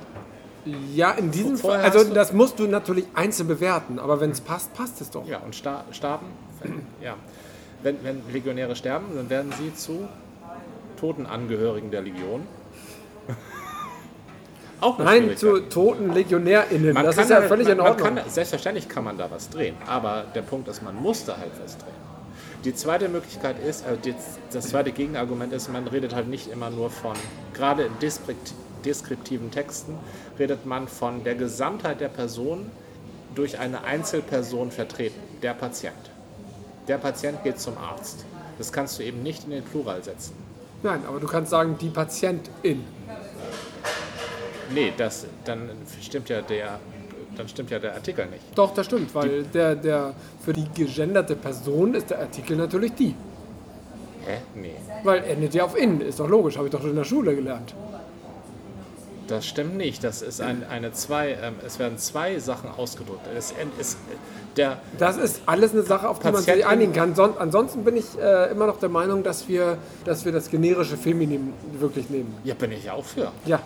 In, 0.65 0.75
ja, 0.93 1.11
in 1.11 1.31
diesem 1.31 1.57
Fall. 1.57 1.79
Also, 1.79 2.03
das 2.03 2.33
musst 2.33 2.59
du 2.59 2.67
natürlich 2.67 3.05
einzeln 3.13 3.47
bewerten, 3.47 3.99
aber 3.99 4.19
wenn 4.19 4.31
es 4.31 4.41
passt, 4.41 4.73
passt 4.73 4.99
es 4.99 5.11
doch. 5.11 5.25
Ja, 5.25 5.39
und 5.39 5.55
sta 5.55 5.85
starben, 5.91 6.27
wenn, 6.63 6.81
ja. 7.01 7.15
Wenn, 7.83 8.03
wenn 8.03 8.21
Legionäre 8.31 8.75
sterben, 8.75 9.07
dann 9.15 9.29
werden 9.29 9.51
sie 9.57 9.73
zu 9.73 10.07
toten 10.99 11.25
Angehörigen 11.25 11.89
der 11.89 12.01
Legion. 12.01 12.47
Auch 14.81 14.97
Nein, 14.97 15.37
zu 15.37 15.59
toten 15.69 16.11
LegionärInnen. 16.11 16.93
Man 16.93 17.05
das 17.05 17.17
ist 17.17 17.29
ja 17.29 17.41
völlig 17.43 17.67
man, 17.67 17.77
in 17.77 17.81
Ordnung. 17.81 18.15
Kann, 18.15 18.29
selbstverständlich 18.29 18.89
kann 18.89 19.03
man 19.03 19.17
da 19.17 19.29
was 19.29 19.49
drehen, 19.49 19.75
aber 19.85 20.25
der 20.33 20.41
Punkt 20.41 20.67
ist, 20.67 20.81
man 20.81 20.95
muss 20.95 21.25
da 21.25 21.37
halt 21.37 21.51
was 21.63 21.77
drehen. 21.77 22.01
Die 22.63 22.75
zweite 22.75 23.09
Möglichkeit 23.09 23.55
ist, 23.63 23.85
also 23.85 23.99
das 24.51 24.69
zweite 24.69 24.91
Gegenargument 24.91 25.53
ist, 25.53 25.71
man 25.71 25.87
redet 25.87 26.13
halt 26.13 26.27
nicht 26.27 26.51
immer 26.51 26.69
nur 26.69 26.91
von, 26.91 27.15
gerade 27.53 27.83
in 27.83 27.93
deskriptiven 28.85 29.49
Texten, 29.49 29.97
redet 30.37 30.65
man 30.65 30.87
von 30.87 31.23
der 31.23 31.35
Gesamtheit 31.35 32.01
der 32.01 32.09
Person 32.09 32.69
durch 33.33 33.57
eine 33.57 33.83
Einzelperson 33.83 34.71
vertreten, 34.71 35.19
der 35.41 35.53
Patient. 35.53 36.11
Der 36.87 36.97
Patient 36.97 37.43
geht 37.43 37.59
zum 37.59 37.77
Arzt. 37.77 38.25
Das 38.57 38.71
kannst 38.71 38.99
du 38.99 39.03
eben 39.03 39.23
nicht 39.23 39.45
in 39.45 39.51
den 39.51 39.63
Plural 39.63 40.03
setzen. 40.03 40.35
Nein, 40.83 41.01
aber 41.07 41.19
du 41.19 41.27
kannst 41.27 41.51
sagen, 41.51 41.77
die 41.79 41.89
Patientin. 41.89 42.83
Nee, 44.73 44.93
das, 44.97 45.25
dann 45.45 45.69
stimmt 46.01 46.29
ja 46.29 46.41
der 46.41 46.79
dann 47.35 47.47
stimmt 47.47 47.71
ja 47.71 47.79
der 47.79 47.93
Artikel 47.93 48.25
nicht. 48.27 48.43
Doch, 48.55 48.73
das 48.73 48.85
stimmt, 48.85 49.13
weil 49.15 49.43
der, 49.43 49.75
der 49.75 50.13
für 50.43 50.53
die 50.53 50.67
gegenderte 50.75 51.35
Person 51.35 51.93
ist 51.93 52.09
der 52.09 52.19
Artikel 52.19 52.57
natürlich 52.57 52.93
die. 52.93 53.15
Hä? 54.25 54.37
Nee. 54.55 54.75
Weil 55.03 55.23
endet 55.23 55.53
ja 55.53 55.63
auf 55.63 55.77
in, 55.77 56.01
ist 56.01 56.19
doch 56.19 56.27
logisch, 56.27 56.57
habe 56.57 56.67
ich 56.67 56.71
doch 56.71 56.83
in 56.83 56.95
der 56.95 57.03
Schule 57.03 57.35
gelernt. 57.35 57.73
Das 59.27 59.45
stimmt 59.45 59.77
nicht. 59.77 60.03
Das 60.03 60.21
ist 60.21 60.41
ein, 60.41 60.65
eine 60.67 60.91
zwei, 60.91 61.37
ähm, 61.41 61.55
es 61.65 61.79
werden 61.79 61.97
zwei 61.97 62.39
Sachen 62.39 62.69
ausgedrückt. 62.69 63.27
Es, 63.35 63.53
es, 63.79 63.97
der 64.57 64.81
das 64.97 65.17
ist 65.17 65.41
alles 65.45 65.71
eine 65.71 65.83
Sache, 65.83 66.09
auf 66.09 66.19
die 66.19 66.31
man 66.31 66.41
sich 66.41 66.65
einigen 66.65 66.93
kann. 66.93 67.15
Son 67.15 67.33
ansonsten 67.37 67.83
bin 67.83 67.97
ich 67.97 68.05
äh, 68.19 68.51
immer 68.51 68.67
noch 68.67 68.79
der 68.79 68.89
Meinung, 68.89 69.23
dass 69.23 69.47
wir, 69.47 69.77
dass 70.05 70.25
wir 70.25 70.31
das 70.31 70.49
generische 70.49 70.97
Feminin 70.97 71.53
wirklich 71.79 72.09
nehmen. 72.09 72.35
Ja, 72.43 72.55
bin 72.55 72.71
ich 72.71 72.89
auch 72.91 73.05
für. 73.05 73.31
Ja, 73.45 73.61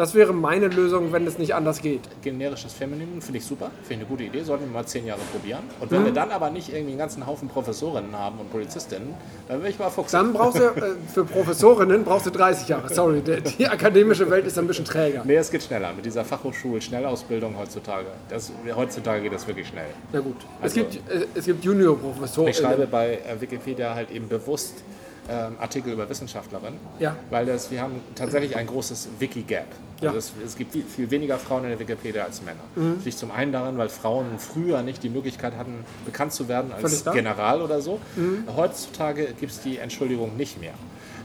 Das 0.00 0.14
wäre 0.14 0.32
meine 0.32 0.68
Lösung, 0.68 1.12
wenn 1.12 1.26
es 1.26 1.36
nicht 1.36 1.54
anders 1.54 1.82
geht. 1.82 2.00
Generisches 2.22 2.72
Femininum 2.72 3.20
finde 3.20 3.36
ich 3.36 3.44
super, 3.44 3.70
finde 3.82 3.92
ich 3.92 3.98
eine 3.98 4.04
gute 4.06 4.22
Idee, 4.24 4.42
sollten 4.42 4.64
wir 4.64 4.72
mal 4.72 4.86
zehn 4.86 5.04
Jahre 5.04 5.20
probieren. 5.30 5.60
Und 5.78 5.90
wenn 5.90 6.00
mhm. 6.00 6.04
wir 6.06 6.12
dann 6.12 6.30
aber 6.30 6.48
nicht 6.48 6.70
irgendwie 6.70 6.92
einen 6.92 6.98
ganzen 6.98 7.26
Haufen 7.26 7.50
Professorinnen 7.50 8.16
haben 8.16 8.38
und 8.38 8.50
Polizistinnen, 8.50 9.12
dann 9.46 9.62
will 9.62 9.68
ich 9.68 9.78
mal 9.78 9.90
fuchsen. 9.90 10.18
Dann 10.18 10.32
brauchst 10.32 10.58
du, 10.58 10.62
äh, 10.62 10.94
für 11.12 11.26
Professorinnen 11.26 12.02
brauchst 12.02 12.24
du 12.24 12.30
30 12.30 12.66
Jahre, 12.66 12.88
sorry, 12.88 13.20
die, 13.20 13.42
die, 13.42 13.68
akademische 13.68 14.30
Welt 14.30 14.46
ist 14.46 14.58
ein 14.58 14.66
bisschen 14.66 14.86
träger. 14.86 15.22
Nee, 15.22 15.36
es 15.36 15.50
geht 15.50 15.64
schneller 15.64 15.92
mit 15.92 16.06
dieser 16.06 16.24
Fachhochschul-Schnellausbildung 16.24 17.58
heutzutage. 17.58 18.06
Das, 18.30 18.50
heutzutage 18.74 19.20
geht 19.20 19.34
das 19.34 19.46
wirklich 19.46 19.68
schnell. 19.68 19.90
Na 20.14 20.20
gut, 20.20 20.36
also, 20.62 20.80
es 20.80 20.90
gibt, 20.92 21.10
äh, 21.10 21.26
es 21.34 21.44
gibt 21.44 21.62
Junior-Professoren. 21.62 22.48
Ich 22.48 22.56
schreibe 22.56 22.86
bei 22.86 23.16
äh, 23.16 23.38
Wikipedia 23.38 23.94
halt 23.94 24.10
eben 24.10 24.28
bewusst 24.28 24.82
ähm, 25.30 25.56
Artikel 25.60 25.92
über 25.92 26.08
Wissenschaftlerinnen, 26.08 26.78
ja. 26.98 27.16
weil 27.30 27.46
das, 27.46 27.70
wir 27.70 27.80
haben 27.80 28.00
tatsächlich 28.14 28.56
ein 28.56 28.66
großes 28.66 29.08
Wiki-Gap. 29.18 29.66
Also 30.00 30.06
ja. 30.06 30.18
es, 30.18 30.32
es, 30.44 30.56
gibt 30.56 30.72
viel, 30.72 30.84
viel, 30.84 31.10
weniger 31.10 31.38
Frauen 31.38 31.64
in 31.64 31.70
der 31.70 31.78
Wikipedia 31.78 32.24
als 32.24 32.42
Männer. 32.42 32.60
Mhm. 32.74 33.02
Liegt 33.04 33.18
zum 33.18 33.30
einen 33.30 33.52
daran, 33.52 33.78
weil 33.78 33.90
Frauen 33.90 34.38
früher 34.38 34.82
nicht 34.82 35.02
die 35.02 35.10
Möglichkeit 35.10 35.56
hatten, 35.56 35.84
bekannt 36.04 36.32
zu 36.32 36.48
werden 36.48 36.72
als 36.72 37.04
General 37.04 37.60
oder 37.62 37.80
so. 37.80 38.00
Mhm. 38.16 38.44
Heutzutage 38.56 39.26
gibt 39.38 39.52
es 39.52 39.60
die 39.60 39.78
Entschuldigung 39.78 40.36
nicht 40.36 40.60
mehr. 40.60 40.74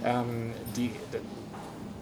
Ähm, 0.03 0.51
die, 0.75 0.91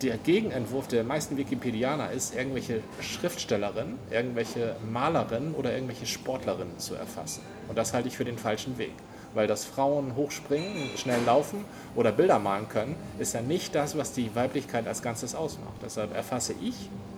der 0.01 0.17
Gegenentwurf 0.17 0.87
der 0.87 1.03
meisten 1.03 1.37
Wikipedianer 1.37 2.11
ist, 2.11 2.35
irgendwelche 2.35 2.81
Schriftstellerinnen, 2.99 3.97
irgendwelche 4.11 4.75
Malerinnen 4.91 5.53
oder 5.53 5.73
irgendwelche 5.73 6.07
Sportlerinnen 6.07 6.79
zu 6.79 6.95
erfassen. 6.95 7.43
Und 7.69 7.77
das 7.77 7.93
halte 7.93 8.09
ich 8.09 8.17
für 8.17 8.25
den 8.25 8.37
falschen 8.37 8.77
Weg 8.77 8.93
weil 9.34 9.48
dass 9.48 9.65
Frauen 9.65 10.15
hochspringen, 10.15 10.89
schnell 10.96 11.19
laufen 11.26 11.65
oder 11.96 12.12
Bilder 12.12 12.39
malen 12.39 12.69
können, 12.69 12.96
ist 13.19 13.34
ja 13.34 13.41
nicht 13.41 13.76
das, 13.76 13.98
was 13.98 14.13
die 14.13 14.34
Weiblichkeit 14.36 14.88
als 14.88 15.02
Ganzes 15.02 15.36
ausmacht. 15.36 15.74
Deshalb 15.84 16.15
erfasse 16.15 16.54
ich 16.62 16.76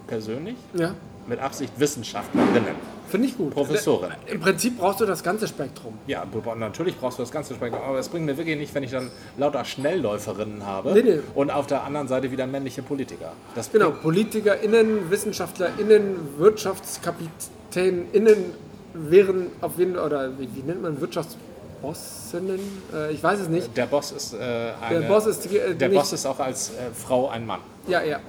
persönlich 0.08 0.56
ja. 0.74 0.96
mit 1.28 1.40
Absicht 1.40 1.74
Wissenschaftlerinnen. 1.78 2.96
Finde 3.08 3.28
ich 3.28 3.38
gut. 3.38 3.54
Professorin. 3.54 4.10
Im 4.28 4.40
Prinzip 4.40 4.80
brauchst 4.80 5.00
du 5.00 5.06
das 5.06 5.22
ganze 5.24 5.48
Spektrum. 5.48 5.94
Ja, 6.08 6.26
natürlich 6.58 6.98
brauchst 6.98 7.20
du 7.20 7.24
das 7.24 7.32
ganze 7.32 7.54
Spektrum, 7.54 7.84
aber 7.84 8.00
es 8.00 8.10
bringt 8.10 8.26
mir 8.26 8.36
wirklich 8.38 8.58
nicht, 8.58 8.74
wenn 8.74 8.82
ich 8.84 8.90
dann 8.92 9.12
lauter 9.38 9.64
Schnellläuferinnen 9.64 10.66
habe 10.66 10.94
nee, 10.94 11.04
nee. 11.04 11.20
und 11.36 11.52
auf 11.52 11.68
der 11.68 11.84
anderen 11.84 12.08
Seite 12.08 12.32
wieder 12.32 12.48
männliche 12.48 12.82
Politiker. 12.82 13.34
Das 13.54 13.72
genau, 13.72 13.92
PolitikerInnen, 13.92 15.12
WissenschaftlerInnen, 15.12 16.40
WirtschaftskapitänInnen 16.40 18.66
wären 18.94 19.48
auf 19.62 19.78
jeden 19.78 19.94
Fall, 19.96 20.06
oder 20.06 20.40
wie, 20.40 20.50
wie 20.56 20.62
nennt 20.62 20.82
man 20.82 21.00
Wirtschafts 21.00 21.38
Bossinnen? 21.86 22.60
Äh, 22.94 23.12
ich 23.12 23.22
weiß 23.22 23.40
es 23.42 23.48
nicht. 23.48 23.76
Der 23.78 23.86
Boss 23.86 24.12
ist, 24.12 24.34
äh, 24.34 24.38
eine, 24.38 25.02
der, 25.02 25.08
Boss 25.08 25.28
ist, 25.28 25.46
äh, 25.54 25.76
der 25.76 25.90
Boss 25.90 26.14
ist 26.14 26.26
auch 26.26 26.40
als 26.40 26.70
äh, 26.70 26.74
Frau 26.94 27.30
ein 27.30 27.46
Mann. 27.46 27.60
Ja, 27.88 28.02
ja. 28.02 28.20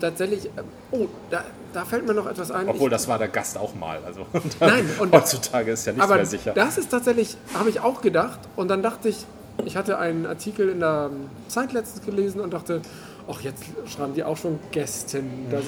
Tatsächlich, 0.00 0.46
äh, 0.46 0.62
oh, 0.90 1.06
da, 1.30 1.44
da 1.74 1.84
fällt 1.84 2.06
mir 2.06 2.14
noch 2.14 2.26
etwas 2.26 2.50
ein. 2.50 2.68
Obwohl, 2.68 2.88
ich, 2.88 2.92
das 2.92 3.06
war 3.06 3.18
der 3.18 3.28
Gast 3.28 3.58
auch 3.58 3.74
mal. 3.74 3.98
Also, 4.06 4.26
nein, 4.60 4.88
und, 4.98 5.12
heutzutage 5.12 5.72
ist 5.72 5.86
ja 5.86 5.92
nichts 5.92 6.08
mehr 6.08 6.26
sicher. 6.26 6.52
Das 6.54 6.78
ist 6.78 6.90
tatsächlich, 6.90 7.36
habe 7.52 7.68
ich 7.68 7.80
auch 7.80 8.00
gedacht. 8.00 8.40
Und 8.56 8.68
dann 8.68 8.82
dachte 8.82 9.10
ich, 9.10 9.26
ich 9.66 9.76
hatte 9.76 9.98
einen 9.98 10.24
Artikel 10.24 10.70
in 10.70 10.80
der 10.80 11.10
Zeit 11.48 11.72
letztens 11.72 12.06
gelesen 12.06 12.40
und 12.40 12.54
dachte, 12.54 12.80
ach, 13.28 13.42
jetzt 13.42 13.62
schreiben 13.86 14.14
die 14.14 14.24
auch 14.24 14.38
schon 14.38 14.58
Gästen. 14.72 15.48
Das, 15.50 15.64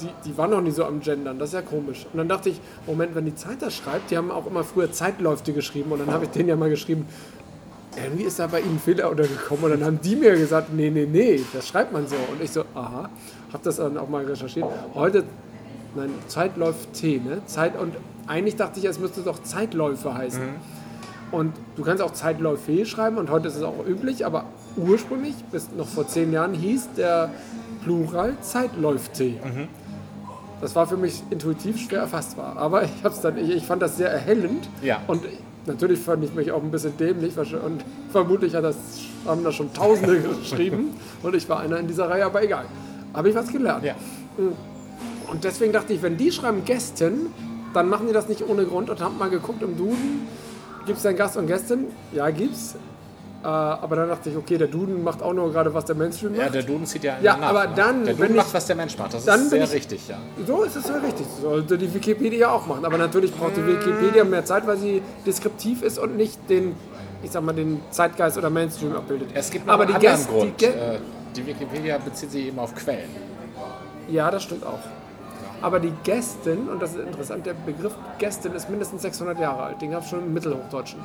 die, 0.00 0.08
die 0.24 0.36
waren 0.36 0.50
noch 0.50 0.60
nie 0.60 0.70
so 0.70 0.84
am 0.84 1.00
Gendern, 1.00 1.38
das 1.38 1.50
ist 1.50 1.54
ja 1.54 1.62
komisch. 1.62 2.06
Und 2.12 2.18
dann 2.18 2.28
dachte 2.28 2.50
ich, 2.50 2.60
Moment, 2.86 3.14
wenn 3.14 3.24
die 3.24 3.34
Zeit 3.34 3.60
das 3.60 3.74
schreibt, 3.74 4.10
die 4.10 4.16
haben 4.16 4.30
auch 4.30 4.46
immer 4.46 4.64
früher 4.64 4.90
Zeitläufte 4.92 5.52
geschrieben 5.52 5.92
und 5.92 6.00
dann 6.00 6.12
habe 6.12 6.24
ich 6.24 6.30
denen 6.30 6.48
ja 6.48 6.56
mal 6.56 6.70
geschrieben, 6.70 7.06
irgendwie 7.96 8.24
ist 8.24 8.38
da 8.38 8.46
bei 8.46 8.60
ihnen 8.60 8.78
Fehler 8.78 9.10
untergekommen 9.10 9.64
und 9.64 9.70
dann 9.72 9.84
haben 9.84 10.00
die 10.02 10.16
mir 10.16 10.36
gesagt, 10.36 10.72
nee, 10.72 10.90
nee, 10.90 11.06
nee, 11.10 11.40
das 11.52 11.68
schreibt 11.68 11.92
man 11.92 12.06
so. 12.06 12.16
Und 12.32 12.42
ich 12.42 12.50
so, 12.50 12.64
aha, 12.74 13.08
habe 13.52 13.64
das 13.64 13.76
dann 13.76 13.96
auch 13.98 14.08
mal 14.08 14.24
recherchiert. 14.24 14.66
Heute, 14.94 15.24
nein, 15.94 16.10
Zeitläuft 16.26 16.92
T, 16.92 17.20
ne? 17.24 17.42
Zeit, 17.46 17.78
und 17.78 17.94
eigentlich 18.26 18.56
dachte 18.56 18.80
ich, 18.80 18.86
es 18.86 18.98
müsste 18.98 19.20
doch 19.20 19.42
Zeitläufe 19.42 20.14
heißen. 20.14 20.42
Mhm. 20.42 20.54
Und 21.30 21.54
du 21.76 21.82
kannst 21.82 22.02
auch 22.02 22.12
Zeitläufe 22.12 22.86
schreiben 22.86 23.18
und 23.18 23.30
heute 23.30 23.48
ist 23.48 23.56
es 23.56 23.62
auch 23.62 23.84
üblich, 23.86 24.24
aber 24.24 24.44
ursprünglich, 24.76 25.34
bis 25.50 25.70
noch 25.76 25.88
vor 25.88 26.06
zehn 26.06 26.32
Jahren, 26.32 26.54
hieß 26.54 26.90
der 26.96 27.30
Plural 27.82 28.34
Zeitläufte. 28.40 29.24
Mhm. 29.24 29.68
Das 30.60 30.74
war 30.74 30.86
für 30.86 30.96
mich 30.96 31.22
intuitiv 31.30 31.78
schwer 31.80 32.00
erfassbar. 32.00 32.56
Aber 32.56 32.84
ich, 32.84 32.90
hab's 33.02 33.20
dann, 33.20 33.36
ich, 33.36 33.50
ich 33.50 33.66
fand 33.66 33.82
das 33.82 33.96
sehr 33.96 34.10
erhellend. 34.10 34.68
Ja. 34.82 35.00
Und 35.06 35.22
natürlich 35.66 35.98
fand 35.98 36.24
ich 36.24 36.34
mich 36.34 36.52
auch 36.52 36.62
ein 36.62 36.70
bisschen 36.70 36.96
dämlich. 36.96 37.36
Und 37.38 37.84
vermutlich 38.10 38.54
hat 38.54 38.64
das, 38.64 38.76
haben 39.26 39.44
da 39.44 39.52
schon 39.52 39.72
Tausende 39.72 40.20
geschrieben. 40.40 40.96
Und 41.22 41.34
ich 41.34 41.48
war 41.48 41.60
einer 41.60 41.78
in 41.78 41.86
dieser 41.86 42.08
Reihe, 42.08 42.24
aber 42.24 42.42
egal. 42.42 42.64
Habe 43.12 43.28
ich 43.28 43.34
was 43.34 43.48
gelernt. 43.48 43.84
Ja. 43.84 43.94
Und 45.30 45.44
deswegen 45.44 45.72
dachte 45.72 45.92
ich, 45.92 46.02
wenn 46.02 46.16
die 46.16 46.32
schreiben 46.32 46.64
Gästen, 46.64 47.26
dann 47.72 47.88
machen 47.88 48.06
die 48.06 48.12
das 48.12 48.28
nicht 48.28 48.48
ohne 48.48 48.64
Grund 48.64 48.90
und 48.90 49.00
haben 49.00 49.18
mal 49.18 49.30
geguckt 49.30 49.62
im 49.62 49.76
Duden. 49.76 50.26
Gibt 50.86 50.98
es 50.98 51.06
einen 51.06 51.16
Gast 51.16 51.36
und 51.36 51.46
Gästin? 51.46 51.86
Ja, 52.12 52.30
gibt's. 52.30 52.76
Äh, 53.44 53.46
aber 53.46 53.96
dann 53.96 54.08
dachte 54.08 54.30
ich, 54.30 54.36
okay, 54.38 54.56
der 54.56 54.68
Duden 54.68 55.04
macht 55.04 55.22
auch 55.22 55.34
nur 55.34 55.52
gerade, 55.52 55.74
was 55.74 55.84
der 55.84 55.94
Mainstream 55.94 56.32
macht. 56.32 56.46
Ja, 56.46 56.48
der 56.48 56.62
Duden 56.62 56.86
zieht 56.86 57.04
ja 57.04 57.18
Ja, 57.20 57.36
nach, 57.36 57.50
aber 57.50 57.66
ne? 57.66 57.72
dann, 57.76 58.04
der 58.06 58.14
Duden 58.14 58.36
macht, 58.36 58.54
was 58.54 58.64
der 58.64 58.74
Mensch 58.74 58.96
macht. 58.96 59.12
Das 59.12 59.26
ist 59.26 59.50
sehr 59.50 59.64
ich, 59.64 59.72
richtig, 59.72 60.08
ja. 60.08 60.16
So 60.46 60.62
ist 60.62 60.76
es 60.76 60.84
sehr 60.84 61.02
richtig. 61.02 61.26
Sollte 61.42 61.76
die 61.76 61.92
Wikipedia 61.92 62.50
auch 62.50 62.66
machen. 62.66 62.86
Aber 62.86 62.96
natürlich 62.96 63.34
braucht 63.34 63.54
die 63.58 63.66
Wikipedia 63.66 64.24
mehr 64.24 64.46
Zeit, 64.46 64.66
weil 64.66 64.78
sie 64.78 65.02
deskriptiv 65.26 65.82
ist 65.82 65.98
und 65.98 66.16
nicht 66.16 66.38
den, 66.48 66.74
ich 67.22 67.32
sag 67.32 67.42
mal, 67.42 67.52
den 67.52 67.82
Zeitgeist 67.90 68.38
oder 68.38 68.48
Mainstream 68.48 68.96
abbildet. 68.96 69.28
Es 69.34 69.50
gibt 69.50 69.66
noch 69.66 69.74
aber 69.74 69.82
einen 69.82 70.00
die 70.00 70.08
anderen 70.08 70.16
Gäste, 70.16 70.32
Grund. 70.32 70.60
Die, 70.62 70.64
äh, 70.64 70.98
die 71.36 71.46
Wikipedia 71.46 71.98
bezieht 71.98 72.30
sich 72.30 72.46
eben 72.46 72.58
auf 72.58 72.74
Quellen. 72.74 73.10
Ja, 74.08 74.30
das 74.30 74.42
stimmt 74.44 74.64
auch. 74.64 74.78
Aber 75.60 75.80
die 75.80 75.92
Gästin, 76.02 76.66
und 76.70 76.80
das 76.80 76.94
ist 76.94 77.00
interessant, 77.00 77.44
der 77.44 77.54
Begriff 77.54 77.94
Gästin 78.18 78.52
ist 78.54 78.70
mindestens 78.70 79.02
600 79.02 79.38
Jahre 79.38 79.64
alt. 79.64 79.82
Den 79.82 79.90
gab 79.90 80.02
es 80.02 80.08
schon 80.08 80.20
im 80.20 80.32
Mittelhochdeutschen. 80.32 81.00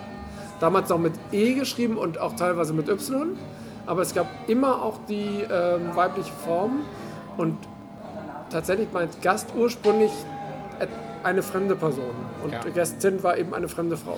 Damals 0.59 0.89
noch 0.89 0.99
mit 0.99 1.13
E 1.31 1.53
geschrieben 1.53 1.97
und 1.97 2.19
auch 2.19 2.35
teilweise 2.35 2.73
mit 2.73 2.89
Y. 2.89 3.37
Aber 3.85 4.01
es 4.01 4.13
gab 4.13 4.27
immer 4.47 4.81
auch 4.83 4.99
die 5.07 5.43
ähm, 5.49 5.95
weibliche 5.95 6.33
Form. 6.45 6.81
Und 7.37 7.57
tatsächlich 8.49 8.89
meint 8.91 9.21
Gast 9.21 9.47
ursprünglich 9.57 10.11
eine 11.23 11.41
fremde 11.43 11.75
Person. 11.75 12.15
Und 12.43 12.53
ja. 12.53 12.61
Gästin 12.73 13.23
war 13.23 13.37
eben 13.37 13.53
eine 13.53 13.67
fremde 13.67 13.97
Frau. 13.97 14.17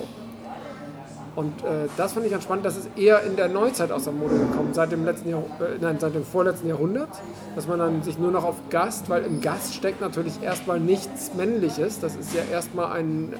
Und 1.34 1.62
äh, 1.62 1.88
das 1.96 2.12
fand 2.12 2.26
ich 2.26 2.32
ganz 2.32 2.44
spannend. 2.44 2.66
Das 2.66 2.76
ist 2.76 2.90
eher 2.96 3.22
in 3.22 3.36
der 3.36 3.48
Neuzeit 3.48 3.90
aus 3.90 4.04
der 4.04 4.12
Mode 4.12 4.38
gekommen, 4.38 4.74
seit 4.74 4.92
dem, 4.92 5.04
letzten 5.04 5.30
Jahr, 5.30 5.42
äh, 5.60 5.78
nein, 5.80 5.96
seit 5.98 6.14
dem 6.14 6.24
vorletzten 6.24 6.68
Jahrhundert. 6.68 7.08
Dass 7.56 7.66
man 7.66 7.78
dann 7.78 8.02
sich 8.02 8.18
nur 8.18 8.30
noch 8.30 8.44
auf 8.44 8.56
Gast, 8.68 9.08
weil 9.08 9.24
im 9.24 9.40
Gast 9.40 9.74
steckt 9.74 10.00
natürlich 10.00 10.42
erstmal 10.42 10.78
nichts 10.78 11.32
Männliches. 11.34 12.00
Das 12.00 12.16
ist 12.16 12.34
ja 12.34 12.42
erstmal 12.50 12.92
ein 12.92 13.32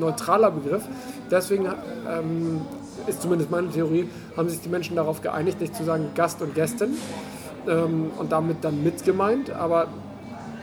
neutraler 0.00 0.50
Begriff. 0.50 0.82
Deswegen 1.30 1.66
ähm, 2.08 2.62
ist 3.06 3.22
zumindest 3.22 3.50
meine 3.50 3.70
Theorie, 3.70 4.08
haben 4.36 4.48
sich 4.48 4.60
die 4.60 4.68
Menschen 4.68 4.96
darauf 4.96 5.20
geeinigt, 5.20 5.60
nicht 5.60 5.74
zu 5.74 5.84
sagen 5.84 6.08
Gast 6.14 6.42
und 6.42 6.54
Gästin 6.54 6.96
ähm, 7.68 8.10
und 8.18 8.32
damit 8.32 8.58
dann 8.62 8.82
mit 8.82 9.04
gemeint, 9.04 9.50
aber 9.50 9.88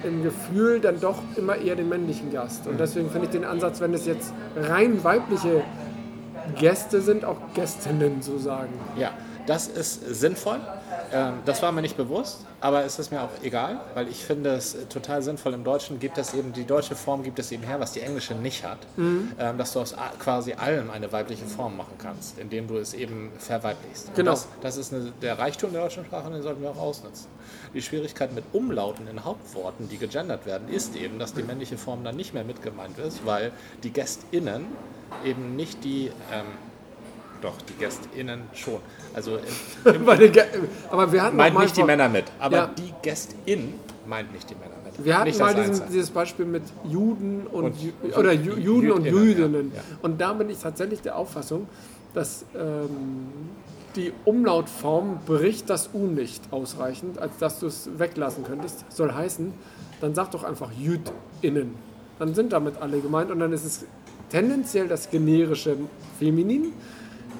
im 0.03 0.23
Gefühl 0.23 0.79
dann 0.79 0.99
doch 0.99 1.17
immer 1.35 1.55
eher 1.55 1.75
den 1.75 1.89
männlichen 1.89 2.31
Gast. 2.31 2.67
Und 2.67 2.79
deswegen 2.79 3.09
finde 3.09 3.25
ich 3.25 3.31
den 3.31 3.45
Ansatz, 3.45 3.81
wenn 3.81 3.93
es 3.93 4.05
jetzt 4.05 4.33
rein 4.55 5.03
weibliche 5.03 5.63
Gäste 6.55 7.01
sind, 7.01 7.25
auch 7.25 7.37
Gästinnen 7.53 8.21
zu 8.21 8.37
sagen. 8.37 8.73
Ja, 8.97 9.11
das 9.47 9.67
ist 9.67 10.01
sinnvoll. 10.19 10.59
Ähm, 11.11 11.35
das 11.45 11.61
war 11.61 11.71
mir 11.71 11.81
nicht 11.81 11.97
bewusst, 11.97 12.45
aber 12.59 12.83
es 12.83 12.99
ist 12.99 13.11
mir 13.11 13.21
auch 13.21 13.29
egal, 13.41 13.79
weil 13.93 14.09
ich 14.09 14.23
finde 14.23 14.51
es 14.51 14.75
total 14.89 15.21
sinnvoll. 15.21 15.53
Im 15.53 15.63
Deutschen 15.63 15.99
gibt 15.99 16.17
es 16.17 16.33
eben, 16.33 16.51
die 16.53 16.65
deutsche 16.65 16.95
Form 16.95 17.23
gibt 17.23 17.39
es 17.39 17.51
eben 17.51 17.63
her, 17.63 17.79
was 17.79 17.93
die 17.93 18.01
englische 18.01 18.35
nicht 18.35 18.63
hat, 18.63 18.79
mhm. 18.97 19.31
Ähm, 19.39 19.57
dass 19.57 19.73
du 19.73 19.79
aus 19.79 19.95
quasi 20.19 20.53
allem 20.53 20.91
eine 20.91 21.11
weibliche 21.11 21.45
Form 21.45 21.77
machen 21.77 21.95
kannst, 21.97 22.37
indem 22.37 22.67
du 22.67 22.77
es 22.77 22.93
eben 22.93 23.31
verweiblichst. 23.39 24.13
Genau. 24.15 24.31
Das, 24.31 24.47
das, 24.61 24.77
ist 24.77 24.93
eine, 24.93 25.11
der 25.21 25.39
Reichtum 25.39 25.71
der 25.71 25.83
deutschen 25.83 26.05
Sprache 26.05 26.27
und 26.27 26.33
den 26.33 26.41
sollten 26.41 26.61
wir 26.61 26.71
auch 26.71 26.77
ausnutzen. 26.77 27.27
Die 27.73 27.81
Schwierigkeit 27.81 28.33
mit 28.33 28.43
Umlauten 28.51 29.07
in 29.07 29.23
Hauptworten, 29.23 29.87
die 29.87 29.97
gegendert 29.97 30.45
werden, 30.45 30.67
ist 30.67 30.95
eben, 30.95 31.19
dass 31.19 31.33
die 31.33 31.43
männliche 31.43 31.77
Form 31.77 32.03
dann 32.03 32.15
nicht 32.15 32.33
mehr 32.33 32.43
mitgemeint 32.43 32.97
ist, 32.99 33.25
weil 33.25 33.51
die 33.83 33.91
GästInnen 33.91 34.65
eben 35.23 35.55
nicht 35.55 35.83
die 35.83 36.11
ähm, 36.33 36.45
doch, 37.41 37.61
die 37.61 37.73
GästInnen 37.73 38.41
schon. 38.53 38.79
Also 39.13 39.37
im, 39.85 40.07
aber 40.89 41.11
wir 41.11 41.23
hatten 41.23 41.37
meint 41.37 41.59
nicht 41.59 41.77
die 41.77 41.83
Männer 41.83 42.09
mit, 42.09 42.25
aber 42.39 42.57
ja. 42.57 42.67
die 42.67 42.93
GästIn 43.01 43.73
meint 44.05 44.31
nicht 44.33 44.49
die 44.49 44.55
Männer 44.55 44.75
mit. 44.83 45.03
Wir 45.03 45.15
hatten 45.15 45.27
nicht 45.27 45.39
mal 45.39 45.53
diesen, 45.53 45.87
dieses 45.87 46.09
Beispiel 46.09 46.45
mit 46.45 46.63
Juden 46.83 47.47
und, 47.47 47.65
und 47.65 47.81
Ju 47.81 47.91
oder 48.17 48.31
Ju 48.31 48.55
Juden 48.55 48.91
und 48.91 49.05
Jüdinnen. 49.05 49.71
Ja, 49.71 49.77
ja. 49.77 49.83
Und 50.01 50.19
da 50.19 50.33
bin 50.33 50.49
ich 50.49 50.57
tatsächlich 50.57 51.01
der 51.01 51.15
Auffassung, 51.17 51.67
dass 52.13 52.45
ähm, 52.55 53.29
die 53.95 54.13
Umlautform 54.25 55.19
bricht 55.25 55.69
das 55.69 55.89
U 55.93 56.07
nicht 56.07 56.41
ausreichend, 56.51 57.19
als 57.19 57.37
dass 57.39 57.59
du 57.59 57.67
es 57.67 57.89
weglassen 57.97 58.43
könntest. 58.43 58.85
Soll 58.91 59.11
heißen, 59.13 59.53
dann 60.01 60.15
sag 60.15 60.31
doch 60.31 60.43
einfach 60.43 60.71
JüdInnen. 60.71 61.75
Dann 62.19 62.33
sind 62.33 62.53
damit 62.53 62.81
alle 62.81 62.99
gemeint 62.99 63.31
und 63.31 63.39
dann 63.39 63.53
ist 63.53 63.65
es 63.65 63.85
tendenziell 64.29 64.87
das 64.87 65.09
generische 65.09 65.77
Feminin 66.19 66.73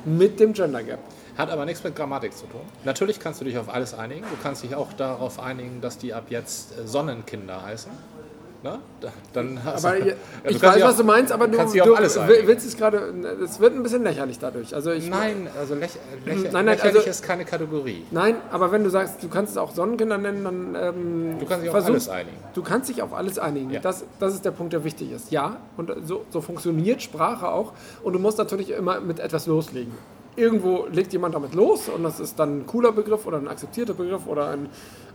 mit 0.08 0.40
dem 0.40 0.54
Gender 0.54 0.84
Gap. 0.84 1.00
Hat 1.38 1.52
aber 1.52 1.66
nichts 1.66 1.84
mit 1.84 1.96
Grammatik 1.96 2.36
zu 2.36 2.48
tun. 2.48 2.62
Natürlich 2.86 3.20
kannst 3.20 3.42
du 3.42 3.46
dich 3.46 3.58
auf 3.58 3.72
alles 3.72 3.94
einigen. 3.94 4.22
Du 4.22 4.42
kannst 4.42 4.64
dich 4.64 4.74
auch 4.74 4.94
darauf 4.94 5.40
einigen, 5.40 5.82
dass 5.82 5.98
die 5.98 6.14
ab 6.14 6.26
jetzt 6.30 6.72
äh, 6.80 6.88
Sonnenkinder 6.88 7.62
heißen. 7.62 7.92
Ne? 8.64 8.80
Dann 9.34 9.60
aber 9.64 9.98
ja, 10.04 10.14
ich 10.44 10.62
weiß, 10.62 10.82
was 10.82 10.98
du 10.98 11.04
meinst, 11.04 11.32
aber 11.32 11.48
du, 11.48 11.58
du 11.58 11.68
willst 12.48 12.66
es 12.66 12.76
gerade. 12.76 13.14
Es 13.44 13.60
wird 13.60 13.76
ein 13.76 13.84
bisschen 13.84 14.04
lächerlich 14.04 14.40
dadurch. 14.40 14.74
Also 14.74 14.92
ich, 14.92 15.08
nein, 15.08 15.48
also 15.60 15.76
läch, 15.76 15.92
läch, 16.26 16.44
nein, 16.44 16.52
nein, 16.52 16.66
lächerlich 16.66 16.98
also, 16.98 17.10
ist 17.10 17.24
keine 17.24 17.46
Kategorie. 17.46 18.04
Nein, 18.10 18.36
aber 18.52 18.72
wenn 18.72 18.84
du 18.84 18.90
sagst, 18.90 19.22
du 19.22 19.30
kannst 19.30 19.52
es 19.52 19.58
auch 19.58 19.74
Sonnenkinder 19.76 20.18
nennen, 20.18 20.44
dann. 20.44 20.76
Ähm, 20.76 21.40
du 21.40 21.46
kannst 21.46 21.64
dich 21.64 21.70
auf 21.70 21.86
alles 21.86 22.10
einigen. 22.10 22.38
Du 22.56 22.64
kannst 22.64 22.90
dich 22.90 23.02
auf 23.04 23.14
alles 23.14 23.38
einigen. 23.38 23.70
Ja. 23.70 23.80
Das, 23.80 24.06
das 24.20 24.34
ist 24.34 24.44
der 24.44 24.52
Punkt, 24.52 24.74
der 24.74 24.84
wichtig 24.84 25.12
ist. 25.12 25.32
Ja, 25.32 25.58
und 25.78 25.92
so, 26.06 26.26
so 26.32 26.42
funktioniert 26.42 27.04
Sprache 27.04 27.50
auch. 27.50 27.74
Und 28.02 28.14
du 28.14 28.20
musst 28.20 28.40
natürlich 28.40 28.72
immer 28.72 29.00
mit 29.00 29.20
etwas 29.20 29.46
loslegen 29.46 29.94
irgendwo 30.38 30.86
legt 30.92 31.12
jemand 31.14 31.34
damit 31.34 31.56
los 31.56 31.90
und 31.90 32.04
das 32.04 32.20
ist 32.20 32.38
dann 32.38 32.60
ein 32.60 32.68
cooler 32.68 32.92
Begriff 32.92 33.26
oder 33.26 33.38
ein 33.38 33.48
akzeptierter 33.48 33.96
Begriff 33.96 34.28
oder 34.28 34.50
ein 34.50 34.70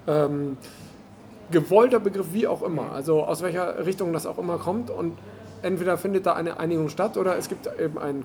ähm, 0.09 0.57
gewollter 1.51 2.01
Begriff, 2.01 2.26
wie 2.32 2.47
auch 2.47 2.62
immer. 2.62 2.93
Also 2.93 3.24
aus 3.24 3.43
welcher 3.43 3.84
Richtung 3.84 4.12
das 4.12 4.26
auch 4.26 4.38
immer 4.38 4.59
kommt. 4.59 4.90
Und 4.90 5.18
entweder 5.62 5.99
findet 5.99 6.26
da 6.26 6.34
eine 6.34 6.59
Einigung 6.59 6.88
statt 6.88 7.16
oder 7.16 7.36
es 7.36 7.49
gibt 7.49 7.68
eben 7.78 7.99
einen 7.99 8.24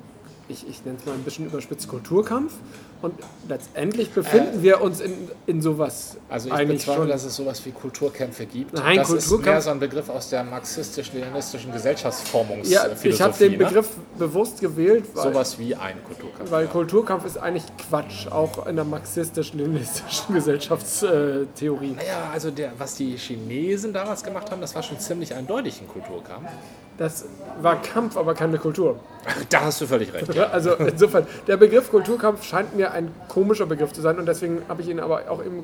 ich, 0.49 0.67
ich 0.67 0.85
nenne 0.85 0.97
es 0.97 1.05
mal 1.05 1.13
ein 1.13 1.23
bisschen 1.23 1.45
überspitzt 1.45 1.87
Kulturkampf. 1.87 2.53
Und 3.01 3.13
letztendlich 3.47 4.09
befinden 4.09 4.59
äh, 4.59 4.63
wir 4.63 4.81
uns 4.81 5.01
in, 5.01 5.29
in 5.45 5.61
sowas. 5.61 6.17
Also 6.29 6.47
ich 6.47 6.53
eigentlich 6.53 6.79
bezweifle, 6.79 7.03
schon. 7.03 7.09
dass 7.09 7.23
es 7.25 7.35
sowas 7.35 7.63
wie 7.65 7.71
Kulturkämpfe 7.71 8.47
gibt. 8.47 8.73
Nein, 8.73 8.97
das 8.97 9.07
Kulturkampf, 9.07 9.39
ist 9.39 9.45
mehr 9.45 9.61
so 9.61 9.69
ein 9.69 9.79
Begriff 9.79 10.09
aus 10.09 10.29
der 10.29 10.43
marxistisch-leninistischen 10.43 11.71
Gesellschaftsformungsphilosophie. 11.71 13.09
Ja, 13.09 13.13
ich 13.13 13.21
habe 13.21 13.37
den 13.37 13.51
ne? 13.51 13.57
Begriff 13.59 13.89
bewusst 14.17 14.61
gewählt. 14.61 15.05
Weil, 15.13 15.23
sowas 15.23 15.59
wie 15.59 15.75
ein 15.75 16.03
Kulturkampf. 16.03 16.49
Weil 16.49 16.65
ja. 16.65 16.71
Kulturkampf 16.71 17.25
ist 17.25 17.37
eigentlich 17.37 17.65
Quatsch, 17.87 18.27
auch 18.31 18.65
in 18.65 18.75
der 18.75 18.85
marxistisch-leninistischen 18.85 20.33
Gesellschaftstheorie. 20.33 21.91
Naja, 21.91 22.31
also 22.33 22.49
der, 22.49 22.71
was 22.79 22.95
die 22.95 23.15
Chinesen 23.15 23.93
damals 23.93 24.23
gemacht 24.23 24.49
haben, 24.49 24.61
das 24.61 24.73
war 24.73 24.81
schon 24.81 24.99
ziemlich 24.99 25.35
eindeutig 25.35 25.81
ein 25.81 25.87
Kulturkampf. 25.87 26.49
Das 26.97 27.25
war 27.61 27.79
Kampf, 27.81 28.17
aber 28.17 28.33
keine 28.33 28.57
Kultur. 28.57 28.99
Da 29.49 29.61
hast 29.61 29.81
du 29.81 29.87
völlig 29.87 30.13
recht. 30.13 30.33
Ja. 30.33 30.49
Also 30.51 30.73
insofern, 30.75 31.27
der 31.47 31.57
Begriff 31.57 31.91
Kulturkampf 31.91 32.43
scheint 32.43 32.75
mir 32.75 32.86
ein 32.91 33.11
komischer 33.27 33.65
Begriff 33.65 33.93
zu 33.93 34.01
sein 34.01 34.17
und 34.19 34.25
deswegen 34.25 34.61
habe 34.67 34.81
ich 34.81 34.89
ihn 34.89 34.99
aber 34.99 35.29
auch 35.29 35.43
eben 35.43 35.63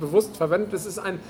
bewusst 0.00 0.36
verwendet. 0.36 0.72
Es 0.72 0.86
ist 0.86 0.98
ein, 0.98 1.20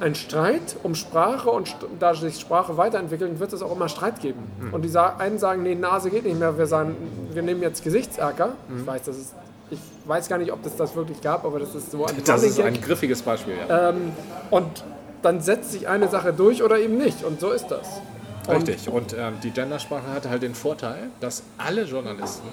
ein 0.00 0.14
Streit 0.14 0.76
um 0.82 0.94
Sprache 0.94 1.50
und 1.50 1.74
da 1.98 2.14
sich 2.14 2.38
Sprache 2.40 2.76
weiterentwickelt, 2.76 3.38
wird 3.40 3.52
es 3.52 3.62
auch 3.62 3.72
immer 3.72 3.88
Streit 3.88 4.20
geben. 4.20 4.40
Mhm. 4.60 4.74
Und 4.74 4.82
die 4.82 4.96
einen 4.96 5.38
sagen, 5.38 5.62
nee, 5.62 5.74
Nase 5.74 6.10
geht 6.10 6.24
nicht 6.24 6.38
mehr, 6.38 6.56
wir 6.58 6.66
sagen, 6.66 6.96
wir 7.32 7.42
nehmen 7.42 7.62
jetzt 7.62 7.82
Gesichtserker. 7.84 8.54
Mhm. 8.68 8.80
Ich 8.80 8.86
weiß, 8.86 9.02
das 9.04 9.16
ist 9.16 9.34
ich 9.70 9.78
weiß 10.04 10.28
gar 10.28 10.38
nicht, 10.38 10.52
ob 10.52 10.62
das 10.62 10.76
das 10.76 10.96
wirklich 10.96 11.20
gab, 11.20 11.44
aber 11.44 11.60
das 11.60 11.74
ist 11.74 11.90
so 11.92 12.04
ein 12.04 12.16
Das 12.24 12.42
ist 12.42 12.60
ein 12.60 12.80
griffiges 12.80 13.22
Beispiel, 13.22 13.54
ja. 13.68 13.90
Ähm, 13.90 14.12
und 14.50 14.84
dann 15.22 15.40
setzt 15.40 15.72
sich 15.72 15.86
eine 15.86 16.08
Sache 16.08 16.32
durch 16.32 16.62
oder 16.62 16.78
eben 16.78 16.98
nicht. 16.98 17.22
Und 17.24 17.40
so 17.40 17.50
ist 17.50 17.68
das. 17.68 18.00
Richtig. 18.48 18.88
Und 18.88 19.12
ähm, 19.12 19.34
die 19.42 19.50
Gendersprache 19.50 20.08
hatte 20.12 20.30
halt 20.30 20.42
den 20.42 20.54
Vorteil, 20.54 21.10
dass 21.20 21.42
alle 21.58 21.84
Journalisten, 21.84 22.48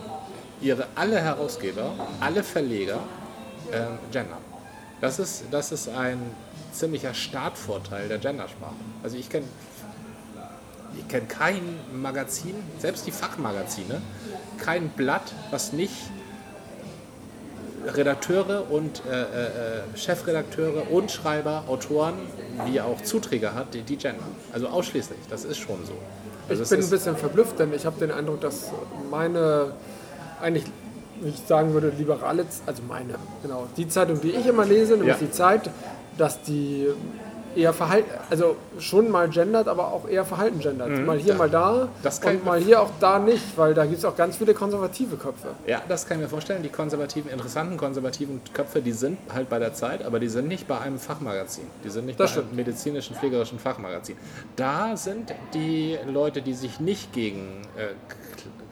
ihre 0.61 0.87
alle 0.95 1.19
Herausgeber, 1.19 1.91
alle 2.19 2.43
Verleger 2.43 2.99
ähm, 3.71 3.99
gendern. 4.11 4.41
Das 5.01 5.19
ist, 5.19 5.43
das 5.51 5.71
ist 5.71 5.89
ein 5.89 6.19
ziemlicher 6.71 7.13
Startvorteil 7.13 8.07
der 8.07 8.17
Gendersprache. 8.17 8.73
Also 9.03 9.17
ich 9.17 9.29
kenne 9.29 9.45
ich 10.97 11.07
kenn 11.07 11.27
kein 11.27 11.61
Magazin, 11.93 12.55
selbst 12.79 13.05
die 13.05 13.11
Fachmagazine, 13.11 14.01
kein 14.57 14.89
Blatt, 14.89 15.33
was 15.51 15.73
nicht 15.73 15.93
Redakteure 17.85 18.69
und 18.69 19.03
äh, 19.05 19.21
äh, 19.21 19.81
Chefredakteure 19.95 20.91
und 20.91 21.11
Schreiber, 21.11 21.65
Autoren, 21.67 22.15
wie 22.65 22.81
auch 22.81 23.01
Zuträger 23.01 23.53
hat, 23.53 23.73
die, 23.73 23.81
die 23.81 23.97
gendern. 23.97 24.35
Also 24.51 24.67
ausschließlich, 24.67 25.19
das 25.29 25.45
ist 25.45 25.57
schon 25.57 25.85
so. 25.85 25.93
Also 26.49 26.63
ich 26.63 26.69
bin 26.69 26.81
ein 26.81 26.89
bisschen 26.89 27.15
verblüfft, 27.15 27.59
denn 27.59 27.73
ich 27.73 27.85
habe 27.85 27.99
den 27.99 28.11
Eindruck, 28.11 28.41
dass 28.41 28.71
meine 29.11 29.73
eigentlich, 30.41 30.65
wie 31.21 31.29
ich 31.29 31.39
sagen 31.45 31.73
würde, 31.73 31.91
liberale, 31.97 32.45
also 32.65 32.83
meine, 32.87 33.15
genau, 33.41 33.67
die 33.75 33.87
Zeitung, 33.87 34.21
die 34.21 34.31
ich 34.31 34.45
immer 34.45 34.65
lese, 34.65 34.93
nämlich 34.93 35.19
ja. 35.19 35.25
die 35.25 35.31
Zeit, 35.31 35.69
dass 36.17 36.41
die 36.41 36.87
eher 37.57 37.73
verhalten, 37.73 38.09
also 38.29 38.55
schon 38.79 39.09
mal 39.09 39.27
gendert, 39.29 39.67
aber 39.67 39.91
auch 39.91 40.07
eher 40.07 40.23
verhalten 40.23 40.59
gendert. 40.59 40.89
Mhm, 40.89 41.05
mal 41.05 41.17
hier, 41.17 41.33
ja. 41.33 41.37
mal 41.37 41.49
da 41.49 41.89
und 42.23 42.45
mal 42.45 42.59
hier 42.59 42.81
auch 42.81 42.91
da 42.99 43.19
nicht, 43.19 43.57
weil 43.57 43.73
da 43.73 43.85
gibt 43.85 43.97
es 43.97 44.05
auch 44.05 44.15
ganz 44.15 44.37
viele 44.37 44.53
konservative 44.53 45.17
Köpfe. 45.17 45.49
Ja, 45.65 45.81
das 45.87 46.05
kann 46.07 46.17
ich 46.17 46.23
mir 46.23 46.29
vorstellen. 46.29 46.61
Die 46.61 46.69
konservativen, 46.69 47.31
interessanten 47.31 47.77
konservativen 47.77 48.41
Köpfe, 48.53 48.81
die 48.81 48.91
sind 48.91 49.17
halt 49.33 49.49
bei 49.49 49.59
der 49.59 49.73
Zeit, 49.73 50.05
aber 50.05 50.19
die 50.19 50.29
sind 50.29 50.47
nicht 50.47 50.67
bei 50.67 50.79
einem 50.79 50.99
Fachmagazin. 50.99 51.65
Die 51.83 51.89
sind 51.89 52.05
nicht 52.05 52.19
das 52.19 52.31
bei 52.31 52.33
stimmt. 52.33 52.49
einem 52.49 52.57
medizinischen, 52.57 53.15
pflegerischen 53.15 53.59
Fachmagazin. 53.59 54.15
Da 54.55 54.95
sind 54.95 55.33
die 55.53 55.97
Leute, 56.07 56.41
die 56.41 56.53
sich 56.53 56.79
nicht 56.79 57.11
gegen 57.11 57.63
äh, 57.75 57.87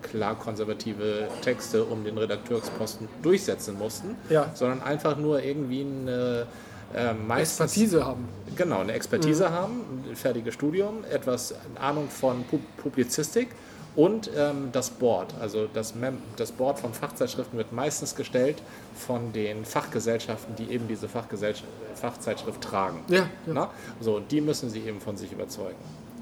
klar 0.09 0.35
konservative 0.35 1.27
Texte 1.41 1.83
um 1.83 2.03
den 2.03 2.17
Redakteursposten 2.17 3.07
durchsetzen 3.21 3.77
mussten, 3.77 4.15
ja. 4.29 4.49
sondern 4.53 4.81
einfach 4.81 5.17
nur 5.17 5.41
irgendwie 5.41 5.81
eine 5.81 6.47
äh, 6.93 7.13
meistens, 7.13 7.71
Expertise 7.71 8.05
haben. 8.05 8.27
Genau, 8.55 8.79
eine 8.79 8.93
Expertise 8.93 9.49
mhm. 9.49 9.53
haben, 9.53 10.03
ein 10.09 10.15
fertiges 10.15 10.53
Studium, 10.53 11.03
etwas 11.11 11.55
Ahnung 11.79 12.09
von 12.09 12.45
Publizistik 12.77 13.49
und 13.95 14.29
ähm, 14.35 14.69
das 14.71 14.89
Board. 14.89 15.33
Also 15.39 15.67
das, 15.73 15.95
Mem 15.95 16.17
das 16.35 16.51
Board 16.51 16.79
von 16.79 16.93
Fachzeitschriften 16.93 17.57
wird 17.57 17.71
meistens 17.71 18.15
gestellt 18.15 18.61
von 18.95 19.31
den 19.33 19.65
Fachgesellschaften, 19.65 20.55
die 20.55 20.71
eben 20.71 20.87
diese 20.87 21.07
Fachzeitschrift 21.07 22.61
tragen. 22.61 22.99
Ja, 23.07 23.27
ja. 23.53 23.69
So, 23.99 24.17
und 24.17 24.31
die 24.31 24.41
müssen 24.41 24.69
sie 24.69 24.81
eben 24.81 24.99
von 24.99 25.17
sich 25.17 25.31
überzeugen. 25.31 25.77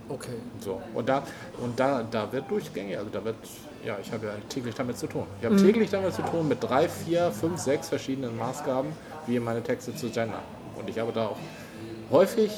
Okay. 0.09 0.35
So, 0.59 0.81
und 0.93 1.09
da, 1.09 1.23
und 1.59 1.79
da, 1.79 2.03
da 2.03 2.31
wird 2.31 2.49
durchgängig, 2.51 2.97
also 2.97 3.09
da 3.09 3.23
wird, 3.23 3.35
ja, 3.85 3.97
ich 4.01 4.11
habe 4.11 4.27
ja 4.27 4.33
täglich 4.49 4.75
damit 4.75 4.97
zu 4.97 5.07
tun. 5.07 5.25
Ich 5.39 5.45
habe 5.45 5.55
mhm. 5.55 5.65
täglich 5.65 5.89
damit 5.89 6.13
zu 6.13 6.21
tun 6.21 6.47
mit 6.47 6.63
drei, 6.63 6.87
vier, 6.87 7.31
fünf, 7.31 7.59
sechs 7.59 7.89
verschiedenen 7.89 8.37
Maßgaben, 8.37 8.91
wie 9.27 9.39
meine 9.39 9.61
Texte 9.61 9.95
zu 9.95 10.09
gendern. 10.09 10.41
Und 10.75 10.89
ich 10.89 10.99
habe 10.99 11.11
da 11.11 11.27
auch 11.27 11.37
häufig, 12.11 12.51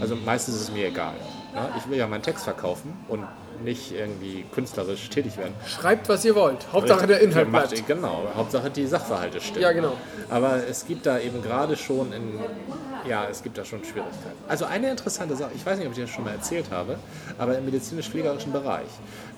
also 0.00 0.16
meistens 0.16 0.56
ist 0.56 0.62
es 0.62 0.72
mir 0.72 0.88
egal. 0.88 1.14
Ne? 1.54 1.68
Ich 1.78 1.88
will 1.88 1.98
ja 1.98 2.06
meinen 2.06 2.22
Text 2.22 2.44
verkaufen 2.44 2.96
und 3.08 3.24
nicht 3.64 3.92
irgendwie 3.92 4.44
künstlerisch 4.52 5.08
tätig 5.10 5.36
werden. 5.36 5.54
Schreibt, 5.66 6.08
was 6.08 6.24
ihr 6.24 6.34
wollt. 6.34 6.66
Hauptsache 6.72 7.06
der 7.06 7.20
Inhalt 7.20 7.50
macht, 7.50 7.70
bleibt. 7.70 7.86
Genau, 7.86 8.24
Hauptsache 8.34 8.70
die 8.70 8.86
Sachverhalte 8.86 9.40
stimmen. 9.40 9.62
Ja, 9.62 9.72
genau. 9.72 9.96
Aber 10.28 10.66
es 10.68 10.86
gibt 10.86 11.06
da 11.06 11.18
eben 11.18 11.42
gerade 11.42 11.76
schon 11.76 12.12
in, 12.12 12.38
ja, 13.08 13.26
es 13.30 13.42
gibt 13.42 13.58
da 13.58 13.64
schon 13.64 13.80
Schwierigkeiten. 13.84 14.36
Also 14.48 14.64
eine 14.64 14.90
interessante 14.90 15.36
Sache, 15.36 15.50
ich 15.54 15.64
weiß 15.64 15.78
nicht, 15.78 15.86
ob 15.86 15.92
ich 15.94 16.00
das 16.00 16.10
schon 16.10 16.24
mal 16.24 16.32
erzählt 16.32 16.70
habe, 16.70 16.98
aber 17.38 17.56
im 17.56 17.64
medizinisch-pflegerischen 17.64 18.52
Bereich, 18.52 18.88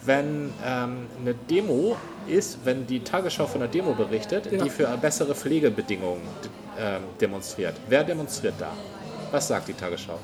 wenn 0.05 0.53
ähm, 0.65 1.07
eine 1.21 1.35
Demo 1.35 1.97
ist, 2.27 2.59
wenn 2.65 2.87
die 2.87 3.01
Tagesschau 3.01 3.47
von 3.47 3.63
einer 3.63 3.71
Demo 3.71 3.95
berichtet, 3.95 4.51
ja. 4.51 4.63
die 4.63 4.71
für 4.71 4.87
bessere 4.97 5.35
Pflegebedingungen 5.35 6.23
ähm, 6.79 7.03
demonstriert. 7.21 7.75
Wer 7.89 8.05
demonstriert 8.05 8.55
da? 8.59 8.73
Was 9.31 9.49
sagt 9.49 9.69
die 9.69 9.75
Tagesschau? 9.75 10.19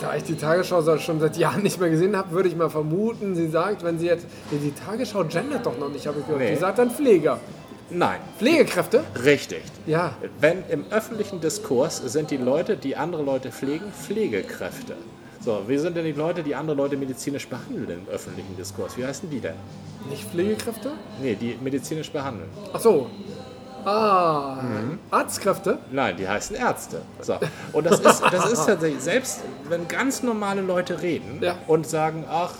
Da 0.00 0.14
ich 0.14 0.22
die 0.22 0.36
Tagesschau 0.36 0.98
schon 0.98 1.18
seit 1.20 1.36
Jahren 1.36 1.62
nicht 1.62 1.80
mehr 1.80 1.90
gesehen 1.90 2.16
habe, 2.16 2.30
würde 2.30 2.48
ich 2.48 2.56
mal 2.56 2.70
vermuten, 2.70 3.34
sie 3.34 3.48
sagt, 3.48 3.82
wenn 3.82 3.98
sie 3.98 4.06
jetzt. 4.06 4.26
Die 4.50 4.72
Tagesschau 4.72 5.24
gendert 5.24 5.66
doch 5.66 5.76
noch 5.78 5.90
nicht, 5.90 6.06
habe 6.06 6.20
ich 6.20 6.26
gehört. 6.26 6.42
Nee. 6.42 6.50
Die 6.52 6.56
sagt 6.56 6.78
dann 6.78 6.90
Pfleger. 6.90 7.40
Nein. 7.90 8.20
Pflegekräfte? 8.38 9.02
Richtig. 9.24 9.62
Ja. 9.86 10.14
Wenn 10.40 10.62
im 10.68 10.84
öffentlichen 10.90 11.40
Diskurs 11.40 11.96
sind 11.96 12.30
die 12.30 12.36
Leute, 12.36 12.76
die 12.76 12.96
andere 12.96 13.22
Leute 13.22 13.50
pflegen, 13.50 13.86
Pflegekräfte. 13.92 14.94
So, 15.40 15.62
wie 15.66 15.78
sind 15.78 15.96
denn 15.96 16.04
die 16.04 16.12
Leute, 16.12 16.42
die 16.42 16.54
andere 16.54 16.76
Leute 16.76 16.96
medizinisch 16.96 17.48
behandeln 17.48 17.88
im 17.88 18.08
öffentlichen 18.12 18.56
Diskurs? 18.56 18.96
Wie 18.98 19.06
heißen 19.06 19.30
die 19.30 19.40
denn? 19.40 19.54
Nicht 20.10 20.24
Pflegekräfte? 20.24 20.92
Nee, 21.22 21.34
die 21.34 21.56
medizinisch 21.62 22.10
behandeln. 22.10 22.50
Ach 22.72 22.80
so. 22.80 23.08
Ah, 23.88 24.58
mhm. 24.62 24.98
Arztkräfte? 25.10 25.78
Nein, 25.90 26.16
die 26.18 26.28
heißen 26.28 26.54
Ärzte. 26.56 27.00
So. 27.22 27.38
Und 27.72 27.86
das 27.86 28.00
ist, 28.00 28.22
das 28.22 28.52
ist 28.52 28.66
tatsächlich, 28.66 29.02
selbst 29.02 29.40
wenn 29.68 29.88
ganz 29.88 30.22
normale 30.22 30.60
Leute 30.60 31.00
reden 31.00 31.38
ja. 31.40 31.56
und 31.66 31.86
sagen, 31.86 32.24
ach, 32.30 32.52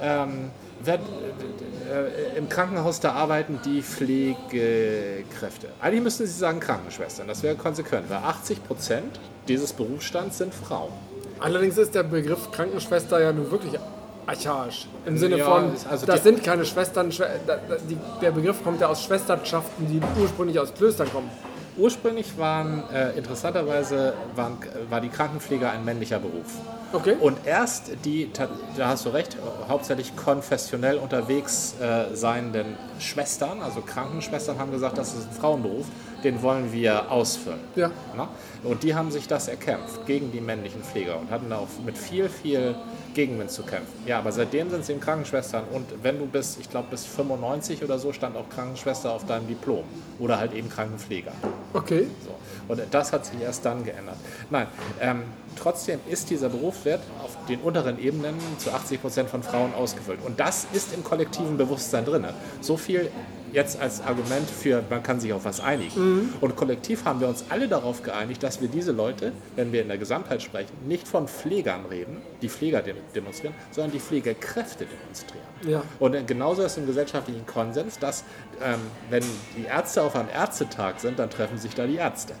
ähm, 0.00 0.50
wer, 0.82 0.94
äh, 0.94 2.36
im 2.36 2.48
Krankenhaus 2.48 2.98
da 2.98 3.12
arbeiten 3.12 3.60
die 3.64 3.82
Pflegekräfte. 3.82 5.68
Eigentlich 5.80 6.02
müssten 6.02 6.26
sie 6.26 6.32
sagen 6.32 6.58
Krankenschwestern, 6.58 7.28
das 7.28 7.44
wäre 7.44 7.54
konsequent, 7.54 8.10
weil 8.10 8.18
80 8.18 8.64
Prozent 8.64 9.20
dieses 9.46 9.72
Berufsstands 9.72 10.38
sind 10.38 10.52
Frauen. 10.52 10.92
Allerdings 11.38 11.78
ist 11.78 11.94
der 11.94 12.02
Begriff 12.02 12.50
Krankenschwester 12.50 13.20
ja 13.20 13.32
nun 13.32 13.50
wirklich 13.52 13.78
archaisch. 14.26 14.86
Im 15.06 15.18
Sinne 15.18 15.38
ja, 15.38 15.44
von, 15.44 15.72
also 15.90 16.06
das 16.06 16.22
sind 16.22 16.42
keine 16.44 16.64
Schwestern, 16.64 17.10
die, 17.10 17.98
der 18.20 18.30
Begriff 18.30 18.62
kommt 18.62 18.80
ja 18.80 18.88
aus 18.88 19.02
Schwesternschaften, 19.02 19.86
die 19.88 20.00
ursprünglich 20.20 20.58
aus 20.58 20.72
Klöstern 20.74 21.10
kommen. 21.10 21.30
ursprünglich 21.76 22.36
waren, 22.38 22.84
äh, 22.92 23.12
interessanterweise, 23.12 24.14
waren, 24.36 24.58
war 24.90 25.00
die 25.00 25.08
Krankenpflege 25.08 25.68
ein 25.68 25.84
männlicher 25.84 26.18
Beruf. 26.18 26.46
Okay. 26.92 27.16
Und 27.18 27.46
erst 27.46 27.92
die, 28.04 28.30
da 28.76 28.88
hast 28.88 29.06
du 29.06 29.10
recht, 29.10 29.38
hauptsächlich 29.68 30.14
konfessionell 30.14 30.98
unterwegs 30.98 31.74
äh, 31.80 32.14
seienden 32.14 32.76
Schwestern, 32.98 33.62
also 33.62 33.80
Krankenschwestern, 33.80 34.58
haben 34.58 34.70
gesagt, 34.70 34.98
das 34.98 35.14
ist 35.14 35.30
ein 35.30 35.34
Frauenberuf, 35.40 35.86
den 36.24 36.42
wollen 36.42 36.72
wir 36.72 37.10
ausfüllen. 37.10 37.60
Ja. 37.76 37.90
Na? 38.16 38.28
Und 38.64 38.82
die 38.82 38.94
haben 38.94 39.10
sich 39.10 39.26
das 39.26 39.48
erkämpft 39.48 40.06
gegen 40.06 40.30
die 40.30 40.40
männlichen 40.40 40.82
Pfleger 40.82 41.18
und 41.18 41.30
hatten 41.30 41.50
da 41.50 41.58
auch 41.58 41.68
mit 41.84 41.98
viel, 41.98 42.28
viel 42.28 42.76
Gegenwind 43.14 43.50
zu 43.50 43.62
kämpfen. 43.62 43.92
Ja, 44.06 44.18
aber 44.18 44.32
seitdem 44.32 44.70
sind 44.70 44.84
sie 44.84 44.92
eben 44.92 45.00
Krankenschwestern 45.00 45.64
und 45.72 45.86
wenn 46.02 46.18
du 46.18 46.26
bis, 46.26 46.56
ich 46.58 46.70
glaube 46.70 46.88
bis 46.90 47.04
95 47.04 47.82
oder 47.82 47.98
so, 47.98 48.12
stand 48.12 48.36
auch 48.36 48.48
Krankenschwester 48.48 49.12
auf 49.12 49.26
deinem 49.26 49.48
Diplom 49.48 49.84
oder 50.18 50.38
halt 50.38 50.52
eben 50.54 50.68
Krankenpfleger. 50.68 51.32
Okay. 51.72 52.06
So. 52.24 52.34
Und 52.68 52.80
das 52.90 53.12
hat 53.12 53.26
sich 53.26 53.40
erst 53.40 53.64
dann 53.64 53.84
geändert. 53.84 54.16
Nein, 54.50 54.66
ähm, 55.00 55.22
trotzdem 55.56 56.00
ist 56.08 56.30
dieser 56.30 56.48
Beruf 56.48 56.84
wird 56.84 57.00
auf 57.22 57.36
den 57.48 57.60
unteren 57.60 57.98
Ebenen 57.98 58.36
zu 58.58 58.70
80 58.70 59.00
Prozent 59.00 59.28
von 59.28 59.42
Frauen 59.42 59.74
ausgefüllt. 59.74 60.20
Und 60.24 60.38
das 60.38 60.66
ist 60.72 60.94
im 60.94 61.02
kollektiven 61.02 61.56
Bewusstsein 61.56 62.04
drin. 62.04 62.26
So 62.60 62.76
viel 62.76 63.10
jetzt 63.52 63.80
als 63.80 64.00
Argument 64.00 64.48
für, 64.48 64.82
man 64.88 65.02
kann 65.02 65.20
sich 65.20 65.32
auf 65.32 65.44
was 65.44 65.60
einigen. 65.60 66.00
Mhm. 66.00 66.34
Und 66.40 66.56
kollektiv 66.56 67.04
haben 67.04 67.20
wir 67.20 67.28
uns 67.28 67.44
alle 67.48 67.68
darauf 67.68 68.02
geeinigt, 68.02 68.42
dass 68.42 68.60
wir 68.60 68.68
diese 68.68 68.92
Leute, 68.92 69.32
wenn 69.56 69.72
wir 69.72 69.82
in 69.82 69.88
der 69.88 69.98
Gesamtheit 69.98 70.42
sprechen, 70.42 70.72
nicht 70.86 71.06
von 71.06 71.28
Pflegern 71.28 71.86
reden, 71.86 72.22
die 72.40 72.48
Pfleger 72.48 72.82
demonstrieren, 73.14 73.54
sondern 73.70 73.92
die 73.92 74.00
Pflegekräfte 74.00 74.86
demonstrieren. 74.86 75.46
Ja. 75.66 75.82
Und 75.98 76.26
genauso 76.26 76.62
ist 76.62 76.78
im 76.78 76.86
gesellschaftlichen 76.86 77.46
Konsens, 77.46 77.98
dass 77.98 78.24
ähm, 78.62 78.80
wenn 79.10 79.24
die 79.56 79.64
Ärzte 79.64 80.02
auf 80.02 80.16
einem 80.16 80.28
Ärztetag 80.28 80.98
sind, 80.98 81.18
dann 81.18 81.30
treffen 81.30 81.58
sich 81.58 81.74
da 81.74 81.86
die 81.86 81.96
Ärzte. 81.96 82.34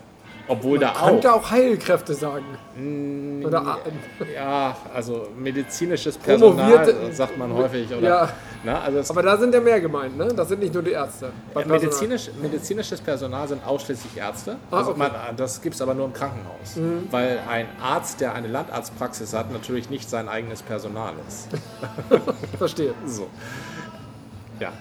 Obwohl 0.52 0.78
Man 0.78 0.80
da 0.80 1.00
auch. 1.00 1.06
könnte 1.06 1.32
auch 1.32 1.50
Heilkräfte 1.50 2.12
sagen. 2.12 2.44
Mm, 2.76 3.44
oder, 3.46 3.78
ja, 4.34 4.76
also 4.94 5.28
medizinisches 5.34 6.18
Personal 6.18 6.94
sagt 7.10 7.38
man 7.38 7.54
häufig. 7.54 7.90
Oder, 7.94 8.06
ja. 8.06 8.28
na, 8.62 8.80
also 8.82 9.14
Aber 9.14 9.22
da 9.22 9.38
sind 9.38 9.54
ja 9.54 9.60
mehr 9.60 9.80
gemeint, 9.80 10.16
ne? 10.18 10.28
Das 10.28 10.48
sind 10.48 10.60
nicht 10.60 10.74
nur 10.74 10.82
die 10.82 10.90
Ärzte. 10.90 11.32
Ja, 11.54 11.64
medizinisch, 11.64 12.30
medizinisches 12.40 13.00
Personal 13.00 13.48
sind 13.48 13.66
ausschließlich 13.66 14.14
Ärzte. 14.14 14.56
Ah, 14.70 14.78
also 14.78 14.90
okay. 14.90 14.98
man, 14.98 15.36
das 15.36 15.62
gibt 15.62 15.74
es 15.74 15.80
aber 15.80 15.94
nur 15.94 16.04
im 16.04 16.12
Krankenhaus. 16.12 16.76
Mhm. 16.76 17.08
Weil 17.10 17.40
ein 17.48 17.66
Arzt, 17.82 18.20
der 18.20 18.34
eine 18.34 18.48
Landarztpraxis 18.48 19.32
hat, 19.32 19.50
natürlich 19.52 19.88
nicht 19.88 20.10
sein 20.10 20.28
eigenes 20.28 20.60
Personal 20.62 21.14
ist. 21.26 21.48
Verstehe. 22.58 22.92
So. 23.06 23.28
Ja. 24.60 24.72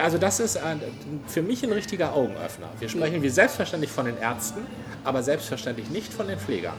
Also 0.00 0.18
das 0.18 0.40
ist 0.40 0.56
ein, 0.56 0.80
für 1.26 1.42
mich 1.42 1.62
ein 1.62 1.72
richtiger 1.72 2.14
Augenöffner. 2.14 2.68
Wir 2.80 2.88
sprechen 2.88 3.22
wie 3.22 3.28
selbstverständlich 3.28 3.90
von 3.90 4.06
den 4.06 4.18
Ärzten, 4.18 4.66
aber 5.04 5.22
selbstverständlich 5.22 5.90
nicht 5.90 6.12
von 6.12 6.26
den 6.26 6.38
Pflegern. 6.38 6.74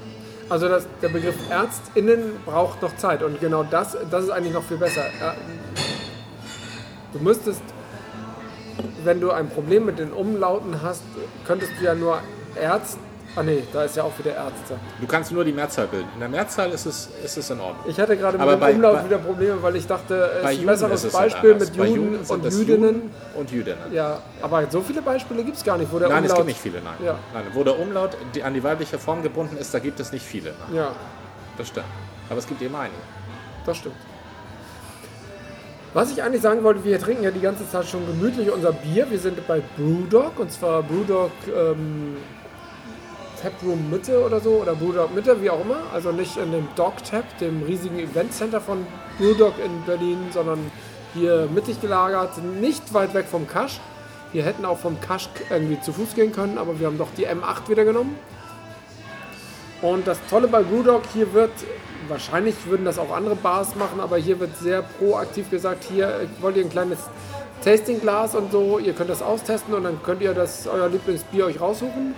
Also 0.49 0.67
das, 0.67 0.85
der 1.01 1.09
Begriff 1.09 1.35
ÄrztInnen 1.49 2.33
braucht 2.45 2.81
noch 2.81 2.95
Zeit 2.97 3.23
und 3.23 3.39
genau 3.39 3.63
das, 3.63 3.97
das 4.11 4.25
ist 4.25 4.29
eigentlich 4.29 4.53
noch 4.53 4.63
viel 4.63 4.77
besser. 4.77 5.05
Du 7.13 7.19
müsstest, 7.19 7.61
wenn 9.03 9.21
du 9.21 9.31
ein 9.31 9.49
Problem 9.49 9.85
mit 9.85 9.97
den 9.97 10.11
Umlauten 10.11 10.81
hast, 10.81 11.03
könntest 11.45 11.71
du 11.79 11.85
ja 11.85 11.95
nur 11.95 12.19
Ärzt 12.55 12.99
Ah 13.37 13.43
nee, 13.43 13.63
da 13.73 13.83
ist 13.83 13.97
ja 13.97 14.03
auch 14.03 14.17
wieder 14.17 14.33
Ärzte. 14.33 14.75
Du 15.01 15.07
kannst 15.07 15.31
nur 15.31 15.43
die 15.43 15.51
Mehrzahl 15.51 15.87
bilden. 15.87 16.07
In 16.13 16.21
der 16.21 16.29
Mehrzahl 16.29 16.71
ist 16.71 16.85
es, 16.85 17.09
ist 17.21 17.37
es 17.37 17.49
in 17.49 17.59
Ordnung. 17.59 17.83
Ich 17.85 17.99
hatte 17.99 18.15
gerade 18.15 18.37
mit 18.37 18.47
dem 18.47 18.59
bei, 18.59 18.73
Umlaut 18.73 18.95
bei, 18.99 19.05
wieder 19.05 19.17
Probleme, 19.17 19.61
weil 19.61 19.75
ich 19.75 19.85
dachte, 19.85 20.31
es 20.41 20.51
ist 20.51 20.59
ein 20.59 20.65
besseres 20.65 21.03
ist 21.03 21.13
Beispiel 21.13 21.55
mit 21.55 21.75
Juden, 21.75 22.19
und 22.25 22.45
Jüdinnen. 22.45 23.11
Und 23.35 23.51
Jüdinnen. 23.51 23.91
Ja, 23.91 24.21
aber 24.41 24.65
so 24.69 24.79
viele 24.79 25.01
Beispiele 25.01 25.43
gibt 25.43 25.57
es 25.57 25.65
gar 25.65 25.77
nicht, 25.77 25.91
wo 25.91 25.99
der 25.99 26.07
nein, 26.07 26.23
Umlaut... 26.23 26.29
Nein, 26.29 26.31
es 26.31 26.37
gibt 26.37 26.47
nicht 26.47 26.75
viele, 26.75 26.81
nein. 26.81 26.95
Ja. 27.03 27.19
nein. 27.33 27.43
Wo 27.53 27.63
der 27.65 27.77
Umlaut 27.77 28.15
die, 28.33 28.41
an 28.41 28.53
die 28.53 28.63
weibliche 28.63 28.97
Form 28.97 29.21
gebunden 29.21 29.57
ist, 29.57 29.73
da 29.73 29.79
gibt 29.79 29.99
es 29.99 30.13
nicht 30.13 30.25
viele. 30.25 30.53
Nein. 30.67 30.77
Ja. 30.77 30.91
Das 31.57 31.67
stimmt. 31.67 31.87
Aber 32.29 32.39
es 32.39 32.47
gibt 32.47 32.61
eben 32.61 32.75
einige. 32.75 32.95
Das 33.65 33.77
stimmt. 33.77 33.95
Was 35.93 36.11
ich 36.11 36.23
eigentlich 36.23 36.41
sagen 36.41 36.63
wollte, 36.63 36.85
wir 36.85 36.99
trinken 36.99 37.23
ja 37.23 37.31
die 37.31 37.41
ganze 37.41 37.69
Zeit 37.69 37.85
schon 37.85 38.05
gemütlich 38.05 38.49
unser 38.49 38.71
Bier. 38.71 39.09
Wir 39.09 39.19
sind 39.19 39.45
bei 39.45 39.61
Brewdog 39.75 40.39
und 40.39 40.53
zwar 40.53 40.83
Brewdog... 40.83 41.31
Ähm, 41.53 42.15
Taproom 43.45 43.91
Mitte 43.91 44.25
oder 44.25 44.39
so 44.39 44.61
oder 44.61 44.73
Brewdog 44.73 45.13
Mitte, 45.13 45.39
wie 45.39 45.51
auch 45.51 45.61
immer. 45.61 45.83
Also 45.93 46.11
nicht 46.11 46.35
in 46.37 46.51
dem 46.51 46.67
Dog 46.75 47.03
Tap, 47.03 47.25
dem 47.37 47.61
riesigen 47.61 47.99
Event 47.99 48.33
Center 48.33 48.59
von 48.59 48.87
Brewdog 49.19 49.53
in 49.63 49.83
Berlin, 49.85 50.17
sondern 50.33 50.71
hier 51.13 51.47
mittig 51.53 51.79
gelagert, 51.79 52.31
nicht 52.59 52.93
weit 52.95 53.13
weg 53.13 53.27
vom 53.29 53.47
Kasch. 53.47 53.79
Wir 54.33 54.43
hätten 54.43 54.65
auch 54.65 54.79
vom 54.79 54.99
Kasch 54.99 55.29
irgendwie 55.51 55.79
zu 55.79 55.93
Fuß 55.93 56.15
gehen 56.15 56.31
können, 56.31 56.57
aber 56.57 56.79
wir 56.79 56.87
haben 56.87 56.97
doch 56.97 57.09
die 57.15 57.27
M8 57.27 57.69
wieder 57.69 57.85
genommen. 57.85 58.17
Und 59.83 60.07
das 60.07 60.17
Tolle 60.27 60.47
bei 60.47 60.63
Brewdog, 60.63 61.03
hier 61.13 61.31
wird, 61.33 61.51
wahrscheinlich 62.07 62.55
würden 62.65 62.83
das 62.83 62.97
auch 62.97 63.15
andere 63.15 63.35
Bars 63.35 63.75
machen, 63.75 63.99
aber 63.99 64.17
hier 64.17 64.39
wird 64.39 64.57
sehr 64.57 64.81
proaktiv 64.81 65.51
gesagt, 65.51 65.83
hier 65.83 66.27
wollt 66.41 66.57
ihr 66.57 66.63
ein 66.63 66.71
kleines 66.71 66.97
Tastingglas 67.63 68.33
und 68.33 68.51
so, 68.51 68.79
ihr 68.79 68.93
könnt 68.93 69.11
das 69.11 69.21
austesten 69.21 69.75
und 69.75 69.83
dann 69.83 70.01
könnt 70.01 70.23
ihr 70.23 70.33
das 70.33 70.65
euer 70.67 70.89
Lieblingsbier 70.89 71.45
euch 71.45 71.61
raussuchen. 71.61 72.15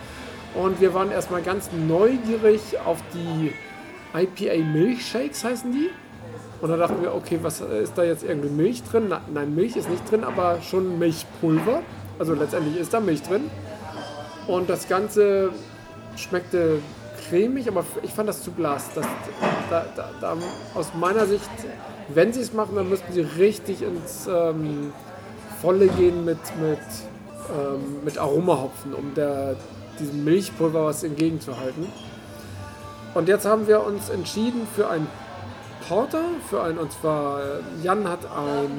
Und 0.55 0.81
wir 0.81 0.93
waren 0.93 1.11
erstmal 1.11 1.41
ganz 1.41 1.69
neugierig 1.71 2.61
auf 2.85 2.97
die 3.13 3.53
IPA 4.13 4.63
Milchshakes, 4.63 5.43
heißen 5.43 5.71
die. 5.71 5.89
Und 6.61 6.69
da 6.69 6.77
dachten 6.77 7.01
wir, 7.01 7.13
okay, 7.13 7.39
was 7.41 7.61
ist 7.61 7.97
da 7.97 8.03
jetzt 8.03 8.23
irgendwie 8.23 8.49
Milch 8.49 8.83
drin? 8.83 9.13
Nein, 9.31 9.53
Milch 9.53 9.75
ist 9.75 9.89
nicht 9.89 10.09
drin, 10.09 10.23
aber 10.23 10.59
schon 10.61 10.97
Milchpulver. 10.97 11.83
Also 12.17 12.33
letztendlich 12.33 12.77
ist 12.77 12.93
da 12.93 12.99
Milch 12.99 13.21
drin. 13.21 13.49
Und 14.47 14.69
das 14.69 14.87
Ganze 14.87 15.51
schmeckte 16.15 16.79
cremig, 17.29 17.67
aber 17.67 17.85
ich 18.01 18.11
fand 18.11 18.29
das 18.29 18.41
zu 18.41 18.51
blass. 18.51 18.89
Das, 18.95 19.05
da, 19.69 19.85
da, 19.95 20.09
da, 20.19 20.37
aus 20.73 20.93
meiner 20.95 21.25
Sicht, 21.27 21.49
wenn 22.09 22.33
sie 22.33 22.41
es 22.41 22.53
machen, 22.53 22.75
dann 22.75 22.89
müssten 22.89 23.11
sie 23.13 23.21
richtig 23.21 23.83
ins 23.83 24.27
ähm, 24.27 24.93
Volle 25.61 25.87
gehen 25.87 26.25
mit, 26.25 26.39
mit, 26.59 26.79
ähm, 27.49 28.03
mit 28.03 28.17
Aromahopfen, 28.17 28.93
um 28.93 29.13
der, 29.13 29.55
diesem 29.99 30.23
Milchpulver 30.23 30.85
was 30.85 31.03
entgegenzuhalten. 31.03 31.87
Und 33.13 33.27
jetzt 33.27 33.45
haben 33.45 33.67
wir 33.67 33.83
uns 33.83 34.09
entschieden 34.09 34.67
für 34.75 34.89
ein 34.89 35.07
Porter, 35.87 36.23
für 36.49 36.61
ein, 36.63 36.77
und 36.77 36.91
zwar 36.91 37.39
Jan 37.81 38.07
hat 38.07 38.25
ein 38.25 38.69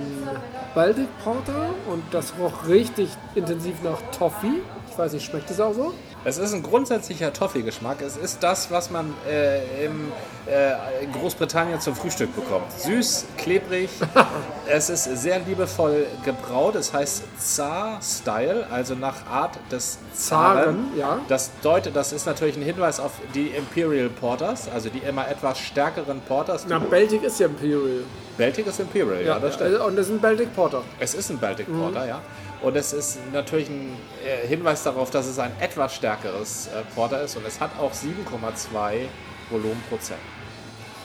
Baltic 0.74 1.08
Porter 1.24 1.70
und 1.90 2.02
das 2.10 2.34
roch 2.38 2.68
richtig 2.68 3.08
intensiv 3.34 3.82
nach 3.82 3.98
Toffee. 4.16 4.62
Ich 4.90 4.98
weiß 4.98 5.12
nicht, 5.14 5.24
schmeckt 5.24 5.50
es 5.50 5.58
auch 5.58 5.72
so? 5.72 5.94
Es 6.28 6.36
ist 6.36 6.52
ein 6.52 6.62
grundsätzlicher 6.62 7.32
Toffee-Geschmack. 7.32 8.02
Es 8.02 8.18
ist 8.18 8.42
das, 8.42 8.70
was 8.70 8.90
man 8.90 9.14
äh, 9.26 9.86
im, 9.86 10.12
äh, 10.46 11.02
in 11.02 11.10
Großbritannien 11.10 11.80
zum 11.80 11.96
Frühstück 11.96 12.36
bekommt. 12.36 12.70
Süß, 12.70 13.24
klebrig. 13.38 13.88
es 14.68 14.90
ist 14.90 15.04
sehr 15.04 15.38
liebevoll 15.38 16.06
gebraut. 16.26 16.74
Es 16.74 16.92
heißt 16.92 17.22
Zar-Style, 17.38 18.66
also 18.70 18.94
nach 18.94 19.24
Art 19.30 19.58
des 19.72 19.96
Zaren. 20.12 20.58
Zaren 20.58 20.98
ja. 20.98 21.18
Das 21.28 21.50
deutet, 21.62 21.96
das 21.96 22.12
ist 22.12 22.26
natürlich 22.26 22.58
ein 22.58 22.62
Hinweis 22.62 23.00
auf 23.00 23.12
die 23.34 23.46
Imperial 23.46 24.10
Porters, 24.10 24.68
also 24.68 24.90
die 24.90 24.98
immer 24.98 25.26
etwas 25.28 25.58
stärkeren 25.58 26.20
Porters. 26.20 26.66
Na, 26.68 26.78
Baltic 26.78 27.22
ist 27.22 27.40
ja 27.40 27.46
Imperial. 27.46 28.04
Baltic 28.36 28.66
ist 28.66 28.78
Imperial, 28.80 29.22
ja, 29.22 29.28
ja 29.28 29.38
das 29.38 29.54
stimmt. 29.54 29.80
Und 29.80 29.98
es 29.98 30.08
ist 30.08 30.12
ein 30.12 30.20
Baltic 30.20 30.54
Porter. 30.54 30.82
Es 31.00 31.14
ist 31.14 31.30
ein 31.30 31.38
Baltic 31.38 31.66
Porter, 31.72 32.02
mhm. 32.02 32.08
ja. 32.08 32.20
Und 32.60 32.76
es 32.76 32.92
ist 32.92 33.18
natürlich 33.32 33.68
ein 33.68 33.96
äh, 34.24 34.46
Hinweis 34.46 34.82
darauf, 34.82 35.10
dass 35.10 35.26
es 35.26 35.38
ein 35.38 35.52
etwas 35.60 35.94
stärkeres 35.94 36.68
äh, 36.68 36.82
Porter 36.94 37.22
ist 37.22 37.36
und 37.36 37.46
es 37.46 37.60
hat 37.60 37.70
auch 37.78 37.92
7,2 37.92 39.06
Volumenprozent. 39.50 40.18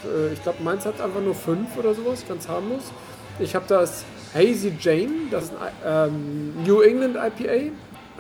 Äh, 0.03 0.33
ich 0.33 0.41
glaube, 0.41 0.63
meins 0.63 0.85
hat 0.85 0.99
einfach 0.99 1.21
nur 1.21 1.35
5 1.35 1.77
oder 1.77 1.93
sowas, 1.93 2.23
ganz 2.27 2.47
harmlos. 2.47 2.91
Ich 3.39 3.53
habe 3.53 3.65
das 3.67 4.03
Hazy 4.33 4.73
Jane, 4.79 5.29
das 5.29 5.45
ist 5.45 5.53
ein 5.85 6.11
ähm, 6.11 6.63
New 6.63 6.81
England 6.81 7.15
IPA. 7.15 7.71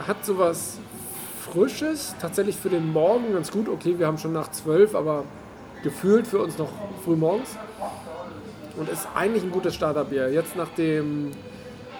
Hat 0.07 0.25
sowas 0.25 0.77
Frisches, 1.41 2.15
tatsächlich 2.21 2.55
für 2.55 2.69
den 2.69 2.91
Morgen 2.91 3.33
ganz 3.33 3.51
gut. 3.51 3.67
Okay, 3.67 3.95
wir 3.97 4.07
haben 4.07 4.17
schon 4.17 4.33
nach 4.33 4.49
12, 4.49 4.95
aber 4.95 5.23
gefühlt 5.83 6.25
für 6.25 6.39
uns 6.39 6.57
noch 6.57 6.69
früh 7.03 7.15
morgens. 7.15 7.49
Und 8.77 8.89
ist 8.89 9.07
eigentlich 9.13 9.43
ein 9.43 9.51
gutes 9.51 9.75
Starterbier. 9.75 10.31
Jetzt 10.31 10.55
nach 10.55 10.69
dem 10.69 11.31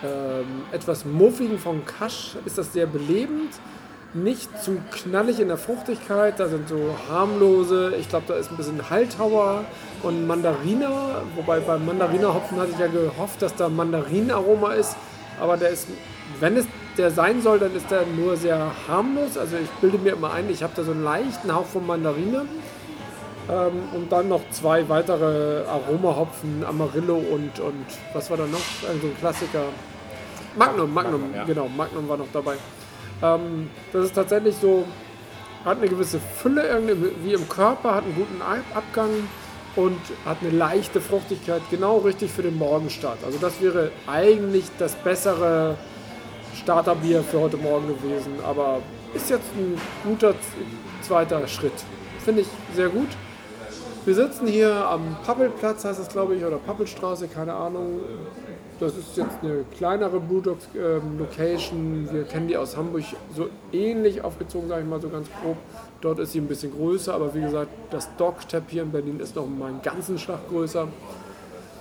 ähm, 0.03 0.63
etwas 0.71 1.05
muffigen 1.05 1.57
von 1.59 1.85
Kasch 1.85 2.35
ist 2.45 2.57
das 2.57 2.73
sehr 2.73 2.85
belebend. 2.85 3.51
Nicht 4.13 4.61
zu 4.63 4.77
knallig 4.91 5.39
in 5.39 5.47
der 5.47 5.57
Fruchtigkeit, 5.57 6.39
da 6.39 6.47
sind 6.47 6.69
so 6.69 6.95
harmlose, 7.09 7.95
ich 7.99 8.09
glaube, 8.09 8.25
da 8.27 8.35
ist 8.35 8.51
ein 8.51 8.57
bisschen 8.57 8.89
Haltauer 8.91 9.65
und 10.03 10.27
Mandariner, 10.27 11.23
wobei 11.35 11.59
beim 11.59 11.83
Mandarinerhopfen 11.87 12.59
hatte 12.59 12.71
ich 12.73 12.77
ja 12.77 12.85
gehofft, 12.87 13.41
dass 13.41 13.55
da 13.55 13.69
Mandarinaroma 13.69 14.73
ist, 14.73 14.95
aber 15.41 15.57
der 15.57 15.69
ist, 15.69 15.87
wenn 16.39 16.57
es 16.57 16.67
der 16.95 17.09
sein 17.09 17.41
soll, 17.41 17.57
dann 17.57 17.75
ist 17.75 17.89
der 17.89 18.05
nur 18.05 18.37
sehr 18.37 18.71
harmlos. 18.87 19.35
Also 19.35 19.55
ich 19.57 19.69
bilde 19.81 19.97
mir 19.97 20.13
immer 20.13 20.31
ein, 20.31 20.47
ich 20.49 20.61
habe 20.61 20.73
da 20.75 20.83
so 20.83 20.91
einen 20.91 21.03
leichten 21.03 21.53
Hauch 21.53 21.65
von 21.65 21.87
Mandarine. 21.87 22.45
Ähm, 23.49 23.73
und 23.93 24.11
dann 24.11 24.29
noch 24.29 24.41
zwei 24.51 24.87
weitere 24.87 25.63
Aromahopfen, 25.65 26.63
Amarillo 26.65 27.15
und, 27.15 27.59
und 27.59 27.85
was 28.13 28.29
war 28.29 28.37
da 28.37 28.45
noch? 28.45 28.59
Also 28.87 29.07
ein 29.07 29.17
Klassiker. 29.19 29.65
Magnum, 30.55 30.93
Magnum, 30.93 31.21
Magnum 31.21 31.35
ja. 31.35 31.43
genau, 31.45 31.67
Magnum 31.67 32.07
war 32.09 32.17
noch 32.17 32.27
dabei. 32.31 32.55
Ähm, 33.21 33.69
das 33.91 34.05
ist 34.05 34.15
tatsächlich 34.15 34.55
so, 34.55 34.85
hat 35.65 35.77
eine 35.77 35.87
gewisse 35.87 36.19
Fülle 36.19 36.67
irgendwie 36.67 37.11
wie 37.23 37.33
im 37.33 37.47
Körper, 37.47 37.95
hat 37.95 38.03
einen 38.03 38.15
guten 38.15 38.41
Abgang 38.41 39.09
und 39.75 39.99
hat 40.25 40.37
eine 40.41 40.51
leichte 40.51 41.01
Fruchtigkeit, 41.01 41.61
genau 41.71 41.97
richtig 41.97 42.31
für 42.31 42.43
den 42.43 42.57
Morgenstart. 42.57 43.19
Also 43.25 43.39
das 43.39 43.61
wäre 43.61 43.91
eigentlich 44.07 44.65
das 44.77 44.93
bessere 44.95 45.75
Starterbier 46.55 47.23
für 47.23 47.39
heute 47.39 47.57
Morgen 47.57 47.87
gewesen, 47.87 48.33
aber 48.45 48.81
ist 49.13 49.29
jetzt 49.29 49.47
ein 49.55 49.79
guter 50.03 50.35
zweiter 51.01 51.47
Schritt. 51.47 51.73
Finde 52.19 52.41
ich 52.41 52.47
sehr 52.75 52.89
gut. 52.89 53.09
Wir 54.05 54.15
sitzen 54.15 54.47
hier 54.47 54.85
am 54.87 55.15
Pappelplatz, 55.25 55.85
heißt 55.85 55.99
das 55.99 56.09
glaube 56.09 56.35
ich, 56.35 56.43
oder 56.43 56.57
Pappelstraße, 56.57 57.27
keine 57.27 57.53
Ahnung. 57.53 58.01
Das 58.79 58.97
ist 58.97 59.15
jetzt 59.15 59.37
eine 59.41 59.63
kleinere 59.77 60.19
Brewdog-Location. 60.19 62.07
Ähm, 62.07 62.09
Wir 62.11 62.23
kennen 62.23 62.47
die 62.47 62.57
aus 62.57 62.75
Hamburg 62.75 63.03
so 63.35 63.47
ähnlich 63.71 64.23
aufgezogen, 64.23 64.67
sage 64.67 64.81
ich 64.81 64.87
mal 64.87 64.99
so 64.99 65.09
ganz 65.09 65.27
grob. 65.41 65.57
Dort 66.01 66.19
ist 66.19 66.33
sie 66.33 66.39
ein 66.39 66.47
bisschen 66.47 66.73
größer, 66.73 67.13
aber 67.13 67.33
wie 67.33 67.41
gesagt, 67.41 67.69
das 67.91 68.09
Dog-Tap 68.17 68.63
hier 68.67 68.83
in 68.83 68.91
Berlin 68.91 69.19
ist 69.19 69.35
noch 69.35 69.47
mal 69.47 69.67
einen 69.67 69.81
ganzen 69.81 70.17
Schlag 70.17 70.39
größer. 70.49 70.87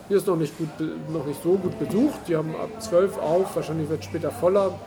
Hier 0.08 0.16
ist 0.16 0.26
noch 0.26 0.36
nicht, 0.36 0.56
gut, 0.58 0.68
noch 1.12 1.26
nicht 1.26 1.42
so 1.42 1.54
gut 1.54 1.78
besucht. 1.78 2.20
Die 2.28 2.36
haben 2.36 2.54
ab 2.56 2.82
12 2.82 3.18
auf, 3.18 3.56
wahrscheinlich 3.56 3.88
wird 3.88 4.00
es 4.00 4.06
später 4.06 4.30
voller. 4.30 4.78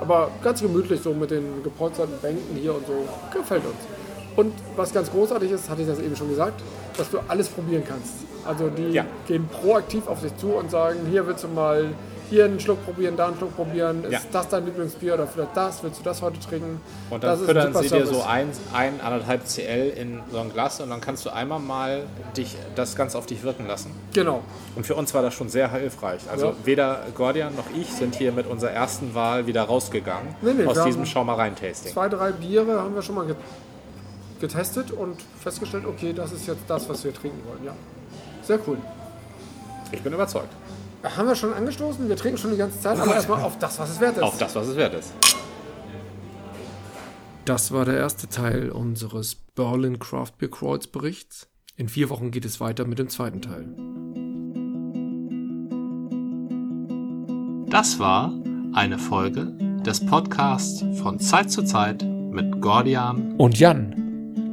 Aber 0.00 0.30
ganz 0.42 0.60
gemütlich 0.60 1.00
so 1.00 1.14
mit 1.14 1.30
den 1.30 1.62
gepolsterten 1.62 2.18
Bänken 2.20 2.56
hier 2.56 2.74
und 2.74 2.86
so. 2.86 2.92
Gefällt 3.32 3.64
uns. 3.64 3.74
Und 4.36 4.52
was 4.76 4.92
ganz 4.92 5.10
großartig 5.10 5.50
ist, 5.50 5.68
hatte 5.68 5.82
ich 5.82 5.88
das 5.88 6.00
eben 6.00 6.16
schon 6.16 6.28
gesagt, 6.28 6.60
dass 6.96 7.10
du 7.10 7.18
alles 7.28 7.48
probieren 7.48 7.82
kannst. 7.86 8.12
Also 8.44 8.68
die 8.68 8.90
ja. 8.90 9.04
gehen 9.26 9.48
proaktiv 9.48 10.06
auf 10.08 10.20
dich 10.20 10.36
zu 10.36 10.48
und 10.48 10.70
sagen, 10.70 11.00
hier 11.10 11.26
willst 11.26 11.44
du 11.44 11.48
mal 11.48 11.90
hier 12.32 12.46
einen 12.46 12.58
Schluck 12.60 12.82
probieren, 12.86 13.14
da 13.14 13.26
einen 13.28 13.36
Schluck 13.36 13.54
probieren. 13.54 14.04
Ist 14.04 14.12
ja. 14.12 14.20
das 14.32 14.48
dein 14.48 14.64
Lieblingsbier 14.64 15.14
oder 15.14 15.26
vielleicht 15.26 15.54
das? 15.54 15.82
Willst 15.82 16.00
du 16.00 16.02
das 16.02 16.22
heute 16.22 16.40
trinken? 16.40 16.80
Und 17.10 17.22
dann 17.22 17.38
füttern 17.38 17.74
sie 17.74 17.88
dir 17.88 18.06
so 18.06 18.22
ein, 18.22 18.48
ein, 18.72 19.00
anderthalb 19.02 19.44
CL 19.46 19.92
in 19.94 20.20
so 20.30 20.38
ein 20.38 20.50
Glas 20.50 20.80
und 20.80 20.88
dann 20.88 21.02
kannst 21.02 21.26
du 21.26 21.30
einmal 21.30 21.60
mal 21.60 22.04
dich, 22.34 22.56
das 22.74 22.96
ganz 22.96 23.14
auf 23.14 23.26
dich 23.26 23.42
wirken 23.42 23.66
lassen. 23.66 23.90
Genau. 24.14 24.40
Und 24.74 24.86
für 24.86 24.94
uns 24.94 25.12
war 25.12 25.20
das 25.20 25.34
schon 25.34 25.50
sehr 25.50 25.70
hilfreich. 25.72 26.22
Also 26.30 26.46
ja. 26.46 26.54
weder 26.64 27.00
Gordian 27.14 27.54
noch 27.54 27.66
ich 27.78 27.88
sind 27.92 28.14
hier 28.14 28.32
mit 28.32 28.46
unserer 28.46 28.70
ersten 28.70 29.14
Wahl 29.14 29.46
wieder 29.46 29.64
rausgegangen 29.64 30.34
nee, 30.40 30.54
nee, 30.54 30.64
aus 30.64 30.82
diesem 30.84 31.04
Schaumereien-Tasting. 31.04 31.92
Zwei, 31.92 32.08
drei 32.08 32.32
Biere 32.32 32.80
haben 32.80 32.94
wir 32.94 33.02
schon 33.02 33.14
mal 33.14 33.26
getestet 34.42 34.90
und 34.90 35.16
festgestellt, 35.40 35.86
okay, 35.86 36.12
das 36.12 36.32
ist 36.32 36.46
jetzt 36.46 36.64
das, 36.66 36.86
was 36.88 37.02
wir 37.04 37.14
trinken 37.14 37.40
wollen. 37.48 37.64
Ja, 37.64 37.74
sehr 38.42 38.58
cool. 38.66 38.76
Ich 39.92 40.02
bin 40.02 40.12
überzeugt. 40.12 40.52
Haben 41.02 41.28
wir 41.28 41.34
schon 41.34 41.54
angestoßen? 41.54 42.08
Wir 42.08 42.16
trinken 42.16 42.38
schon 42.38 42.50
die 42.50 42.56
ganze 42.56 42.78
Zeit, 42.80 42.98
aber 42.98 43.14
erstmal 43.14 43.42
auf 43.42 43.58
das, 43.58 43.78
was 43.78 43.90
es 43.90 44.00
wert 44.00 44.16
ist. 44.16 44.22
Auf 44.22 44.36
das, 44.38 44.54
was 44.54 44.68
es 44.68 44.76
wert 44.76 44.94
ist. 44.94 45.12
Das 47.44 47.72
war 47.72 47.84
der 47.84 47.96
erste 47.96 48.28
Teil 48.28 48.70
unseres 48.70 49.34
Berlin 49.34 49.98
Craft 49.98 50.32
Beer 50.38 50.50
Crawls 50.50 50.86
Berichts. 50.86 51.48
In 51.76 51.88
vier 51.88 52.10
Wochen 52.10 52.30
geht 52.30 52.44
es 52.44 52.60
weiter 52.60 52.84
mit 52.84 52.98
dem 52.98 53.08
zweiten 53.08 53.42
Teil. 53.42 53.68
Das 57.70 57.98
war 57.98 58.32
eine 58.74 58.98
Folge 58.98 59.56
des 59.86 60.04
Podcasts 60.04 60.84
von 61.00 61.18
Zeit 61.18 61.50
zu 61.50 61.64
Zeit 61.64 62.04
mit 62.04 62.60
Gordian 62.60 63.34
und 63.36 63.58
Jan. 63.58 64.01